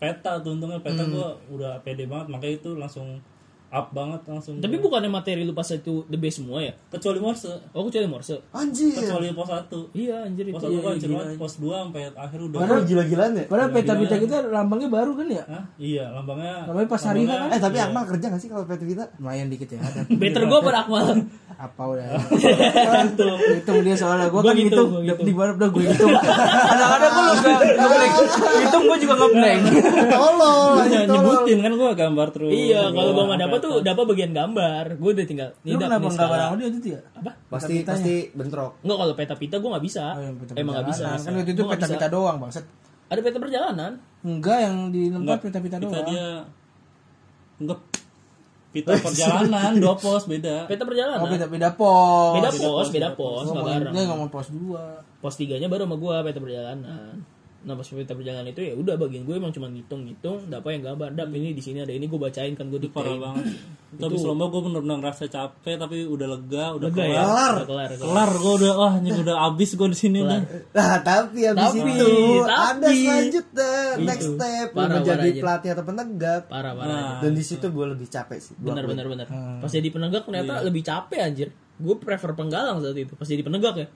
peta 0.00 0.40
tuh 0.40 0.56
untungnya. 0.56 0.80
Peta 0.80 1.04
gue 1.04 1.28
udah 1.52 1.84
pede 1.84 2.08
banget 2.08 2.32
makanya 2.32 2.54
itu 2.56 2.70
langsung 2.80 3.20
up 3.68 3.92
banget 3.92 4.20
langsung 4.24 4.56
tapi 4.64 4.80
bukannya 4.80 5.12
materi 5.12 5.44
lu 5.44 5.52
pas 5.52 5.68
itu 5.68 6.08
the 6.08 6.16
best 6.16 6.40
semua 6.40 6.64
ya 6.64 6.72
kecuali 6.88 7.20
morse 7.20 7.52
oh 7.76 7.82
kecuali 7.84 8.08
morse 8.08 8.40
Anjir. 8.56 8.96
kecuali 8.96 9.28
pos 9.36 9.48
satu 9.48 9.80
iya 9.92 10.24
anjir 10.24 10.48
itu 10.48 10.56
pos 10.56 10.64
satu 10.64 10.72
gue 10.72 10.88
hancur 10.88 11.10
banget 11.12 11.36
pos 11.36 11.54
dua 11.60 11.76
sampai 11.84 12.02
akhir 12.16 12.40
udah 12.48 12.58
Padahal 12.58 12.82
gila-gilaan 12.84 13.32
ya? 13.36 13.44
Padahal 13.48 13.70
peta-peta 13.72 14.16
kita 14.16 14.36
lambangnya 14.48 14.88
baru 14.88 15.12
kan 15.16 15.26
ya? 15.28 15.42
Hah? 15.44 15.64
iya 15.76 16.04
lambangnya 16.12 16.64
Namanya 16.64 16.88
pas 16.88 17.02
hari 17.04 17.22
kan? 17.28 17.48
Eh, 17.52 17.60
tapi 17.60 17.76
Akmal 17.78 18.04
kerja 18.08 18.26
gak 18.32 18.40
sih 18.40 18.48
kalau 18.50 18.64
PT 18.64 18.82
Vita? 18.88 19.04
Lumayan 19.20 19.48
dikit 19.52 19.68
ya. 19.72 19.80
Better 20.22 20.42
gua 20.48 20.60
pada 20.64 20.84
Akmal 20.84 21.28
Apa 21.58 21.82
udah. 21.84 22.06
Hitung. 23.02 23.34
Hitung 23.34 23.78
dia 23.82 23.92
soalnya 23.92 24.26
gue 24.26 24.38
Gua 24.38 24.46
kan 24.46 24.54
gitu, 24.54 24.82
gitu. 25.02 25.20
Di 25.20 25.32
mana 25.32 25.50
udah 25.52 25.68
gue 25.68 25.82
hitung. 25.84 26.14
Kadang-kadang 26.14 27.10
gue 27.10 27.34
juga 27.34 27.50
ngeblank. 27.74 28.12
Hitung 28.62 28.84
gue 28.86 28.98
juga 28.98 29.14
ngeblank. 29.16 29.62
Tolol. 30.08 30.72
nyebutin 31.08 31.58
kan 31.58 31.72
gue 31.74 31.90
gambar 31.94 32.26
terus 32.30 32.50
iya 32.50 32.82
kalau 32.88 33.10
gua 33.10 33.24
nggak 33.26 33.40
dapat 33.42 33.58
tuh 33.58 33.74
dapat 33.80 34.04
bagian 34.06 34.30
gambar 34.30 34.84
gua 34.96 35.10
udah 35.10 35.26
tinggal 35.26 35.50
Lu 35.62 35.74
Dap, 35.74 35.88
kenapa 35.88 36.06
skala. 36.08 36.30
barang 36.30 36.52
dia 36.56 36.68
itu 36.68 36.88
ya? 36.88 37.00
apa 37.12 37.30
Pasti 37.48 37.74
pasti 37.82 38.14
bentrok. 38.30 38.78
Enggak 38.80 38.96
kalau 38.96 39.14
peta 39.14 39.34
pita 39.34 39.56
gua 39.58 39.70
nggak 39.74 39.84
bisa 39.84 40.04
Oh, 40.10 40.30
peta-peta 40.38 40.58
emang 40.58 40.72
nggak 40.74 40.88
bisa. 40.88 41.06
Kan 41.16 41.32
waktu 41.34 41.50
itu 41.50 41.60
nggak 41.60 41.74
peta-peta 41.74 42.06
bisa. 42.06 42.14
doang 42.14 42.36
bangsat. 42.38 42.64
ada 43.08 43.20
peta 43.20 43.38
perjalanan 43.38 43.92
Enggak 44.20 44.58
yang 44.60 44.76
di 44.88 45.02
tempat 45.08 45.38
peta-peta 45.40 45.76
kita 45.76 45.88
doang. 45.90 46.06
dia 46.06 46.26
enggak 47.58 47.78
pita 48.78 48.94
perjalanan 48.94 49.72
dua 49.82 49.94
pos 49.98 50.22
beda 50.30 50.70
peta 50.70 50.86
perjalanan 50.86 51.18
Oh 51.18 51.28
beda-beda 51.28 51.68
pos. 51.74 52.34
beda 52.38 52.50
pos 52.54 52.86
beda 52.94 53.10
pos 53.18 53.44
nggak 53.50 53.64
bareng 53.66 53.92
Dia 53.92 54.02
ngomong 54.06 54.30
pos 54.30 54.46
2. 54.54 55.18
pos 55.18 55.34
tiganya 55.34 55.66
baru 55.66 55.90
sama 55.90 55.96
gua 55.98 56.22
peta 56.22 56.38
perjalanan 56.38 57.18
nah 57.68 57.76
pas 57.76 57.84
peta 57.84 58.10
perjalanan 58.10 58.48
itu 58.48 58.60
ya 58.62 58.72
udah 58.72 58.96
bagian 58.96 59.22
gue 59.22 59.36
emang 59.36 59.52
cuma 59.52 59.68
ngitung 59.68 60.00
ngitung 60.02 60.48
dapat 60.48 60.80
yang 60.80 60.88
gambar 60.88 61.12
dap 61.12 61.28
ini 61.28 61.52
di 61.52 61.60
sini 61.60 61.78
ada 61.78 61.92
ini 61.92 62.08
gue 62.08 62.16
bacain 62.16 62.56
kan 62.56 62.64
gue 62.66 62.80
parah 62.88 63.12
banget 63.14 63.44
tapi 64.00 64.16
selama 64.16 64.48
gue 64.48 64.60
bener-bener 64.62 64.96
ngerasa 64.98 65.24
capek 65.26 65.76
tapi 65.76 65.96
udah 66.02 66.26
lega 66.30 66.64
udah 66.72 66.88
Lega 66.88 66.96
kelar 66.98 67.08
ya 67.10 67.20
Kelar. 67.20 67.52
udah 67.54 67.66
kelar 67.66 67.88
kelar. 67.90 68.08
kelar 68.08 68.30
gue 68.34 68.52
udah 68.56 68.72
wah 68.74 68.94
ini 68.96 69.10
udah 69.14 69.36
abis 69.46 69.70
gue 69.74 69.88
di 69.88 69.98
sini 69.98 70.18
udah 70.18 70.40
Nah, 70.78 70.96
tapi 71.02 71.38
habis 71.44 71.68
Tapi, 71.68 71.90
itu 71.90 72.08
ada 72.42 72.80
tapi. 72.80 72.96
selanjutnya 72.98 73.72
next 74.00 74.24
Itu. 74.24 74.34
step 74.34 74.68
lu 74.68 74.76
Parah, 74.78 74.94
menjadi 74.94 75.12
parah 75.18 75.28
aja. 75.28 75.40
pelatih 75.42 75.70
atau 75.70 75.84
penegak. 75.84 76.42
parah 76.46 76.72
parah 76.72 76.88
Nah, 76.88 77.12
Dan 77.20 77.32
di 77.32 77.44
situ 77.44 77.66
gue 77.66 77.86
lebih 77.86 78.08
capek 78.08 78.38
sih. 78.38 78.54
Benar 78.56 78.80
akuin. 78.80 78.90
benar 78.94 79.06
benar 79.08 79.26
pas 79.58 79.68
jadi 79.68 79.88
penegak 79.88 80.22
ternyata 80.24 80.52
lebih 80.62 80.80
capek 80.82 81.20
anjir 81.20 81.48
gue 81.76 81.94
prefer 81.96 82.32
penggalang 82.32 82.80
saat 82.80 82.94
itu 82.94 83.12
pas 83.12 83.24
jadi 83.24 83.40
penegak 83.40 83.74
ya 83.76 83.86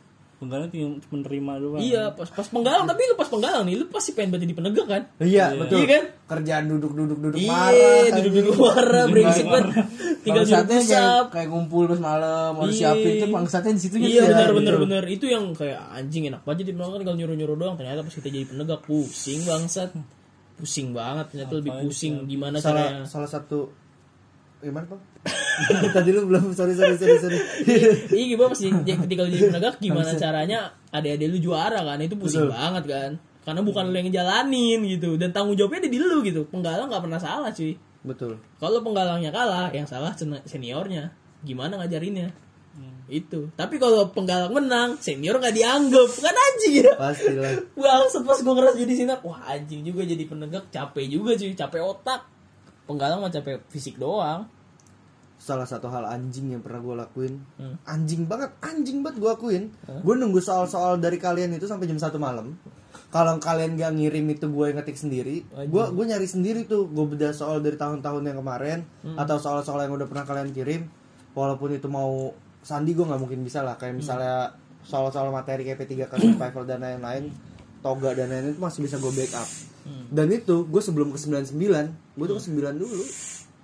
penggalan 0.43 0.67
tinggal 0.67 0.99
menerima 1.15 1.53
doang. 1.63 1.79
Iya 1.79 2.03
pas 2.19 2.27
pas 2.27 2.43
penggalang 2.51 2.91
tapi 2.91 3.01
lu 3.07 3.15
pas 3.15 3.31
penggalang 3.31 3.63
nih 3.63 3.79
lu 3.79 3.87
pasti 3.87 4.11
pengen 4.11 4.35
banget 4.35 4.51
jadi 4.51 4.55
penegak 4.59 4.87
kan? 4.91 5.03
Iya, 5.23 5.47
betul. 5.55 5.79
Iya 5.79 5.87
kan? 5.87 6.03
Kerjaan 6.27 6.65
duduk-duduk-duduk 6.67 7.39
iya 7.39 7.51
marah. 7.55 8.19
duduk 8.19 8.33
duduk 8.35 8.55
marah 8.59 9.05
brengsek 9.07 9.47
banget. 9.47 9.75
Tinggal 10.27 10.43
Bangsatnya 10.43 10.79
kayak, 10.83 11.23
kayak 11.31 11.49
ngumpul 11.55 11.83
terus 11.87 12.01
malam 12.03 12.51
mau 12.59 12.67
Iya. 12.67 12.75
siapin 12.75 13.11
itu 13.23 13.27
bangsatnya 13.31 13.73
di 13.79 13.83
situ 13.83 13.95
iya 14.03 14.23
benar 14.27 14.51
benar 14.51 14.75
benar 14.83 15.03
itu 15.07 15.31
yang 15.31 15.55
kayak 15.55 15.79
anjing 15.95 16.27
enak 16.27 16.43
banget 16.43 16.67
jadi 16.67 16.71
penegak 16.75 16.91
kan 16.91 16.99
tinggal 17.07 17.17
nyuruh 17.23 17.37
nyuruh 17.39 17.57
doang. 17.57 17.75
Ternyata 17.79 18.03
pas 18.03 18.15
kita 18.19 18.29
jadi 18.29 18.47
penegak 18.51 18.81
pusing 18.83 19.47
bangsat. 19.47 19.91
Pusing 20.59 20.91
banget 20.95 21.27
ternyata 21.31 21.53
lebih 21.59 21.73
pusing 21.83 22.27
gimana 22.27 22.59
caranya. 22.59 23.03
salah 23.07 23.27
salah 23.27 23.31
satu 23.31 23.73
gimana 24.63 24.87
pak 24.87 25.01
tadi 25.95 26.11
lu 26.17 26.27
belum 26.27 26.57
sorry 26.57 26.73
sorry 26.73 26.97
sorry 26.97 27.19
sorry. 27.21 27.39
Iya 28.09 28.25
gimana 28.35 28.49
pasti 28.57 28.73
ketika 28.73 29.21
lu 29.23 29.31
jadi 29.31 29.45
penegak 29.53 29.75
gimana 29.79 30.11
caranya 30.17 30.59
adik-adik 30.91 31.29
lu 31.29 31.39
juara 31.39 31.83
kan? 31.85 31.99
Itu 32.01 32.17
pusing 32.17 32.49
banget 32.49 32.85
kan? 32.89 33.11
Karena 33.43 33.61
bukan 33.61 33.91
lu 33.91 33.97
yang 33.99 34.07
ngejalanin 34.09 34.81
gitu. 34.87 35.19
Dan 35.21 35.35
tanggung 35.35 35.59
jawabnya 35.59 35.87
ada 35.87 35.91
di 35.91 35.99
lu 35.99 36.23
gitu. 36.23 36.47
Penggalang 36.49 36.89
nggak 36.89 37.03
pernah 37.05 37.21
salah 37.21 37.51
cuy. 37.51 37.75
Betul. 38.03 38.39
Kalau 38.59 38.79
penggalangnya 38.83 39.31
kalah 39.31 39.71
yang 39.71 39.87
salah 39.87 40.15
sen- 40.17 40.43
seniornya. 40.47 41.11
Gimana 41.43 41.79
ngajarinnya? 41.79 42.31
Itu. 43.13 43.53
Tapi 43.53 43.77
kalau 43.77 44.09
penggalang 44.15 44.57
menang 44.57 44.97
senior 45.03 45.37
nggak 45.37 45.53
dianggap. 45.53 46.09
Kan 46.17 46.33
anjing. 46.33 46.87
Ya 46.87 46.95
pastilah. 46.97 47.53
Wah, 47.83 48.09
pas 48.09 48.39
gue 48.41 48.55
ngeras 48.57 48.75
jadi 48.81 48.93
sinar, 48.97 49.19
wah 49.21 49.43
anjing 49.45 49.85
juga 49.85 50.07
jadi 50.07 50.25
penegak. 50.25 50.73
Capek 50.73 51.05
juga 51.13 51.37
cuy, 51.37 51.53
capek 51.53 51.83
otak. 51.85 52.32
Penggalang 52.93 53.19
mah 53.19 53.33
capek 53.33 53.65
fisik 53.67 53.97
doang. 53.97 54.45
salah 55.43 55.67
satu 55.67 55.91
hal 55.91 56.07
anjing 56.07 56.55
yang 56.55 56.63
pernah 56.63 56.79
gue 56.79 56.95
lakuin. 56.95 57.35
Hmm. 57.59 57.75
anjing 57.83 58.31
banget 58.31 58.55
anjing 58.63 59.03
banget 59.03 59.19
gue 59.19 59.27
lakuin. 59.29 59.65
Gue 59.99 60.15
nunggu 60.15 60.39
soal-soal 60.39 60.97
dari 60.97 61.19
kalian 61.19 61.51
itu 61.51 61.67
sampai 61.67 61.91
jam 61.91 61.99
satu 61.99 62.15
malam. 62.15 62.55
Kalau 63.11 63.35
kalian 63.37 63.75
gak 63.75 63.91
ngirim 63.91 64.23
itu 64.31 64.47
gue 64.47 64.65
yang 64.71 64.79
ngetik 64.79 64.95
sendiri 64.95 65.43
gue 65.43 65.85
gue 65.91 66.05
nyari 66.07 66.29
sendiri 66.31 66.63
tuh. 66.63 66.87
Gue 66.87 67.11
bedah 67.11 67.35
soal 67.35 67.59
dari 67.59 67.75
tahun-tahun 67.75 68.23
yang 68.23 68.39
kemarin 68.39 68.87
Hmm. 69.03 69.19
atau 69.19 69.35
soal-soal 69.37 69.83
yang 69.83 69.91
udah 69.91 70.07
pernah 70.07 70.23
kalian 70.23 70.55
kirim. 70.55 70.87
Walaupun 71.35 71.75
itu 71.75 71.91
mau 71.91 72.31
sandi 72.63 72.95
gue 72.95 73.03
nggak 73.03 73.19
mungkin 73.19 73.43
bisa 73.43 73.67
lah. 73.67 73.75
Hmm. 73.75 73.83
kayak 73.83 73.95
misalnya 73.99 74.55
soal-soal 74.87 75.35
materi 75.35 75.65
kayak 75.65 75.81
P3K 75.81 76.13
survival 76.23 76.63
dan 76.63 76.79
lain-lain 76.79 77.35
toga 77.83 78.15
dan 78.15 78.31
lain-lain 78.31 78.55
itu 78.55 78.63
masih 78.63 78.87
bisa 78.87 78.95
gue 78.95 79.11
backup 79.11 79.49
Hmm. 79.83 80.07
dan 80.15 80.31
itu 80.31 80.63
gue 80.65 80.83
sebelum 80.83 81.11
ke 81.11 81.19
99 81.19 81.59
gue 82.15 82.27
tuh 82.27 82.37
ke 82.39 82.45
9 82.49 82.79
dulu. 82.79 83.05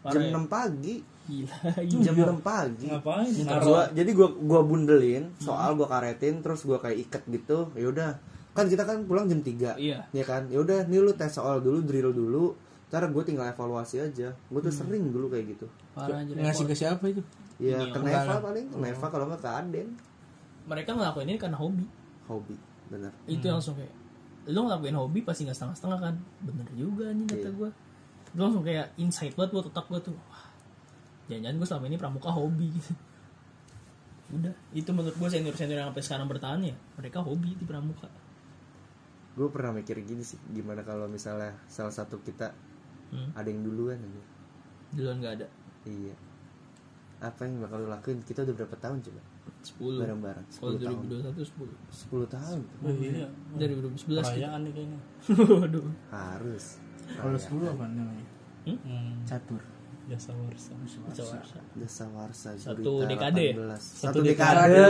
Jam 0.09 0.23
ya? 0.23 0.35
6 0.35 0.47
pagi. 0.49 0.97
Gila, 1.29 1.59
jam 1.85 2.15
6 2.17 2.41
pagi. 2.41 2.89
Ngapain? 2.89 3.29
Gua, 3.61 3.83
jadi 3.93 4.11
gua 4.17 4.29
gua 4.33 4.61
bundelin 4.65 5.29
soal 5.37 5.77
gua 5.77 5.85
karetin 5.85 6.41
terus 6.41 6.65
gua 6.65 6.81
kayak 6.81 7.05
iket 7.05 7.23
gitu 7.29 7.69
ya 7.77 7.93
udah. 7.93 8.11
Kan 8.57 8.73
kita 8.73 8.89
kan 8.89 9.05
pulang 9.05 9.29
jam 9.29 9.45
3 9.45 9.77
Iya. 9.77 10.09
ya 10.09 10.25
kan? 10.25 10.49
Ya 10.49 10.65
udah 10.65 10.89
nih 10.89 11.05
lu 11.05 11.13
tes 11.13 11.31
soal 11.31 11.61
dulu 11.61 11.85
drill 11.85 12.11
dulu 12.11 12.57
ntar 12.89 13.05
gue 13.05 13.21
tinggal 13.21 13.45
evaluasi 13.53 14.01
aja. 14.01 14.33
Gue 14.49 14.61
tuh 14.65 14.73
sering 14.73 15.13
dulu 15.13 15.29
kayak 15.29 15.53
gitu. 15.53 15.69
Parah 15.93 16.25
anjir. 16.25 16.41
Ngasih 16.41 16.65
ke 16.65 16.73
siapa 16.73 17.05
itu? 17.13 17.21
ya 17.61 17.77
Ini 17.85 17.93
ke 17.93 18.01
Neva 18.01 18.41
paling 18.41 18.65
ke 18.73 18.77
Neva 18.81 19.07
kalau 19.13 19.25
nggak 19.29 19.43
ke 19.45 19.51
Aden. 19.53 19.89
Mereka 20.65 20.91
ngelakuin 20.97 21.29
ini 21.29 21.37
karena 21.37 21.59
hobi. 21.61 21.85
hobi 22.25 22.57
bener. 22.89 23.13
Itu 23.29 23.45
langsung 23.53 23.77
kayak 23.77 23.93
lu 24.47 24.61
ngelakuin 24.65 24.97
hobi 24.97 25.21
pasti 25.27 25.43
nggak 25.45 25.57
setengah-setengah 25.59 25.99
kan? 25.99 26.15
Bener 26.45 26.69
juga 26.79 27.11
nih 27.11 27.27
kata 27.27 27.51
gue 27.51 27.71
Lu 28.37 28.41
langsung 28.45 28.63
kayak 28.63 28.93
insight 29.01 29.33
banget 29.35 29.51
buat 29.57 29.67
otak 29.73 29.87
gue 29.89 30.13
tuh. 30.13 30.17
Wah 30.29 30.47
jangan-jangan 31.29 31.57
gue 31.59 31.67
selama 31.69 31.85
ini 31.91 31.97
pramuka 31.99 32.31
hobi. 32.33 32.69
Gitu 32.73 32.93
udah 34.39 34.53
itu 34.77 34.91
menurut 34.93 35.17
gue 35.17 35.29
senior-senior 35.33 35.81
yang 35.81 35.89
sampai 35.89 36.05
sekarang 36.05 36.29
bertahan 36.29 36.61
ya 36.61 36.77
mereka 37.01 37.25
hobi 37.25 37.57
di 37.57 37.65
pramuka. 37.65 38.09
Gue 39.35 39.49
pernah 39.49 39.73
mikir 39.73 39.97
gini 40.05 40.21
sih 40.21 40.37
gimana 40.53 40.85
kalau 40.85 41.09
misalnya 41.09 41.57
salah 41.67 41.93
satu 41.93 42.21
kita 42.21 42.53
Hmm. 43.09 43.33
ada 43.33 43.49
yang 43.49 43.65
duluan 43.65 43.97
aja. 43.97 44.23
Duluan 44.93 45.17
nggak 45.25 45.35
ada? 45.41 45.49
Iya. 45.89 46.13
Apa 47.25 47.49
yang 47.49 47.65
bakal 47.65 47.81
lu 47.81 47.89
lakuin? 47.89 48.21
Kita 48.21 48.45
udah 48.45 48.53
berapa 48.53 48.77
tahun 48.77 49.01
coba 49.01 49.21
10 49.61 50.01
bareng-bareng 50.01 50.47
kalau 50.51 50.73
10 50.75 50.83
tahun 50.83 50.97
2021 51.29 51.45
10 51.45 52.29
10 52.29 52.35
tahun 52.35 52.59
oh, 52.79 52.95
iya 52.99 53.29
dari 53.55 53.73
2011 53.75 53.99
gitu. 53.99 54.13
perayaan 54.19 54.61
nih 54.63 54.73
kayaknya 54.73 55.01
waduh 55.61 55.87
harus 56.11 56.65
Kalau 57.09 57.39
10 57.41 57.73
apa 57.73 57.85
namanya? 57.89 58.27
hmm, 58.67 59.25
Catur. 59.25 59.63
jasa 60.09 60.33
warsa. 60.33 60.73
Desa 61.73 62.05
Warsa 62.09 62.57
Satu 62.57 63.05
dekade? 63.05 63.53
18. 63.53 63.77
Satu 63.77 64.21
dekade. 64.21 64.81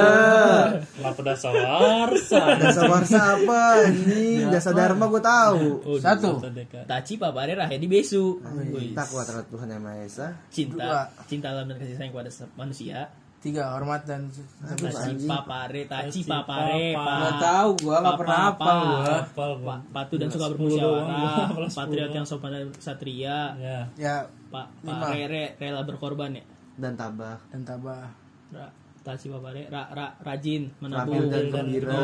kenapa 0.94 1.20
dasa 1.26 1.50
warsa 1.50 2.38
Desa 2.54 2.82
Warsa 2.86 3.20
apa? 3.34 3.62
Ini 3.86 4.46
Dasa 4.46 4.70
Dharma 4.70 5.06
gue 5.06 5.18
tahu. 5.18 5.62
Oh, 5.82 5.98
Satu. 5.98 6.38
Taci 6.86 7.18
papare 7.18 7.54
rahedi 7.54 7.86
besu 7.86 8.38
Wih, 8.70 8.94
Tak 8.94 9.10
kuat 9.10 9.26
terhadap 9.26 9.50
Tuhan 9.50 9.66
Yang 9.68 9.82
Maha 9.82 9.98
Esa. 10.02 10.28
cinta 10.48 10.86
Dua. 10.86 11.02
cinta 11.26 11.46
alam 11.50 11.66
dan 11.66 11.76
kasih 11.76 11.94
sayang 11.94 12.12
kepada 12.14 12.30
manusia 12.54 13.10
Tiga 13.38 13.70
hormat 13.70 14.02
dan 14.02 14.26
Aduh, 14.66 14.90
taci 14.90 15.22
papare 15.22 15.86
taci 15.86 16.20
papare 16.26 16.90
papa. 16.90 16.98
pa 16.98 17.14
Nggak 17.14 17.34
tahu 17.38 17.70
gua 17.78 17.96
nggak 18.02 18.18
pernah 18.18 18.34
pa- 18.34 18.46
hafal 18.50 18.78
gua. 18.82 18.98
hafal 19.14 19.50
gua 19.54 19.66
pa- 19.70 19.82
patuh 19.94 20.16
dan 20.18 20.28
suka 20.28 20.46
bermusyawarah. 20.50 21.46
patriot 21.70 22.10
10. 22.10 22.16
yang 22.18 22.26
sopan 22.26 22.50
dan 22.50 22.66
satria. 22.76 23.38
Ya. 23.56 23.78
Ya 23.94 24.16
pak 24.50 24.66
Lima. 24.82 24.98
pa 24.98 25.14
re, 25.14 25.54
rela 25.54 25.86
berkorban 25.86 26.34
ya? 26.34 26.44
Dan 26.74 26.98
tabah. 26.98 27.38
dan 27.48 27.62
tabah. 27.62 28.10
Ra, 28.50 28.66
taci 29.06 29.30
papare. 29.30 29.70
Ra, 29.70 29.86
ra, 29.86 30.06
rajin 30.18 30.74
menabung. 30.82 31.30
Dan 31.30 31.46
gembira. 31.48 31.94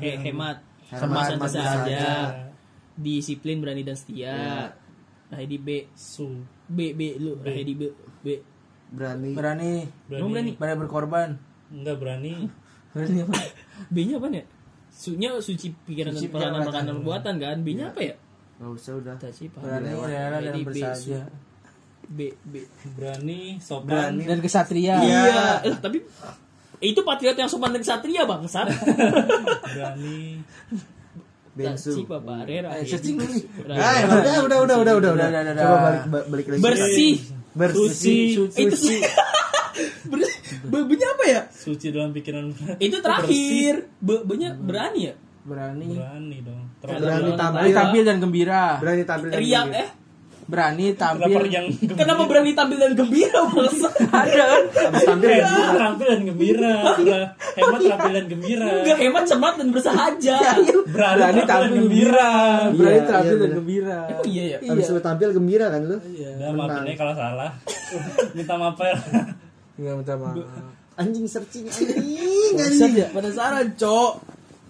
He- 0.00 0.20
hemat. 0.20 0.60
Dan 0.92 1.08
saja. 1.48 2.04
disiplin 2.92 3.56
berani 3.56 3.80
dan 3.80 3.96
setia. 3.96 4.28
Ya. 4.28 4.60
Rahedi 5.32 5.56
B. 5.56 5.88
Su. 5.96 6.44
B 6.68 6.92
B 6.92 7.16
lu. 7.16 7.40
Rahedi 7.40 7.72
B 7.72 7.88
B 8.20 8.51
Berani. 8.92 9.30
Berani. 9.32 9.72
Lu 10.12 10.28
berani 10.28 10.52
Berani 10.54 10.78
berkorban. 10.78 11.28
enggak 11.72 11.96
berani 11.96 12.32
Berani 12.92 13.16
apa? 13.24 13.32
B 13.88 13.96
nya 14.04 14.20
apa 14.20 14.28
ya 14.28 14.44
Sunya 14.92 15.32
suci 15.40 15.72
pikiran 15.72 16.12
dan 16.12 16.20
perasaan 16.28 16.52
perkataan 16.54 16.86
perbuatan 16.92 17.34
kan. 17.40 17.56
B-nya 17.64 17.88
apa 17.88 18.00
ya? 18.04 18.14
Gak 18.60 18.70
usah 18.70 18.92
udah. 18.94 19.16
Cita 19.16 19.32
cita. 19.32 19.58
Berani 19.58 19.90
rela 19.96 20.38
dan 20.38 20.52
Jadi 20.52 20.60
B. 20.62 20.76
B 22.04 22.18
B. 22.44 22.54
berani 22.92 23.40
sopan 23.56 24.20
Dan 24.20 24.38
kesatria. 24.38 25.00
Iya. 25.00 25.64
Eh, 25.64 25.72
tapi 25.80 26.04
itu 26.78 27.00
patriot 27.00 27.34
yang 27.34 27.48
sopan 27.48 27.72
dan 27.72 27.80
satria 27.80 28.28
bangsat. 28.28 28.68
berani 29.72 30.44
Bensu. 31.52 31.92
Si 31.92 32.02
Papa 32.04 32.44
Rera. 32.44 32.76
Eh, 32.76 32.84
searching 32.84 33.16
dulu. 33.16 33.32
Ah, 33.72 33.96
ya, 33.96 34.04
udah, 34.08 34.34
udah, 34.44 34.58
udah, 34.62 34.76
udah, 34.76 34.76
udah, 34.76 34.94
udah, 34.96 35.12
Udah, 35.12 35.28
udah, 35.28 35.42
udah. 35.42 35.54
Coba 35.56 35.76
balik, 35.80 36.04
ba- 36.08 36.26
balik 36.28 36.46
lagi. 36.48 36.62
Bersih. 37.52 37.88
bersih, 37.88 38.20
Itu 38.58 38.76
sih. 38.76 39.00
Be-nya 40.62 41.08
apa 41.10 41.24
ya? 41.26 41.40
suci 41.48 41.88
dalam 41.88 42.12
pikiran 42.12 42.52
Itu 42.76 43.00
terakhir. 43.00 43.88
Be- 43.98 44.22
Be-nya 44.22 44.52
berani 44.54 45.00
ya? 45.02 45.14
Berani. 45.42 45.88
berani 45.90 46.38
dong 46.40 46.62
berani 46.78 47.02
Berani 47.02 47.30
tampil, 47.34 47.72
tampil 47.72 48.02
dan 48.04 48.16
gembira. 48.18 48.64
berani 48.78 49.02
tampil 49.02 49.28
dan 49.28 49.38
Riak 49.38 49.64
gembira. 49.64 49.80
eh. 49.80 49.88
Berani 50.52 50.92
kenapa 50.92 51.16
tampil. 51.16 51.42
yang 51.48 51.66
Kenapa 51.96 52.22
berani 52.28 52.52
tampil 52.52 52.76
dan 52.76 52.92
gembira 52.92 53.40
bangsa? 53.48 53.88
Ada 54.20 54.42
kan? 54.44 54.62
Tampil 55.00 55.28
ya. 55.32 55.48
hemat 55.48 55.68
terampil 55.72 56.06
dan 56.06 56.20
gembira 56.22 56.74
hemat 57.56 57.80
terampil 57.80 58.12
dan 58.12 58.26
gembira 58.28 58.66
Enggak 58.78 58.98
hemat, 59.00 59.22
cermat 59.24 59.54
dan 59.56 59.68
bersahaja. 59.72 60.36
Berani 60.86 61.40
tampil 61.42 61.70
gembira. 61.74 62.30
Berani 62.68 62.92
Iya, 62.92 63.08
tampil 63.08 63.32
iya, 63.32 63.40
dan 63.40 63.50
gembira. 63.54 63.98
Oh 64.12 64.24
iya 64.24 64.44
ya. 64.44 64.58
Habis 64.68 64.86
lu 64.86 65.00
tampil 65.00 65.28
gembira 65.32 65.66
kan 65.66 65.82
lu? 65.82 65.96
udah 65.96 66.52
maafin 66.52 66.84
aja 66.84 66.94
kalau 66.94 67.14
salah 67.14 67.50
minta 68.36 68.54
maaf 68.54 68.76
ya 68.76 68.94
Enggak 69.74 69.94
minta 69.98 70.14
maaf. 70.14 70.36
Anjing 70.92 71.24
searching 71.24 71.64
anjing, 71.72 72.52
Bisa 72.52 72.68
anjing. 72.84 72.92
ya? 72.94 73.08
Penasaran, 73.08 73.72
Cok. 73.72 74.12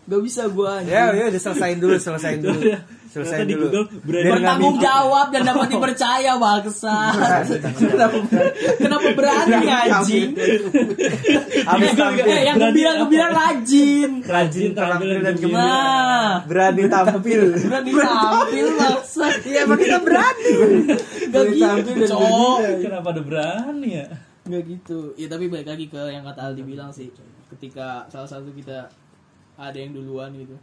Gak 0.04 0.22
bisa 0.22 0.46
gua 0.46 0.78
anjing. 0.78 0.94
Ya, 0.94 1.10
ya 1.10 1.24
udah 1.26 1.40
selesain 1.40 1.76
dulu, 1.76 1.94
selesain 1.96 2.38
dulu. 2.38 2.60
Ternyata 3.12 3.44
di. 3.44 3.54
Google 3.54 3.84
berani 4.00 4.30
Bertanggung 4.32 4.76
jawab 4.78 5.26
dan 5.28 5.42
dapat 5.44 5.66
dipercaya 5.68 6.32
bangsa. 6.34 6.96
kenapa, 7.78 8.16
kenapa 8.78 9.08
berani 9.12 9.68
anjing? 9.68 10.28
Habis 11.62 11.88
Eh, 11.88 11.94
tampil. 11.94 12.24
yang 12.42 12.56
gembira-gembira 12.58 13.26
rajin. 13.28 14.10
rajin 14.22 14.70
tampil 14.72 15.08
dan 15.18 15.34
gembira 15.34 15.60
Nah, 15.62 16.32
Berani 16.44 16.82
tampil. 16.86 17.42
berani 17.52 17.90
tampil 17.92 18.66
bangsa. 18.74 19.26
Iya, 19.42 19.58
emang 19.62 19.76
kita 19.76 19.98
berani. 20.00 20.52
Gak 21.28 21.44
gitu, 21.52 22.04
Cok. 22.08 22.58
kenapa 22.80 23.08
ada 23.10 23.22
berani 23.22 23.90
ya 23.94 24.06
Nggak 24.42 24.62
gitu. 24.66 24.98
Ya 25.14 25.28
tapi 25.28 25.46
balik 25.46 25.68
lagi 25.68 25.86
ke 25.86 26.02
yang 26.08 26.24
kata 26.24 26.50
Aldi 26.50 26.62
bilang 26.64 26.90
sih. 26.90 27.12
Ketika 27.46 28.08
salah 28.08 28.26
satu 28.26 28.50
kita 28.50 28.90
ada 29.54 29.76
yang 29.76 29.92
duluan 29.92 30.32
gitu. 30.32 30.56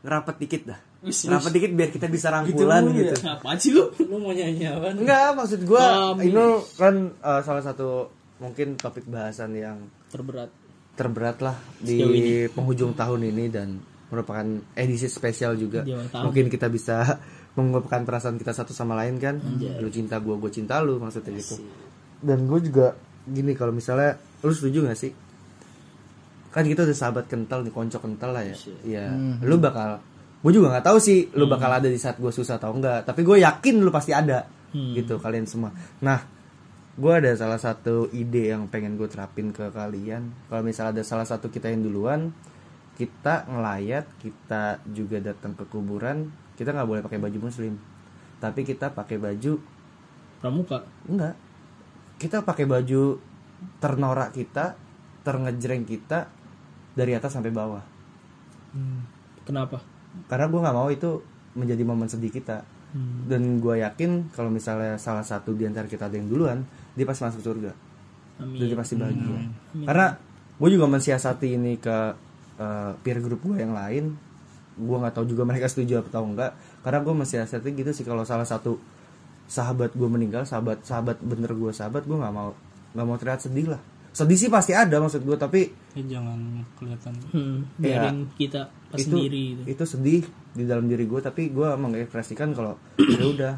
Ngerapat 0.00 0.34
dikit 0.38 0.62
dah. 0.66 0.80
Wis, 0.98 1.24
Ngerapat 1.24 1.50
dikit 1.52 1.70
biar 1.72 1.90
kita 1.90 2.06
bisa 2.06 2.26
rangkulan 2.28 2.90
gitu. 2.90 3.14
Ngapain 3.22 3.54
sih 3.56 3.70
lu? 3.70 3.86
lu 4.02 4.18
mau 4.18 4.30
nyanyi 4.30 4.66
apa 4.66 4.90
Enggak, 4.92 5.30
maksud 5.32 5.60
gua 5.62 6.12
Kami. 6.12 6.26
ini 6.26 6.44
kan 6.74 6.94
eh, 7.14 7.40
salah 7.40 7.62
satu 7.62 8.10
mungkin 8.38 8.74
topik 8.74 9.06
bahasan 9.06 9.54
yang 9.54 9.78
Terberat. 10.08 10.50
terberat 10.94 11.38
lah 11.38 11.54
di 11.78 11.94
ini. 11.96 12.32
penghujung 12.48 12.92
tahun 12.92 13.30
ini 13.30 13.46
dan 13.46 13.78
merupakan 14.08 14.42
edisi 14.74 15.06
spesial 15.06 15.54
juga. 15.54 15.86
Mungkin 16.12 16.48
kita 16.48 16.66
bisa 16.66 17.06
mengungkapkan 17.54 18.02
perasaan 18.02 18.34
kita 18.34 18.50
satu 18.50 18.74
sama 18.74 18.96
lain 18.96 19.22
kan. 19.22 19.38
Lu 19.78 19.86
cinta 19.88 20.18
gua, 20.18 20.34
gua 20.34 20.50
cinta 20.50 20.80
lu 20.80 20.98
maksudnya 20.98 21.30
gitu. 21.32 21.62
Dan 22.18 22.42
gue 22.44 22.58
juga 22.60 22.98
gini 23.22 23.54
kalau 23.54 23.70
misalnya 23.70 24.14
lu 24.40 24.50
setuju 24.50 24.82
gak 24.82 24.98
sih? 24.98 25.14
Kan 26.48 26.64
kita 26.64 26.82
udah 26.82 26.96
sahabat 26.96 27.28
kental 27.28 27.60
nih, 27.60 27.70
konco 27.70 28.00
kental 28.00 28.32
lah 28.32 28.42
ya. 28.42 28.56
Iya. 28.82 29.04
Lu 29.44 29.60
bakal 29.60 30.02
gue 30.38 30.52
juga 30.54 30.70
nggak 30.70 30.86
tahu 30.86 30.98
sih 31.02 31.34
lu 31.34 31.50
bakal 31.50 31.66
ada 31.66 31.90
di 31.90 31.98
saat 31.98 32.14
gue 32.22 32.30
susah 32.30 32.62
atau 32.62 32.70
enggak 32.70 33.02
tapi 33.02 33.26
gue 33.26 33.42
yakin 33.42 33.82
lu 33.82 33.90
pasti 33.90 34.14
ada 34.14 34.46
gitu 34.70 35.18
kalian 35.18 35.48
semua. 35.48 35.72
Nah 36.04 36.20
gue 36.98 37.12
ada 37.14 37.30
salah 37.38 37.58
satu 37.58 38.10
ide 38.10 38.50
yang 38.50 38.66
pengen 38.70 38.98
gue 38.98 39.08
terapin 39.10 39.50
ke 39.50 39.70
kalian. 39.70 40.30
Kalau 40.50 40.62
misalnya 40.62 41.00
ada 41.00 41.04
salah 41.06 41.26
satu 41.26 41.50
kita 41.50 41.70
yang 41.70 41.82
duluan 41.82 42.30
kita 42.98 43.46
ngelayat 43.46 44.10
kita 44.18 44.82
juga 44.90 45.22
datang 45.22 45.54
ke 45.54 45.62
kuburan 45.70 46.34
kita 46.58 46.74
nggak 46.74 46.88
boleh 46.90 47.02
pakai 47.02 47.18
baju 47.22 47.38
muslim. 47.50 47.78
Tapi 48.38 48.62
kita 48.62 48.94
pakai 48.94 49.18
baju 49.18 49.58
Pramuka. 50.38 50.86
enggak. 51.10 51.34
Kita 52.18 52.46
pakai 52.46 52.66
baju 52.66 53.18
ternorak 53.82 54.34
kita 54.34 54.74
terngejreng 55.26 55.82
kita 55.82 56.30
dari 56.94 57.14
atas 57.14 57.34
sampai 57.34 57.50
bawah. 57.50 57.82
Kenapa? 59.42 59.97
Karena 60.28 60.46
gue 60.46 60.60
nggak 60.60 60.76
mau 60.76 60.88
itu 60.92 61.24
menjadi 61.56 61.82
momen 61.82 62.06
sedih 62.06 62.30
kita. 62.32 62.62
Dan 63.28 63.60
gue 63.60 63.84
yakin 63.84 64.32
kalau 64.32 64.48
misalnya 64.48 64.96
salah 64.96 65.20
satu 65.20 65.52
di 65.52 65.68
antara 65.68 65.84
kita 65.84 66.08
ada 66.08 66.16
yang 66.16 66.24
duluan 66.24 66.64
dia 66.96 67.04
pasti 67.04 67.24
masuk 67.28 67.44
surga. 67.44 67.72
Amin. 68.38 68.54
dan 68.54 68.64
dia 68.70 68.78
pasti 68.78 68.94
bahagia. 68.94 69.40
Karena 69.82 70.06
gue 70.56 70.68
juga 70.70 70.86
mensiasati 70.86 71.58
ini 71.58 71.74
ke 71.76 71.96
eh, 72.56 72.92
peer 73.02 73.18
group 73.18 73.42
gue 73.44 73.60
yang 73.60 73.74
lain. 73.74 74.14
Gue 74.78 74.96
nggak 74.96 75.18
tahu 75.18 75.26
juga 75.26 75.42
mereka 75.42 75.66
setuju 75.66 76.06
atau 76.06 76.24
enggak. 76.24 76.54
Karena 76.86 77.02
gue 77.02 77.14
mensiasati 77.18 77.68
gitu 77.74 77.90
sih 77.90 78.06
kalau 78.06 78.22
salah 78.22 78.46
satu 78.46 78.78
sahabat 79.48 79.96
gue 79.96 80.08
meninggal 80.08 80.44
sahabat 80.44 80.84
sahabat 80.84 81.16
bener 81.24 81.48
gue 81.56 81.72
sahabat 81.72 82.04
gue 82.04 82.16
nggak 82.20 82.34
mau 82.36 82.52
nggak 82.92 83.06
mau 83.08 83.16
terlihat 83.16 83.40
sedih 83.48 83.72
lah 83.72 83.80
sedih 84.18 84.34
sih 84.36 84.48
pasti 84.48 84.72
ada 84.72 84.98
maksud 84.98 85.22
gue 85.22 85.36
tapi 85.36 85.70
Eh, 85.92 86.02
jangan 86.04 86.38
kelihatan 86.74 87.14
Hmm, 87.30 87.58
Iya. 87.76 88.02
biarin 88.02 88.18
kita 88.32 88.66
pas 88.84 88.96
itu 88.96 89.06
sendiri 89.08 89.42
gitu. 89.54 89.62
itu 89.68 89.84
sedih 89.86 90.22
di 90.50 90.64
dalam 90.64 90.84
diri 90.84 91.04
gue 91.04 91.20
tapi 91.20 91.48
gue 91.48 91.68
mengekspresikan 91.72 92.50
kalau 92.50 92.74
ya 92.98 93.22
udah 93.22 93.54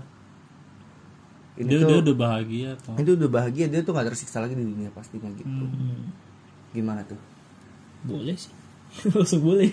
ini 1.57 1.67
dia, 1.67 1.79
tuh 1.79 1.89
dia 1.89 1.99
udah 2.03 2.17
bahagia 2.19 2.71
kok 2.79 2.97
itu 2.97 3.11
udah 3.15 3.31
bahagia 3.31 3.65
dia 3.67 3.81
tuh 3.81 3.93
gak 3.93 4.07
tersiksa 4.07 4.39
lagi 4.39 4.53
di 4.53 4.65
dunia 4.65 4.89
pastinya 4.91 5.29
gitu 5.31 5.49
Hmm. 5.49 6.13
gimana 6.71 7.01
tuh 7.03 7.19
Boleh 8.03 8.33
sih. 8.35 8.49
Langsung 9.13 9.41
boleh. 9.41 9.69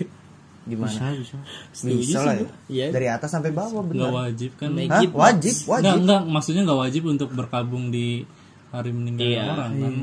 gimana 0.63 1.15
bisa. 1.15 1.39
Setuju 1.71 1.95
bisa 1.97 2.19
lah 2.21 2.35
ya 2.35 2.47
Iya. 2.67 2.85
dari 2.91 3.07
atas 3.07 3.29
sampai 3.29 3.49
bawah 3.49 3.71
nggak 3.73 3.87
benar 3.89 4.11
wajib 4.13 4.51
kan 4.55 4.75
Hah? 4.75 4.99
it- 4.99 5.15
wajib 5.15 5.55
Nggak, 5.55 5.67
wajib 5.69 5.95
nggak, 6.01 6.21
maksudnya 6.27 6.61
nggak 6.63 6.79
wajib 6.81 7.03
untuk 7.07 7.29
berkabung 7.31 7.87
di 7.87 8.27
hari 8.69 8.91
meninggal 8.91 9.25
Iya. 9.25 9.43
orang 9.47 9.71
kan. 9.73 9.95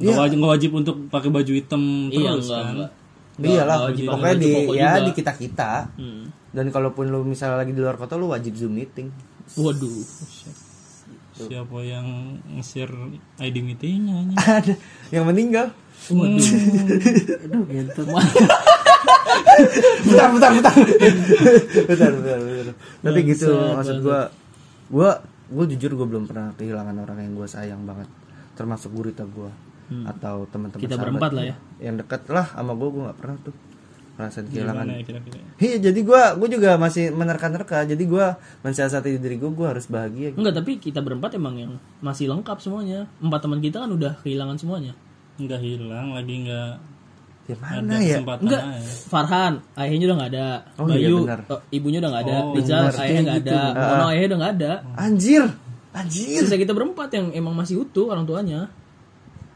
Nggak 0.00 0.16
wajib, 0.18 0.36
nggak 0.36 0.52
wajib 0.54 0.70
untuk 0.74 0.96
pakai 1.06 1.28
baju 1.28 1.52
hitam 1.52 1.82
Iya, 2.08 2.30
terus 2.32 2.46
enggak, 2.46 2.58
kan. 2.58 2.72
enggak. 2.74 2.90
iyalah 3.40 3.76
Nggak 3.76 3.86
wajib 3.86 4.04
pokoknya 4.06 4.34
di 4.34 4.50
ya 4.50 4.90
juga. 4.90 5.00
di 5.00 5.12
kita 5.14 5.32
kita 5.34 5.70
Hmm. 5.94 6.24
dan 6.50 6.66
kalaupun 6.68 7.04
lu 7.06 7.20
misalnya 7.22 7.56
lagi 7.56 7.70
di 7.70 7.78
luar 7.78 7.94
kota 7.94 8.14
lu 8.14 8.28
wajib 8.28 8.52
zoom 8.54 8.74
meeting. 8.74 9.08
Waduh. 9.54 10.00
Siapa 11.32 11.78
yang 11.80 12.06
nge-share 12.50 12.92
ID 13.38 13.56
meetingnya 13.60 14.36
ada. 14.58 14.74
Yang 15.08 15.24
meninggal. 15.26 15.66
Aduh, 16.02 17.64
gitu. 17.66 18.02
bentar 20.02 20.28
bentar 20.30 20.50
bentar. 20.50 20.74
Bentar 21.86 22.10
bentar 22.10 22.38
bentar. 22.38 22.74
Tapi 23.00 23.18
gitu 23.26 23.48
maksud 23.74 23.96
gue 24.00 24.20
gue 24.90 25.10
gue 25.50 25.64
jujur 25.70 25.90
gue 25.94 26.06
belum 26.06 26.24
pernah 26.24 26.52
kehilangan 26.54 26.96
orang 26.98 27.18
yang 27.20 27.32
gue 27.34 27.46
sayang 27.46 27.82
banget. 27.84 28.08
Termasuk 28.52 28.90
gurita 28.90 29.24
gue 29.90 30.06
atau 30.06 30.46
teman-teman 30.46 30.80
Kita 30.80 30.94
berempat 30.94 31.30
lah 31.34 31.44
ya. 31.44 31.54
yang 31.82 31.98
dekat 31.98 32.22
lah 32.30 32.46
sama 32.46 32.72
gue 32.72 32.88
gue 32.88 33.02
nggak 33.04 33.18
pernah 33.18 33.36
tuh 33.42 33.54
merasa 34.14 34.38
kehilangan 34.44 34.84
ya 34.84 35.00
kira-kira? 35.00 35.38
Iya, 35.56 35.76
jadi 35.80 36.00
gue 36.00 36.22
gue 36.36 36.48
juga 36.52 36.70
masih 36.76 37.08
menerka-nerka. 37.08 37.88
Jadi 37.88 38.04
gue 38.04 38.26
mensiasati 38.60 39.16
diri 39.16 39.36
gue, 39.36 39.48
gue 39.48 39.64
harus 39.66 39.88
bahagia. 39.88 40.30
gitu. 40.30 40.38
Enggak, 40.38 40.60
tapi 40.60 40.76
kita 40.76 41.00
berempat 41.00 41.34
emang 41.34 41.56
yang 41.56 41.72
masih 41.98 42.28
lengkap 42.28 42.60
semuanya. 42.60 43.08
Empat 43.16 43.40
teman 43.40 43.58
kita 43.58 43.80
kan 43.80 43.90
udah 43.90 44.20
kehilangan 44.20 44.60
semuanya. 44.60 44.92
Nggak 45.40 45.60
hilang, 45.60 46.12
lagi 46.12 46.34
nggak 46.44 46.72
Ya 47.48 47.56
ada 47.56 47.80
mana 47.82 47.96
ya? 47.98 48.18
Enggak, 48.20 48.62
aja. 48.62 48.92
Farhan, 49.10 49.52
ayahnya 49.74 50.04
udah 50.06 50.16
nggak 50.20 50.30
ada. 50.36 50.48
Oh, 50.78 50.86
iya, 50.86 50.92
Bayu, 50.94 51.16
benar. 51.24 51.40
eh, 51.48 51.60
ibunya 51.74 51.98
udah 51.98 52.10
nggak 52.12 52.24
ada. 52.28 52.36
Oh, 52.38 52.54
Rizal, 52.54 52.84
ayahnya 52.94 53.20
nggak 53.24 53.38
ada. 53.42 53.60
Mono, 53.74 54.04
ayahnya 54.12 54.28
udah 54.28 54.38
nggak 54.38 54.54
ada. 54.60 54.72
Anjir, 54.94 55.44
anjir. 55.90 56.44
Sisa 56.44 56.54
kita 56.54 56.70
berempat 56.70 57.08
yang 57.10 57.26
emang 57.34 57.56
masih 57.56 57.82
utuh 57.82 58.12
orang 58.12 58.22
tuanya. 58.22 58.68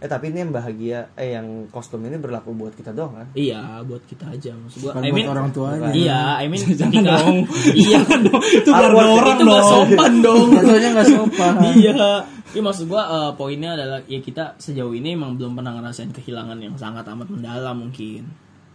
Eh 0.04 0.10
tapi 0.12 0.28
ini 0.28 0.44
yang 0.44 0.52
bahagia, 0.52 1.08
eh 1.16 1.32
yang 1.32 1.64
kostum 1.72 2.04
ini 2.04 2.20
berlaku 2.20 2.52
buat 2.52 2.76
kita 2.76 2.92
doang 2.92 3.16
kan? 3.16 3.26
Iya, 3.32 3.80
buat 3.88 4.04
kita 4.04 4.36
aja 4.36 4.52
maksud 4.52 4.84
gua. 4.84 4.92
I 5.00 5.08
buat 5.08 5.16
mean, 5.16 5.26
orang 5.32 5.48
tuanya. 5.48 5.88
Iya, 5.96 6.20
I 6.44 6.46
mean 6.52 6.60
Jangan 6.76 6.92
ketika 6.92 7.16
dong. 7.24 7.36
iya 7.88 8.00
dong. 8.04 8.42
Itu 8.44 8.68
keluarga 8.68 9.12
orang 9.16 9.36
itu 9.40 9.44
nggak 9.48 9.62
dong. 9.64 9.72
sopan 9.72 10.12
dong. 10.28 10.46
Jatuhnya 10.52 10.88
nggak 10.92 11.08
sopan. 11.08 11.52
iya. 11.72 12.08
Iya 12.52 12.60
maksud 12.60 12.84
gua 12.84 13.02
eh, 13.08 13.30
poinnya 13.40 13.72
adalah 13.80 14.04
ya 14.04 14.20
kita 14.20 14.60
sejauh 14.60 14.92
ini 14.92 15.16
emang 15.16 15.40
belum 15.40 15.56
pernah 15.56 15.72
ngerasain 15.72 16.12
kehilangan 16.12 16.60
yang 16.60 16.76
sangat 16.76 17.08
amat 17.08 17.32
mendalam 17.32 17.88
mungkin. 17.88 18.28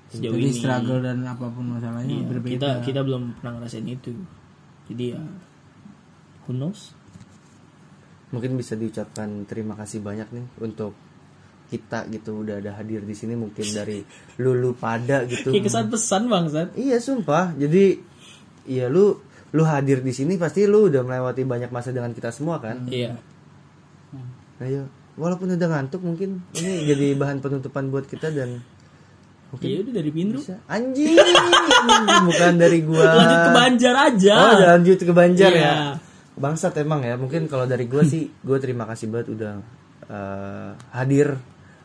Sejauh 0.09 0.33
Jadi 0.33 0.49
ini. 0.49 0.57
struggle 0.57 0.99
dan 1.05 1.21
apa 1.29 1.45
pun 1.45 1.77
masalahnya 1.77 2.09
Iya, 2.09 2.25
berbeda. 2.25 2.53
kita 2.57 2.69
kita 2.81 2.99
belum 3.05 3.37
pernah 3.37 3.61
ngerasain 3.61 3.85
itu. 3.85 4.17
Jadi 4.89 5.13
ya 5.13 5.21
who 6.49 6.57
knows? 6.57 6.97
Mungkin 8.33 8.57
bisa 8.57 8.73
diucapkan 8.73 9.45
terima 9.45 9.77
kasih 9.77 10.01
banyak 10.01 10.25
nih 10.33 10.45
untuk 10.65 10.97
kita 11.69 12.09
gitu 12.09 12.41
udah 12.41 12.57
ada 12.57 12.73
hadir 12.73 13.01
di 13.01 13.13
sini 13.13 13.33
mungkin 13.33 13.61
dari 13.63 14.01
lulu 14.35 14.73
pada 14.73 15.21
gitu 15.23 15.49
Kayak 15.49 15.65
kesan 15.65 15.85
pesan 15.87 16.23
bangsat. 16.25 16.67
iya 16.73 16.97
sumpah 16.97 17.53
jadi 17.53 18.01
iya 18.65 18.85
lu 18.85 19.15
lu 19.49 19.63
hadir 19.63 19.99
di 19.99 20.09
sini 20.09 20.35
pasti 20.35 20.63
lu 20.63 20.85
udah 20.85 21.01
melewati 21.01 21.41
banyak 21.41 21.69
masa 21.69 21.89
dengan 21.89 22.09
kita 22.09 22.29
semua 22.29 22.57
kan 22.57 22.85
Iya. 22.85 23.17
ayo 24.59 24.89
walaupun 25.15 25.51
udah 25.51 25.67
ngantuk 25.69 26.01
mungkin 26.01 26.41
ini 26.53 26.85
jadi 26.85 27.13
bahan 27.13 27.39
penutupan 27.39 27.87
buat 27.87 28.05
kita 28.05 28.29
dan 28.29 28.59
Iya 29.51 29.81
udah 29.81 29.93
dari 29.95 30.09
Pindru. 30.09 30.37
bisa 30.37 30.61
anjing 30.65 31.17
bukan 32.23 32.53
dari 32.55 32.79
gua 32.81 33.01
Lanjut 33.15 33.39
ke 33.39 33.51
Banjar 33.51 33.95
aja. 34.05 34.35
oh 34.37 34.53
lanjut 34.59 34.97
ke 34.99 35.09
Banjar 35.11 35.51
Iya. 35.51 35.63
ya 35.63 35.73
bangsat 36.35 36.71
emang 36.77 37.01
ya 37.01 37.13
mungkin 37.13 37.45
kalau 37.45 37.65
dari 37.65 37.83
gua 37.83 38.01
sih 38.03 38.29
gua 38.39 38.57
terima 38.57 38.85
kasih 38.85 39.09
banget 39.09 39.27
udah 39.31 39.53
eh, 40.05 40.69
hadir 40.93 41.33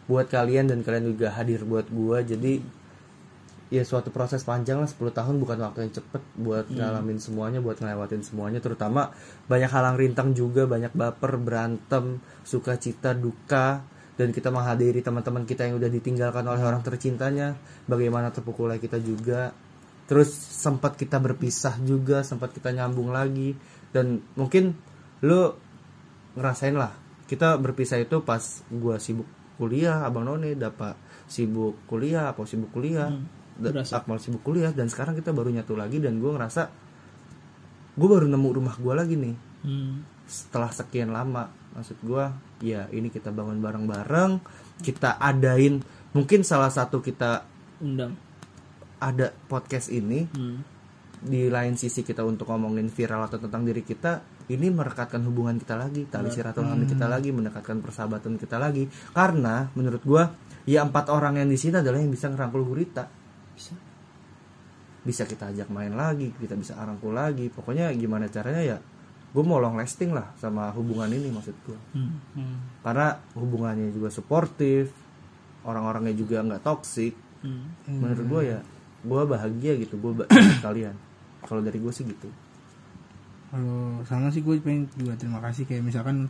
buat 0.04 0.28
kalian 0.28 0.68
dan 0.68 0.84
kalian 0.84 1.16
juga 1.16 1.32
hadir 1.32 1.64
buat 1.64 1.88
gua. 1.88 2.20
Jadi 2.20 2.60
ya 3.72 3.82
suatu 3.82 4.12
proses 4.12 4.44
panjang 4.44 4.78
lah 4.78 4.86
10 4.86 5.10
tahun 5.10 5.34
bukan 5.40 5.58
waktu 5.64 5.88
yang 5.88 5.92
cepet 5.98 6.22
buat 6.38 6.68
ngalamin 6.70 7.18
semuanya 7.18 7.58
buat 7.64 7.80
ngelewatin 7.80 8.22
semuanya. 8.22 8.60
Terutama 8.60 9.10
banyak 9.48 9.70
halang 9.72 9.96
rintang 9.96 10.36
juga 10.36 10.68
banyak 10.68 10.92
baper 10.92 11.40
berantem 11.40 12.20
sukacita 12.44 13.16
duka. 13.16 13.82
Dan 14.14 14.30
kita 14.30 14.46
menghadiri 14.54 15.02
teman-teman 15.02 15.42
kita 15.42 15.66
yang 15.66 15.82
udah 15.82 15.90
ditinggalkan 15.90 16.46
oleh 16.46 16.62
orang 16.62 16.86
tercintanya 16.86 17.58
bagaimana 17.90 18.30
terpukulnya 18.30 18.78
kita 18.78 19.02
juga. 19.02 19.50
Terus 20.06 20.30
sempat 20.30 20.94
kita 20.94 21.18
berpisah 21.18 21.74
juga 21.82 22.22
sempat 22.22 22.54
kita 22.54 22.70
nyambung 22.70 23.10
lagi. 23.10 23.58
Dan 23.90 24.22
mungkin 24.38 24.78
lo 25.18 25.58
ngerasain 26.38 26.78
lah 26.78 26.94
kita 27.26 27.58
berpisah 27.58 27.98
itu 27.98 28.22
pas 28.22 28.62
gua 28.70 29.02
sibuk 29.02 29.26
kuliah 29.54 30.02
abang 30.02 30.24
none 30.24 30.54
dapat 30.54 30.98
sibuk 31.24 31.86
kuliah 31.86 32.30
apa 32.30 32.42
sibuk 32.44 32.70
kuliah 32.70 33.10
berasa. 33.54 34.02
Akmal 34.02 34.18
sibuk 34.18 34.42
kuliah 34.42 34.70
dan 34.70 34.90
sekarang 34.90 35.14
kita 35.14 35.30
baru 35.30 35.48
nyatu 35.48 35.74
lagi 35.74 36.02
dan 36.02 36.18
gua 36.18 36.34
ngerasa 36.34 36.66
gue 37.94 38.08
baru 38.10 38.26
nemu 38.26 38.48
rumah 38.50 38.74
gua 38.76 38.98
lagi 38.98 39.14
nih 39.14 39.36
Hmm. 39.64 40.04
setelah 40.28 40.68
sekian 40.68 41.08
lama 41.08 41.48
maksud 41.72 41.96
gua 42.04 42.36
ya 42.60 42.84
ini 42.90 43.08
kita 43.08 43.32
bangun 43.32 43.64
bareng-bareng 43.64 44.42
kita 44.82 45.16
adain 45.16 45.80
mungkin 46.12 46.44
salah 46.44 46.68
satu 46.68 47.00
kita 47.00 47.48
Undang. 47.80 48.12
ada 48.98 49.32
podcast 49.48 49.88
ini 49.88 50.28
Hmm. 50.28 50.60
di 51.16 51.48
lain 51.48 51.78
sisi 51.78 52.04
kita 52.04 52.20
untuk 52.20 52.50
ngomongin 52.50 52.92
viral 52.92 53.24
atau 53.24 53.40
tentang 53.40 53.64
diri 53.64 53.80
kita 53.80 54.20
ini 54.52 54.68
merekatkan 54.68 55.24
hubungan 55.24 55.56
kita 55.56 55.78
lagi 55.78 56.04
tali 56.08 56.28
silaturahmi 56.28 56.84
kita 56.84 57.06
lagi 57.08 57.32
mendekatkan 57.32 57.80
persahabatan 57.80 58.36
kita 58.36 58.60
lagi. 58.60 58.84
Karena 59.12 59.68
menurut 59.72 60.02
gua 60.04 60.28
ya 60.68 60.84
empat 60.84 61.08
orang 61.12 61.40
yang 61.40 61.48
di 61.48 61.56
sini 61.56 61.80
adalah 61.80 62.00
yang 62.00 62.12
bisa 62.12 62.28
ngerangkul 62.28 62.62
gurita. 62.64 63.04
Bisa. 63.54 63.72
bisa 65.04 65.28
kita 65.28 65.52
ajak 65.52 65.68
main 65.68 65.92
lagi 65.92 66.32
kita 66.32 66.56
bisa 66.56 66.80
arangkul 66.80 67.12
lagi. 67.12 67.52
Pokoknya 67.52 67.92
gimana 67.92 68.24
caranya 68.32 68.62
ya 68.64 68.78
gue 69.34 69.42
mau 69.42 69.58
long 69.58 69.74
lasting 69.74 70.14
lah 70.14 70.30
sama 70.38 70.70
hubungan 70.78 71.10
ini 71.10 71.26
maksud 71.34 71.58
gua. 71.66 71.74
Hmm. 71.90 72.22
karena 72.86 73.18
hubungannya 73.34 73.90
juga 73.90 74.06
suportif 74.06 74.94
orang-orangnya 75.66 76.14
juga 76.14 76.38
nggak 76.38 76.62
toksik 76.62 77.18
Hmm. 77.44 77.68
menurut 78.00 78.24
gue 78.24 78.42
ya 78.56 78.58
gue 79.04 79.22
bahagia 79.28 79.72
gitu 79.76 80.00
gue 80.00 80.24
kalian 80.64 80.96
kalau 81.44 81.60
dari 81.60 81.76
gue 81.76 81.92
sih 81.92 82.08
gitu 82.08 82.24
Kalau 83.54 84.02
sama 84.02 84.34
sih 84.34 84.42
gue 84.42 84.58
pengen 84.58 84.90
juga 84.98 85.14
terima 85.14 85.38
kasih 85.38 85.62
kayak 85.62 85.86
misalkan 85.86 86.26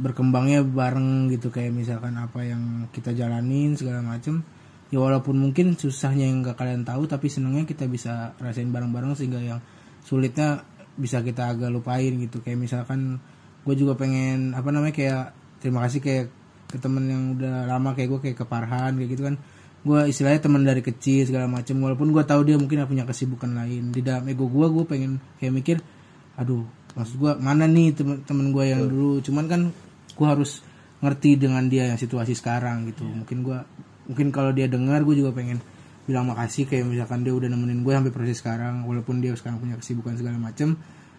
berkembangnya 0.00 0.64
bareng 0.64 1.28
gitu 1.28 1.52
kayak 1.52 1.76
misalkan 1.76 2.16
apa 2.16 2.40
yang 2.40 2.88
kita 2.88 3.12
jalanin 3.12 3.76
segala 3.76 4.00
macem. 4.00 4.40
Ya 4.88 4.96
walaupun 4.96 5.36
mungkin 5.36 5.76
susahnya 5.76 6.24
yang 6.24 6.40
gak 6.40 6.56
kalian 6.56 6.88
tahu 6.88 7.04
tapi 7.04 7.28
senangnya 7.28 7.68
kita 7.68 7.84
bisa 7.84 8.32
rasain 8.40 8.72
bareng-bareng 8.72 9.12
sehingga 9.12 9.36
yang 9.44 9.60
sulitnya 10.00 10.64
bisa 10.96 11.20
kita 11.20 11.52
agak 11.52 11.68
lupain 11.68 12.16
gitu. 12.16 12.40
Kayak 12.40 12.64
misalkan 12.64 13.20
gue 13.68 13.74
juga 13.76 14.00
pengen 14.00 14.56
apa 14.56 14.72
namanya 14.72 14.96
kayak 14.96 15.36
terima 15.60 15.84
kasih 15.84 16.00
kayak 16.00 16.32
ke 16.72 16.80
temen 16.80 17.04
yang 17.12 17.22
udah 17.36 17.68
lama 17.68 17.92
kayak 17.92 18.08
gue 18.08 18.20
kayak 18.24 18.36
ke 18.40 18.46
Parhan 18.48 18.96
kayak 18.96 19.10
gitu 19.12 19.22
kan. 19.28 19.36
Gue 19.84 20.08
istilahnya 20.08 20.40
teman 20.40 20.64
dari 20.64 20.80
kecil 20.80 21.28
segala 21.28 21.44
macem. 21.44 21.76
Walaupun 21.76 22.08
gue 22.08 22.24
tahu 22.24 22.40
dia 22.48 22.56
mungkin 22.56 22.88
punya 22.88 23.04
kesibukan 23.04 23.52
lain. 23.52 23.92
Di 23.92 24.00
dalam 24.00 24.24
ego 24.24 24.48
gue 24.48 24.64
gue 24.72 24.84
pengen 24.88 25.20
kayak 25.36 25.52
mikir 25.52 25.76
aduh 26.38 26.62
maksud 26.94 27.18
gue 27.18 27.32
mana 27.42 27.66
nih 27.66 27.94
temen-temen 27.98 28.46
gue 28.54 28.64
yang 28.70 28.82
dulu? 28.86 29.18
Cuman 29.20 29.44
kan 29.50 29.60
gue 30.14 30.26
harus 30.26 30.62
ngerti 31.02 31.38
dengan 31.38 31.66
dia 31.66 31.90
yang 31.90 31.98
situasi 31.98 32.34
sekarang 32.38 32.86
gitu. 32.90 33.02
Mungkin 33.06 33.42
gue 33.42 33.58
mungkin 34.08 34.30
kalau 34.30 34.54
dia 34.54 34.70
dengar 34.70 35.02
gue 35.02 35.18
juga 35.18 35.34
pengen 35.34 35.58
bilang 36.06 36.30
makasih. 36.30 36.66
Kayak 36.70 36.90
misalkan 36.90 37.26
dia 37.26 37.34
udah 37.34 37.50
nemenin 37.50 37.82
gue 37.82 37.92
sampai 37.92 38.12
proses 38.14 38.38
sekarang 38.38 38.86
walaupun 38.86 39.18
dia 39.18 39.34
sekarang 39.34 39.58
punya 39.58 39.74
kesibukan 39.78 40.14
segala 40.14 40.38
macem 40.38 40.78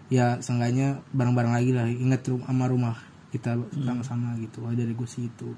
ya 0.10 0.42
seenggaknya 0.42 1.04
bareng-bareng 1.12 1.54
lagi 1.54 1.72
lah. 1.76 1.86
Inget 1.88 2.28
ru- 2.32 2.44
sama 2.44 2.66
rumah 2.72 2.96
kita 3.30 3.60
sama-sama 3.76 4.36
gitu. 4.40 4.64
Kalau 4.64 4.76
dari 4.76 4.94
gue 4.96 5.08
sih 5.08 5.28
itu 5.28 5.50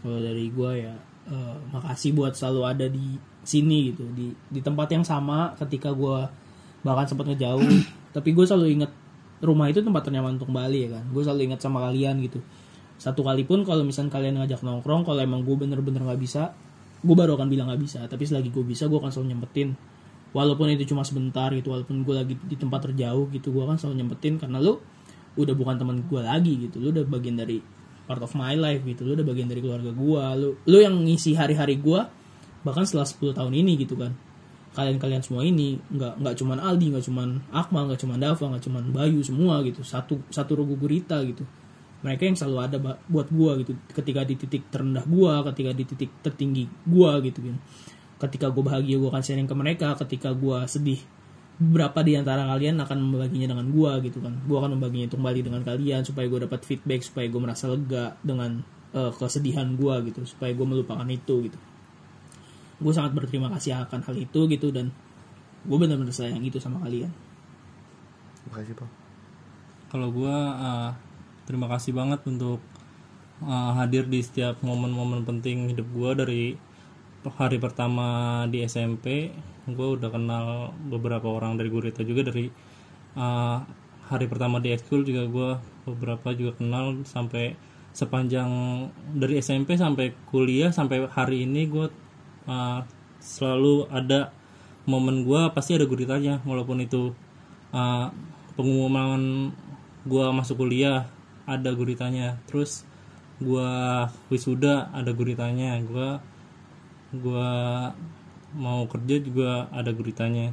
Kalau 0.00 0.16
dari 0.16 0.48
gua 0.48 0.72
ya 0.72 0.96
eh, 1.28 1.56
makasih 1.76 2.16
buat 2.16 2.32
selalu 2.32 2.60
ada 2.64 2.86
di 2.88 3.20
sini 3.44 3.92
gitu. 3.92 4.08
Di 4.16 4.32
di 4.48 4.60
tempat 4.64 4.88
yang 4.88 5.04
sama 5.04 5.52
ketika 5.60 5.92
gua 5.92 6.32
bahkan 6.80 7.04
sempat 7.04 7.28
ngejauh 7.28 7.99
tapi 8.10 8.34
gue 8.34 8.44
selalu 8.44 8.66
inget 8.80 8.92
rumah 9.40 9.72
itu 9.72 9.80
tempat 9.80 10.04
ternyaman 10.04 10.36
untuk 10.36 10.52
kembali 10.52 10.78
ya 10.78 10.88
kan? 11.00 11.04
Gue 11.10 11.22
selalu 11.24 11.40
inget 11.50 11.60
sama 11.62 11.84
kalian 11.88 12.20
gitu. 12.24 12.38
Satu 13.00 13.24
kali 13.24 13.48
pun 13.48 13.64
kalau 13.64 13.80
misalnya 13.86 14.12
kalian 14.12 14.36
ngajak 14.42 14.60
nongkrong 14.60 15.08
kalau 15.08 15.20
emang 15.24 15.40
gue 15.46 15.56
bener-bener 15.56 16.04
nggak 16.04 16.20
bisa 16.20 16.52
gue 17.00 17.16
baru 17.16 17.40
akan 17.40 17.48
bilang 17.48 17.72
nggak 17.72 17.80
bisa. 17.80 18.04
Tapi 18.04 18.28
selagi 18.28 18.52
gue 18.52 18.64
bisa 18.66 18.84
gue 18.90 18.98
akan 19.00 19.08
selalu 19.08 19.36
nyempetin. 19.36 19.72
Walaupun 20.30 20.70
itu 20.70 20.86
cuma 20.94 21.02
sebentar 21.02 21.50
gitu 21.56 21.74
walaupun 21.74 22.06
gue 22.06 22.14
lagi 22.14 22.34
di 22.36 22.54
tempat 22.54 22.86
terjauh 22.90 23.32
gitu 23.34 23.50
gue 23.50 23.62
akan 23.66 23.80
selalu 23.80 23.94
nyempetin 24.04 24.38
karena 24.38 24.62
lu 24.62 24.78
udah 25.34 25.54
bukan 25.56 25.74
teman 25.80 25.96
gue 26.04 26.20
lagi 26.20 26.52
gitu. 26.68 26.76
Lu 26.78 26.92
udah 26.92 27.02
bagian 27.08 27.40
dari 27.40 27.58
part 28.04 28.20
of 28.20 28.30
my 28.36 28.54
life 28.54 28.84
gitu. 28.84 29.08
Lu 29.08 29.16
udah 29.16 29.26
bagian 29.26 29.48
dari 29.48 29.64
keluarga 29.64 29.90
gue 29.90 30.22
lu 30.36 30.48
lu 30.68 30.78
yang 30.78 30.94
ngisi 31.00 31.34
hari-hari 31.34 31.80
gue 31.80 32.00
bahkan 32.60 32.84
setelah 32.84 33.08
10 33.08 33.32
tahun 33.32 33.52
ini 33.56 33.72
gitu 33.80 33.96
kan 33.96 34.12
kalian-kalian 34.70 35.22
semua 35.22 35.42
ini 35.42 35.82
nggak 35.90 36.22
nggak 36.22 36.34
cuman 36.38 36.58
Aldi 36.62 36.94
nggak 36.94 37.04
cuman 37.10 37.28
Akmal 37.50 37.90
nggak 37.90 38.00
cuman 38.06 38.18
Dava 38.22 38.44
nggak 38.54 38.64
cuman 38.70 38.84
Bayu 38.94 39.20
semua 39.26 39.66
gitu. 39.66 39.82
Satu 39.82 40.22
satu 40.30 40.54
regu 40.54 40.78
gurita 40.78 41.18
gitu. 41.26 41.42
Mereka 42.00 42.22
yang 42.30 42.38
selalu 42.38 42.58
ada 42.62 42.78
buat 43.10 43.28
gua 43.34 43.58
gitu. 43.58 43.74
Ketika 43.90 44.22
di 44.22 44.38
titik 44.38 44.70
terendah 44.70 45.02
gua 45.10 45.42
ketika 45.50 45.74
di 45.74 45.84
titik 45.84 46.10
tertinggi 46.22 46.70
gua 46.86 47.18
gitu 47.18 47.42
kan 47.42 47.58
ketika 48.20 48.52
gua 48.52 48.76
bahagia 48.76 49.00
gua 49.00 49.10
akan 49.18 49.22
sharing 49.26 49.48
ke 49.50 49.56
mereka. 49.58 49.88
Ketika 49.98 50.30
gua 50.38 50.70
sedih 50.70 51.02
beberapa 51.60 52.00
di 52.06 52.16
antara 52.16 52.46
kalian 52.46 52.78
akan 52.80 52.98
membaginya 53.10 53.50
dengan 53.58 53.66
gua 53.74 53.98
gitu 53.98 54.22
kan. 54.22 54.38
Gua 54.46 54.62
akan 54.62 54.78
membaginya 54.78 55.10
kembali 55.10 55.40
dengan 55.50 55.66
kalian 55.66 56.06
supaya 56.06 56.30
gua 56.30 56.46
dapat 56.46 56.62
feedback 56.62 57.02
supaya 57.02 57.26
gua 57.26 57.50
merasa 57.50 57.66
lega 57.66 58.14
dengan 58.22 58.62
eh, 58.94 59.10
kesedihan 59.18 59.74
gua 59.74 59.98
gitu. 60.06 60.22
Supaya 60.22 60.54
gua 60.54 60.70
melupakan 60.70 61.08
itu 61.10 61.50
gitu 61.50 61.58
gue 62.80 62.92
sangat 62.96 63.12
berterima 63.12 63.52
kasih 63.52 63.76
akan 63.76 64.00
hal 64.02 64.16
itu 64.16 64.48
gitu 64.48 64.72
dan 64.72 64.88
gue 65.68 65.76
benar-benar 65.76 66.12
sayang 66.12 66.40
itu 66.40 66.56
sama 66.56 66.80
kalian. 66.80 67.12
Makasih 68.48 68.74
pak. 68.74 68.90
Kalau 69.90 70.08
gua 70.14 70.36
uh, 70.54 70.90
terima 71.50 71.66
kasih 71.66 71.90
banget 71.90 72.22
untuk 72.22 72.62
uh, 73.42 73.72
hadir 73.74 74.06
di 74.06 74.22
setiap 74.22 74.62
momen-momen 74.62 75.26
penting 75.26 75.66
hidup 75.66 75.90
gua. 75.90 76.14
Dari 76.14 76.54
hari 77.26 77.58
pertama 77.58 78.06
di 78.46 78.62
SMP, 78.62 79.34
gua 79.66 79.98
udah 79.98 80.10
kenal 80.14 80.46
beberapa 80.86 81.26
orang 81.26 81.58
dari 81.58 81.74
Gurita 81.74 82.06
juga. 82.06 82.30
Dari 82.30 82.46
uh, 83.18 83.58
hari 84.06 84.30
pertama 84.30 84.62
di 84.62 84.70
ekskul 84.70 85.02
juga 85.02 85.26
gua 85.26 85.50
beberapa 85.84 86.30
juga 86.38 86.54
kenal. 86.54 87.02
Sampai 87.02 87.58
sepanjang 87.90 88.46
dari 89.18 89.42
SMP 89.42 89.74
sampai 89.74 90.14
kuliah 90.30 90.70
sampai 90.70 91.10
hari 91.10 91.50
ini 91.50 91.66
gua 91.66 91.90
selalu 93.20 93.86
ada 93.92 94.34
momen 94.88 95.22
gua 95.22 95.52
pasti 95.54 95.76
ada 95.76 95.86
guritanya 95.86 96.40
walaupun 96.42 96.82
itu 96.82 97.14
uh, 97.70 98.08
pengumuman 98.58 99.52
gua 100.08 100.32
masuk 100.34 100.66
kuliah 100.66 101.06
ada 101.46 101.70
guritanya. 101.74 102.40
Terus 102.48 102.82
gua 103.38 104.08
wisuda 104.32 104.88
ada 104.90 105.12
guritanya. 105.14 105.78
Gua 105.84 106.18
gua 107.14 107.50
mau 108.56 108.82
kerja 108.90 109.22
juga 109.22 109.70
ada 109.70 109.90
guritanya. 109.94 110.50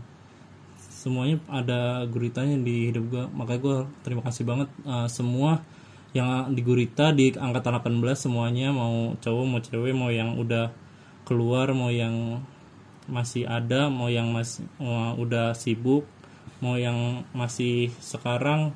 Semuanya 0.77 1.37
ada 1.49 2.03
guritanya 2.09 2.57
di 2.59 2.91
hidup 2.93 3.05
gua. 3.09 3.25
Makanya 3.31 3.59
gua 3.63 3.77
terima 4.05 4.21
kasih 4.21 4.43
banget 4.43 4.69
uh, 4.85 5.07
semua 5.09 5.63
yang 6.15 6.49
di 6.55 6.63
gurita 6.63 7.11
di 7.11 7.35
angkatan 7.35 7.77
18 7.83 8.01
semuanya 8.15 8.71
mau 8.71 9.13
cowok 9.19 9.45
mau 9.45 9.59
cewek 9.59 9.93
mau 9.93 10.09
yang 10.09 10.39
udah 10.39 10.71
keluar 11.27 11.75
mau 11.75 11.91
yang 11.91 12.39
masih 13.11 13.43
ada 13.43 13.91
mau 13.91 14.07
yang 14.07 14.31
masih 14.31 14.63
udah 15.19 15.51
sibuk 15.51 16.07
mau 16.63 16.79
yang 16.79 17.27
masih 17.35 17.91
sekarang 17.99 18.71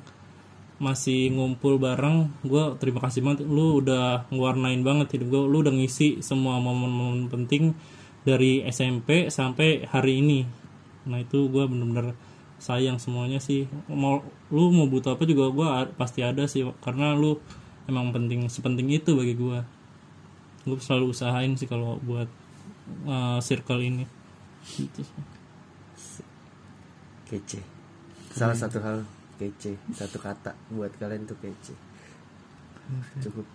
masih 0.82 1.30
ngumpul 1.30 1.78
bareng 1.78 2.26
gue 2.42 2.74
terima 2.82 2.98
kasih 3.06 3.22
banget. 3.22 3.46
Lu 3.46 3.78
udah 3.78 4.26
ngewarnain 4.34 4.82
banget 4.82 5.14
hidup 5.14 5.30
gue 5.30 5.42
lu 5.46 5.56
udah 5.62 5.70
ngisi 5.70 6.18
semua 6.26 6.58
momen-momen 6.58 7.30
penting 7.30 7.78
dari 8.26 8.66
SMP 8.66 9.30
sampai 9.30 9.86
hari 9.86 10.18
ini. 10.18 10.42
Nah 11.06 11.22
itu 11.22 11.46
gue 11.46 11.64
bener-bener 11.70 12.18
sayang 12.58 12.98
semuanya 12.98 13.38
sih. 13.38 13.70
Mau 13.86 14.26
lu 14.50 14.74
mau 14.74 14.90
butuh 14.90 15.14
apa 15.14 15.22
juga 15.22 15.54
gue 15.54 15.66
pasti 15.94 16.26
ada 16.26 16.50
sih 16.50 16.66
karena 16.82 17.14
lu 17.14 17.38
emang 17.86 18.10
penting 18.10 18.50
sepenting 18.50 18.90
itu 18.90 19.14
bagi 19.14 19.38
gue 19.38 19.58
gue 20.66 20.78
selalu 20.78 21.14
usahain 21.14 21.54
sih 21.58 21.66
kalau 21.66 21.98
buat 22.02 22.26
uh, 23.06 23.38
circle 23.42 23.80
ini. 23.82 24.04
Gitu 24.62 25.02
sih. 25.02 26.26
kece. 27.26 27.60
Salah 28.32 28.56
satu 28.56 28.78
hal 28.84 29.02
kece 29.40 29.74
satu 29.96 30.22
kata 30.22 30.54
buat 30.70 30.92
kalian 31.00 31.26
tuh 31.26 31.38
kece. 31.40 31.74
Cukup. 33.24 33.46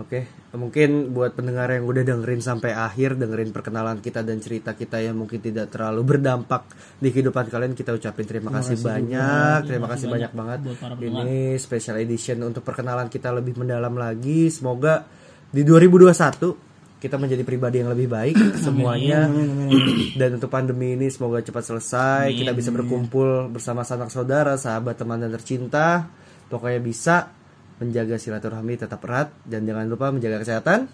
Oke 0.00 0.24
mungkin 0.56 1.12
buat 1.12 1.36
pendengar 1.36 1.68
yang 1.68 1.84
udah 1.84 2.00
dengerin 2.00 2.40
sampai 2.40 2.72
akhir 2.72 3.20
dengerin 3.20 3.52
perkenalan 3.52 4.00
kita 4.00 4.24
dan 4.24 4.40
cerita 4.40 4.72
kita 4.72 5.04
yang 5.04 5.20
mungkin 5.20 5.36
tidak 5.36 5.68
terlalu 5.68 6.16
berdampak 6.16 6.64
di 6.96 7.12
kehidupan 7.12 7.52
kalian 7.52 7.76
kita 7.76 7.92
ucapin 7.92 8.24
terima, 8.24 8.48
kasih, 8.56 8.80
banyak 8.80 9.68
terima 9.68 9.92
kasih 9.92 10.08
banyak, 10.08 10.32
banget. 10.32 10.58
buat 10.64 10.78
para 10.80 10.94
pendengar. 10.96 11.28
ini 11.28 11.60
special 11.60 12.00
edition 12.00 12.40
untuk 12.40 12.64
perkenalan 12.64 13.12
kita 13.12 13.36
lebih 13.36 13.52
mendalam 13.60 13.92
lagi. 13.92 14.48
Semoga 14.48 15.04
di 15.52 15.60
2021 15.60 16.71
kita 17.02 17.18
menjadi 17.18 17.42
pribadi 17.42 17.82
yang 17.82 17.90
lebih 17.90 18.06
baik 18.06 18.38
semuanya. 18.64 19.26
Dan 20.20 20.38
untuk 20.38 20.46
pandemi 20.46 20.94
ini 20.94 21.10
semoga 21.10 21.42
cepat 21.42 21.66
selesai 21.66 22.30
kita 22.30 22.54
bisa 22.54 22.70
berkumpul 22.70 23.50
bersama 23.50 23.82
sanak 23.82 24.14
saudara 24.14 24.54
sahabat 24.54 24.94
teman 24.94 25.18
dan 25.18 25.34
tercinta. 25.34 26.06
Pokoknya 26.46 26.78
bisa 26.78 27.34
menjaga 27.82 28.14
silaturahmi 28.14 28.78
tetap 28.78 29.02
erat 29.02 29.34
dan 29.42 29.66
jangan 29.66 29.90
lupa 29.90 30.14
menjaga 30.14 30.46
kesehatan 30.46 30.86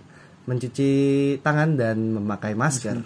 mencuci 0.48 0.90
tangan 1.44 1.76
dan 1.76 2.16
memakai 2.16 2.56
masker. 2.56 2.96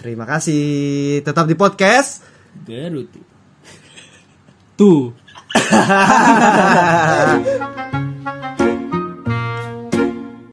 Terima 0.00 0.24
kasih. 0.24 1.20
Tetap 1.20 1.44
di 1.44 1.52
podcast. 1.52 2.24
Gerutu 2.64 3.20
tuh 4.78 5.10